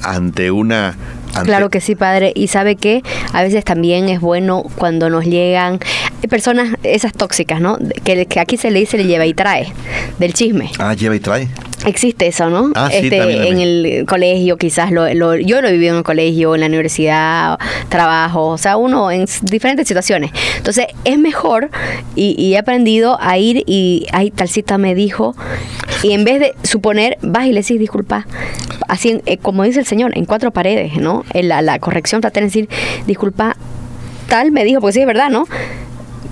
ante 0.02 0.50
una 0.50 0.96
Claro 1.42 1.68
que 1.68 1.80
sí, 1.80 1.94
padre. 1.94 2.32
Y 2.34 2.48
sabe 2.48 2.76
que 2.76 3.02
a 3.32 3.42
veces 3.42 3.64
también 3.64 4.08
es 4.08 4.20
bueno 4.20 4.62
cuando 4.76 5.10
nos 5.10 5.24
llegan 5.24 5.80
personas, 6.28 6.76
esas 6.82 7.12
tóxicas, 7.12 7.60
¿no? 7.60 7.78
Que, 8.04 8.26
que 8.26 8.40
aquí 8.40 8.56
se 8.56 8.70
le 8.70 8.80
dice 8.80 8.96
le 8.96 9.04
lleva 9.04 9.26
y 9.26 9.34
trae, 9.34 9.72
del 10.18 10.32
chisme. 10.32 10.70
Ah, 10.78 10.94
lleva 10.94 11.16
y 11.16 11.20
trae. 11.20 11.48
Existe 11.86 12.26
eso, 12.26 12.48
¿no? 12.50 12.70
Ah, 12.74 12.88
sí, 12.90 12.96
este, 13.04 13.18
también, 13.18 13.44
en 13.44 13.58
el 13.60 14.06
colegio, 14.06 14.56
quizás 14.56 14.90
lo, 14.90 15.12
lo- 15.14 15.36
yo 15.36 15.60
lo 15.60 15.68
he 15.68 15.72
vivido 15.72 15.92
en 15.92 15.98
el 15.98 16.04
colegio, 16.04 16.54
en 16.54 16.62
la 16.62 16.66
universidad, 16.68 17.58
trabajo, 17.88 18.46
o 18.48 18.58
sea, 18.58 18.76
uno 18.76 19.10
en 19.10 19.26
diferentes 19.42 19.86
situaciones. 19.86 20.30
Entonces, 20.56 20.86
es 21.04 21.18
mejor 21.18 21.70
y, 22.16 22.34
y 22.42 22.54
he 22.54 22.58
aprendido 22.58 23.18
a 23.20 23.36
ir 23.38 23.62
y, 23.66 24.06
ay, 24.12 24.30
tal 24.30 24.48
cita 24.48 24.78
me 24.78 24.94
dijo, 24.94 25.34
y 26.02 26.12
en 26.12 26.24
vez 26.24 26.40
de 26.40 26.54
suponer, 26.62 27.18
vas 27.22 27.46
y 27.46 27.52
le 27.52 27.60
decís 27.60 27.78
disculpa, 27.78 28.26
así 28.88 29.20
eh, 29.26 29.36
como 29.38 29.62
dice 29.64 29.80
el 29.80 29.86
Señor, 29.86 30.16
en 30.16 30.24
cuatro 30.24 30.50
paredes, 30.52 30.96
¿no? 30.96 31.24
En 31.34 31.48
la, 31.48 31.60
la 31.62 31.78
corrección 31.78 32.20
trata 32.20 32.40
de 32.40 32.46
decir, 32.46 32.68
disculpa, 33.06 33.56
tal 34.28 34.52
me 34.52 34.64
dijo, 34.64 34.80
porque 34.80 34.94
sí 34.94 35.00
es 35.00 35.06
verdad, 35.06 35.28
¿no? 35.30 35.46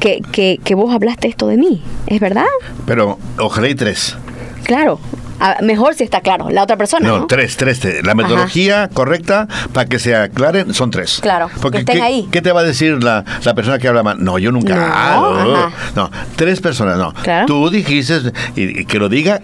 Que, 0.00 0.20
que, 0.32 0.58
que 0.64 0.74
vos 0.74 0.92
hablaste 0.94 1.28
esto 1.28 1.46
de 1.46 1.56
mí, 1.56 1.82
¿es 2.06 2.18
verdad? 2.20 2.46
Pero 2.86 3.18
ojalá 3.38 3.68
y 3.68 3.74
tres. 3.74 4.16
Claro. 4.64 4.98
A- 5.44 5.56
mejor 5.62 5.94
si 5.94 6.04
está 6.04 6.20
claro, 6.20 6.48
la 6.50 6.62
otra 6.62 6.76
persona, 6.76 7.08
¿no? 7.08 7.18
No, 7.18 7.26
tres, 7.26 7.56
tres. 7.56 7.80
La 8.04 8.14
metodología 8.14 8.88
correcta 8.92 9.48
para 9.72 9.86
que 9.88 9.98
se 9.98 10.14
aclaren 10.14 10.72
son 10.72 10.90
tres. 10.90 11.18
Claro, 11.20 11.48
que 11.48 11.60
Porque 11.60 11.78
estén 11.78 11.96
¿qué, 11.96 12.02
ahí. 12.02 12.28
¿qué 12.30 12.40
te 12.40 12.52
va 12.52 12.60
a 12.60 12.64
decir 12.64 13.02
la, 13.02 13.24
la 13.44 13.54
persona 13.54 13.78
que 13.78 13.88
habla 13.88 14.02
mal? 14.02 14.22
No, 14.22 14.38
yo 14.38 14.52
nunca. 14.52 14.74
No, 14.76 14.82
Ah, 14.84 15.42
no, 15.44 15.56
ajá. 15.56 15.72
no, 15.96 16.10
tres 16.36 16.60
personas, 16.60 16.96
no. 16.96 17.12
Claro. 17.12 17.46
Tú 17.46 17.68
dijiste 17.70 18.32
y, 18.56 18.80
y 18.82 18.84
que 18.84 18.98
lo 18.98 19.08
diga 19.08 19.40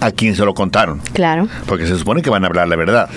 a 0.00 0.10
quien 0.10 0.34
se 0.36 0.44
lo 0.44 0.54
contaron. 0.54 1.00
Claro, 1.12 1.48
Porque 1.66 1.86
se 1.86 1.96
supone 1.98 2.22
que 2.22 2.30
van 2.30 2.44
a 2.44 2.46
hablar 2.48 2.68
la 2.68 2.76
verdad. 2.76 3.08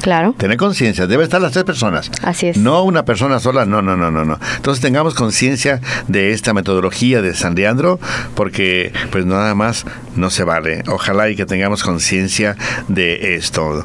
Claro. 0.00 0.34
Tener 0.36 0.56
conciencia, 0.56 1.06
debe 1.06 1.24
estar 1.24 1.40
las 1.40 1.52
tres 1.52 1.64
personas. 1.64 2.10
Así 2.22 2.48
es. 2.48 2.56
No 2.56 2.82
una 2.82 3.04
persona 3.04 3.38
sola, 3.40 3.64
no, 3.64 3.82
no, 3.82 3.96
no, 3.96 4.10
no, 4.10 4.24
no. 4.24 4.38
Entonces 4.56 4.82
tengamos 4.82 5.14
conciencia 5.14 5.80
de 6.08 6.32
esta 6.32 6.52
metodología 6.54 7.22
de 7.22 7.34
San 7.34 7.54
Leandro, 7.54 8.00
porque 8.34 8.92
pues 9.10 9.26
nada 9.26 9.54
más 9.54 9.84
no 10.16 10.30
se 10.30 10.44
vale. 10.44 10.82
Ojalá 10.88 11.30
y 11.30 11.36
que 11.36 11.46
tengamos 11.46 11.82
conciencia 11.82 12.56
de 12.88 13.36
esto. 13.36 13.84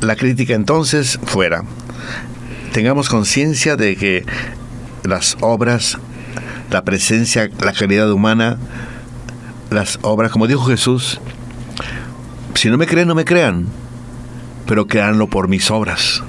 La 0.00 0.16
crítica 0.16 0.54
entonces 0.54 1.18
fuera. 1.24 1.62
Tengamos 2.72 3.08
conciencia 3.08 3.76
de 3.76 3.96
que 3.96 4.24
las 5.04 5.36
obras, 5.40 5.98
la 6.70 6.84
presencia, 6.84 7.50
la 7.60 7.72
calidad 7.72 8.10
humana, 8.10 8.58
las 9.70 9.98
obras, 10.02 10.32
como 10.32 10.46
dijo 10.46 10.64
Jesús, 10.64 11.20
si 12.54 12.68
no 12.70 12.78
me 12.78 12.86
creen, 12.86 13.08
no 13.08 13.14
me 13.14 13.24
crean 13.24 13.66
pero 14.66 14.86
créanlo 14.86 15.26
por 15.26 15.48
mis 15.48 15.70
obras. 15.70 16.22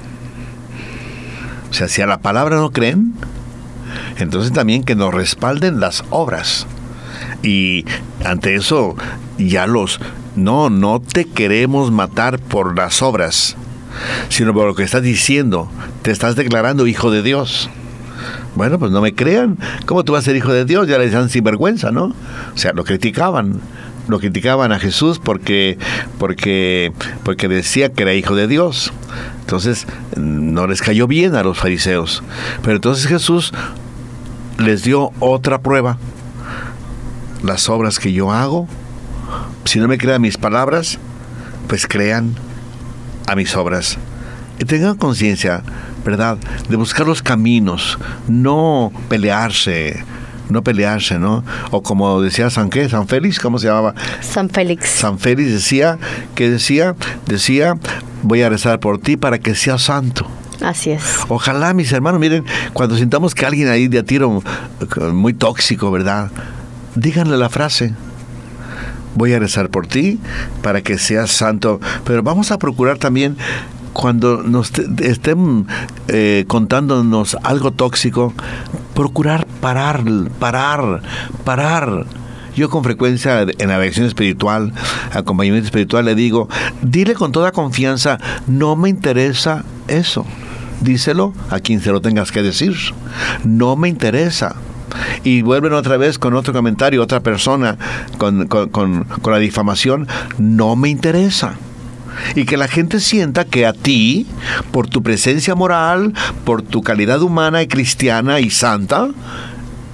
O 1.69 1.73
sea, 1.73 1.87
si 1.87 2.01
a 2.01 2.07
la 2.07 2.19
palabra 2.19 2.57
no 2.57 2.71
creen, 2.71 3.13
entonces 4.17 4.53
también 4.53 4.83
que 4.83 4.95
nos 4.95 5.13
respalden 5.13 5.79
las 5.79 6.03
obras. 6.09 6.67
Y 7.41 7.85
ante 8.23 8.55
eso, 8.55 8.95
ya 9.37 9.67
los... 9.67 9.99
No, 10.35 10.71
no 10.71 10.99
te 10.99 11.25
queremos 11.25 11.91
matar 11.91 12.39
por 12.39 12.75
las 12.75 13.03
obras, 13.03 13.55
sino 14.29 14.51
por 14.51 14.65
lo 14.65 14.73
que 14.73 14.83
estás 14.83 15.03
diciendo. 15.03 15.69
Te 16.01 16.09
estás 16.09 16.35
declarando 16.35 16.87
hijo 16.87 17.11
de 17.11 17.21
Dios. 17.21 17.69
Bueno, 18.55 18.79
pues 18.79 18.91
no 18.91 19.01
me 19.01 19.13
crean. 19.13 19.57
¿Cómo 19.85 20.03
tú 20.03 20.13
vas 20.13 20.23
a 20.23 20.25
ser 20.25 20.35
hijo 20.35 20.51
de 20.51 20.65
Dios? 20.65 20.87
Ya 20.87 20.97
le 20.97 21.05
decían 21.05 21.29
sinvergüenza, 21.29 21.91
¿no? 21.91 22.05
O 22.05 22.57
sea, 22.57 22.73
lo 22.73 22.83
criticaban. 22.83 23.61
Lo 24.07 24.19
criticaban 24.19 24.71
a 24.71 24.79
Jesús 24.79 25.19
porque, 25.23 25.77
porque, 26.19 26.91
porque 27.23 27.47
decía 27.47 27.91
que 27.91 28.03
era 28.03 28.13
hijo 28.13 28.35
de 28.35 28.47
Dios. 28.47 28.93
Entonces, 29.41 29.87
no 30.17 30.67
les 30.67 30.81
cayó 30.81 31.07
bien 31.07 31.35
a 31.35 31.43
los 31.43 31.57
fariseos. 31.57 32.23
Pero 32.61 32.75
entonces 32.75 33.07
Jesús 33.07 33.53
les 34.57 34.83
dio 34.83 35.11
otra 35.19 35.61
prueba. 35.61 35.97
Las 37.43 37.69
obras 37.69 37.99
que 37.99 38.13
yo 38.13 38.31
hago, 38.31 38.67
si 39.65 39.79
no 39.79 39.87
me 39.87 39.97
crean 39.97 40.21
mis 40.21 40.37
palabras, 40.37 40.99
pues 41.67 41.87
crean 41.87 42.35
a 43.27 43.35
mis 43.35 43.55
obras. 43.55 43.97
Y 44.59 44.65
tengan 44.65 44.97
conciencia, 44.97 45.63
¿verdad? 46.05 46.37
De 46.69 46.75
buscar 46.75 47.07
los 47.07 47.21
caminos, 47.21 47.97
no 48.27 48.91
pelearse, 49.09 50.03
no 50.53 50.63
pelearse, 50.63 51.19
¿no? 51.19 51.43
O 51.71 51.83
como 51.83 52.21
decía 52.21 52.49
San 52.49 52.69
qué, 52.69 52.87
San 52.87 53.07
Félix, 53.07 53.39
¿cómo 53.39 53.59
se 53.59 53.67
llamaba? 53.67 53.93
San 54.21 54.49
Félix. 54.49 54.89
San 54.89 55.19
Félix 55.19 55.51
decía, 55.51 55.97
que 56.35 56.49
decía, 56.49 56.95
decía, 57.27 57.75
voy 58.21 58.41
a 58.41 58.49
rezar 58.49 58.79
por 58.79 58.99
ti 58.99 59.17
para 59.17 59.39
que 59.39 59.55
seas 59.55 59.81
santo. 59.81 60.27
Así 60.61 60.91
es. 60.91 61.03
Ojalá, 61.27 61.73
mis 61.73 61.91
hermanos, 61.91 62.21
miren, 62.21 62.45
cuando 62.71 62.95
sintamos 62.95 63.35
que 63.35 63.45
alguien 63.45 63.67
ahí 63.67 63.87
de 63.89 63.99
a 63.99 64.03
tiro 64.03 64.41
muy 65.11 65.33
tóxico, 65.33 65.91
¿verdad? 65.91 66.31
Díganle 66.95 67.37
la 67.37 67.49
frase. 67.49 67.93
Voy 69.15 69.33
a 69.33 69.39
rezar 69.39 69.69
por 69.69 69.87
ti 69.87 70.19
para 70.61 70.81
que 70.81 70.97
seas 70.97 71.31
santo. 71.31 71.81
Pero 72.05 72.23
vamos 72.23 72.51
a 72.51 72.57
procurar 72.57 72.97
también, 72.97 73.35
cuando 73.93 74.43
nos 74.43 74.71
estén 75.01 75.67
eh, 76.07 76.45
contándonos 76.47 77.37
algo 77.43 77.71
tóxico, 77.71 78.33
procurar 78.93 79.45
parar, 79.61 80.03
parar, 80.39 81.01
parar. 81.43 82.05
Yo 82.55 82.69
con 82.69 82.83
frecuencia 82.83 83.41
en 83.41 83.67
la 83.69 83.79
dirección 83.79 84.05
espiritual, 84.05 84.73
acompañamiento 85.11 85.65
espiritual, 85.65 86.05
le 86.05 86.13
digo, 86.13 86.47
dile 86.83 87.15
con 87.15 87.31
toda 87.31 87.51
confianza, 87.51 88.19
no 88.45 88.75
me 88.75 88.89
interesa 88.89 89.63
eso. 89.87 90.25
Díselo 90.81 91.33
a 91.49 91.59
quien 91.61 91.81
se 91.81 91.91
lo 91.91 92.01
tengas 92.01 92.31
que 92.31 92.43
decir. 92.43 92.75
No 93.43 93.75
me 93.75 93.89
interesa. 93.89 94.55
Y 95.23 95.41
vuelven 95.41 95.73
otra 95.73 95.97
vez 95.97 96.19
con 96.19 96.35
otro 96.35 96.53
comentario, 96.53 97.01
otra 97.01 97.21
persona 97.21 97.77
con- 98.19 98.47
con- 98.47 98.69
con 99.05 99.31
la 99.33 99.39
difamación. 99.39 100.07
No 100.37 100.75
me 100.75 100.89
interesa. 100.89 101.55
Y 102.35 102.45
que 102.45 102.57
la 102.57 102.67
gente 102.67 102.99
sienta 102.99 103.45
que 103.45 103.65
a 103.65 103.73
ti, 103.73 104.27
por 104.71 104.87
tu 104.87 105.03
presencia 105.03 105.55
moral, 105.55 106.13
por 106.45 106.61
tu 106.61 106.81
calidad 106.81 107.21
humana 107.21 107.61
y 107.61 107.67
cristiana 107.67 108.39
y 108.39 108.49
santa, 108.49 109.09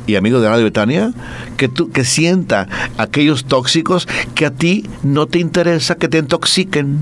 y 0.08 0.16
amigo 0.16 0.40
de 0.40 0.50
Radio 0.50 0.64
Betania, 0.64 1.12
que, 1.58 1.68
tú, 1.68 1.92
que 1.92 2.04
sienta 2.04 2.68
aquellos 2.98 3.46
tóxicos 3.46 4.08
que 4.34 4.46
a 4.46 4.52
ti 4.52 4.86
no 5.04 5.28
te 5.28 5.40
interesa 5.40 5.96
que 5.96 6.08
te 6.08 6.18
intoxiquen. 6.18 7.00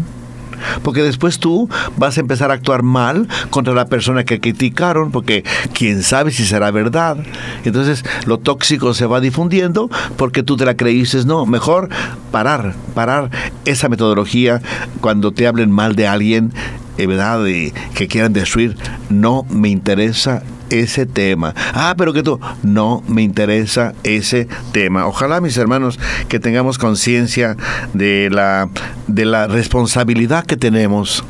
Porque 0.83 1.03
después 1.03 1.39
tú 1.39 1.69
vas 1.97 2.17
a 2.17 2.21
empezar 2.21 2.51
a 2.51 2.55
actuar 2.55 2.83
mal 2.83 3.27
contra 3.49 3.73
la 3.73 3.85
persona 3.85 4.23
que 4.23 4.39
criticaron, 4.39 5.11
porque 5.11 5.43
quién 5.73 6.03
sabe 6.03 6.31
si 6.31 6.45
será 6.45 6.71
verdad. 6.71 7.17
Entonces 7.65 8.03
lo 8.25 8.37
tóxico 8.39 8.93
se 8.93 9.05
va 9.05 9.19
difundiendo 9.19 9.89
porque 10.17 10.43
tú 10.43 10.57
te 10.57 10.65
la 10.65 10.75
creíste. 10.75 11.25
No, 11.25 11.45
mejor 11.45 11.89
parar, 12.31 12.75
parar 12.93 13.29
esa 13.65 13.89
metodología 13.89 14.61
cuando 15.01 15.31
te 15.31 15.47
hablen 15.47 15.71
mal 15.71 15.95
de 15.95 16.07
alguien, 16.07 16.53
eh, 16.97 17.07
¿verdad? 17.07 17.45
Y 17.47 17.71
que 17.93 18.07
quieran 18.07 18.33
destruir. 18.33 18.75
No 19.09 19.45
me 19.49 19.69
interesa 19.69 20.43
ese 20.69 21.05
tema. 21.05 21.53
Ah, 21.73 21.95
pero 21.97 22.13
que 22.13 22.23
tú, 22.23 22.39
no 22.63 23.03
me 23.07 23.21
interesa 23.21 23.93
ese 24.03 24.47
tema. 24.71 25.07
Ojalá, 25.07 25.41
mis 25.41 25.57
hermanos, 25.57 25.99
que 26.27 26.39
tengamos 26.39 26.77
conciencia 26.77 27.55
de 27.93 28.29
la, 28.31 28.69
de 29.07 29.25
la 29.25 29.47
responsabilidad 29.47 30.45
que 30.45 30.57
tenemos, 30.57 31.23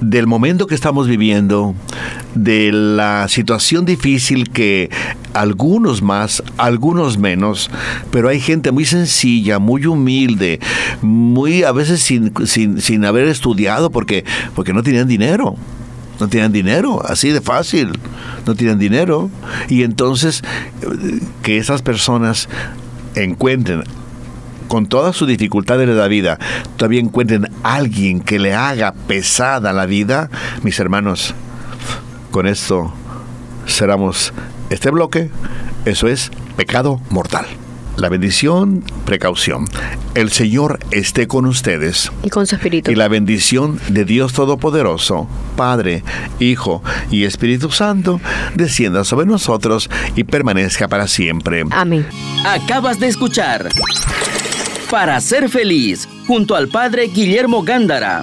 del 0.00 0.26
momento 0.26 0.66
que 0.66 0.74
estamos 0.74 1.06
viviendo, 1.06 1.74
de 2.34 2.72
la 2.72 3.28
situación 3.28 3.84
difícil 3.84 4.50
que 4.50 4.90
algunos 5.34 6.02
más, 6.02 6.42
algunos 6.56 7.18
menos, 7.18 7.70
pero 8.10 8.28
hay 8.28 8.40
gente 8.40 8.72
muy 8.72 8.84
sencilla, 8.84 9.58
muy 9.58 9.86
humilde, 9.86 10.60
muy 11.00 11.62
a 11.62 11.72
veces 11.72 12.02
sin, 12.02 12.32
sin, 12.46 12.80
sin 12.80 13.04
haber 13.04 13.28
estudiado 13.28 13.90
porque, 13.90 14.24
porque 14.54 14.72
no 14.72 14.82
tenían 14.82 15.08
dinero. 15.08 15.56
No 16.22 16.28
tienen 16.28 16.52
dinero, 16.52 17.02
así 17.04 17.30
de 17.30 17.40
fácil. 17.40 17.98
No 18.46 18.54
tienen 18.54 18.78
dinero. 18.78 19.28
Y 19.68 19.82
entonces 19.82 20.44
eh, 20.82 21.18
que 21.42 21.58
esas 21.58 21.82
personas 21.82 22.48
encuentren 23.16 23.82
con 24.68 24.86
todas 24.86 25.16
sus 25.16 25.26
dificultades 25.26 25.88
de 25.88 25.94
la 25.96 26.06
vida, 26.06 26.38
todavía 26.76 27.00
encuentren 27.00 27.50
alguien 27.64 28.20
que 28.20 28.38
le 28.38 28.54
haga 28.54 28.94
pesada 29.08 29.72
la 29.72 29.84
vida, 29.84 30.30
mis 30.62 30.78
hermanos, 30.78 31.34
con 32.30 32.46
esto 32.46 32.94
cerramos 33.66 34.32
este 34.70 34.92
bloque. 34.92 35.28
Eso 35.86 36.06
es 36.06 36.30
pecado 36.56 37.00
mortal. 37.10 37.46
La 37.96 38.08
bendición, 38.08 38.82
precaución. 39.04 39.66
El 40.14 40.30
Señor 40.30 40.78
esté 40.90 41.26
con 41.26 41.46
ustedes. 41.46 42.10
Y 42.22 42.30
con 42.30 42.46
su 42.46 42.56
espíritu. 42.56 42.90
Y 42.90 42.94
la 42.94 43.08
bendición 43.08 43.78
de 43.88 44.04
Dios 44.04 44.32
Todopoderoso, 44.32 45.28
Padre, 45.56 46.02
Hijo 46.40 46.82
y 47.10 47.24
Espíritu 47.24 47.70
Santo, 47.70 48.20
descienda 48.54 49.04
sobre 49.04 49.26
nosotros 49.26 49.90
y 50.16 50.24
permanezca 50.24 50.88
para 50.88 51.06
siempre. 51.06 51.64
Amén. 51.70 52.06
Acabas 52.46 52.98
de 52.98 53.08
escuchar 53.08 53.68
Para 54.90 55.20
ser 55.20 55.48
feliz, 55.48 56.08
junto 56.26 56.54
al 56.54 56.68
Padre 56.68 57.08
Guillermo 57.08 57.62
Gándara. 57.62 58.22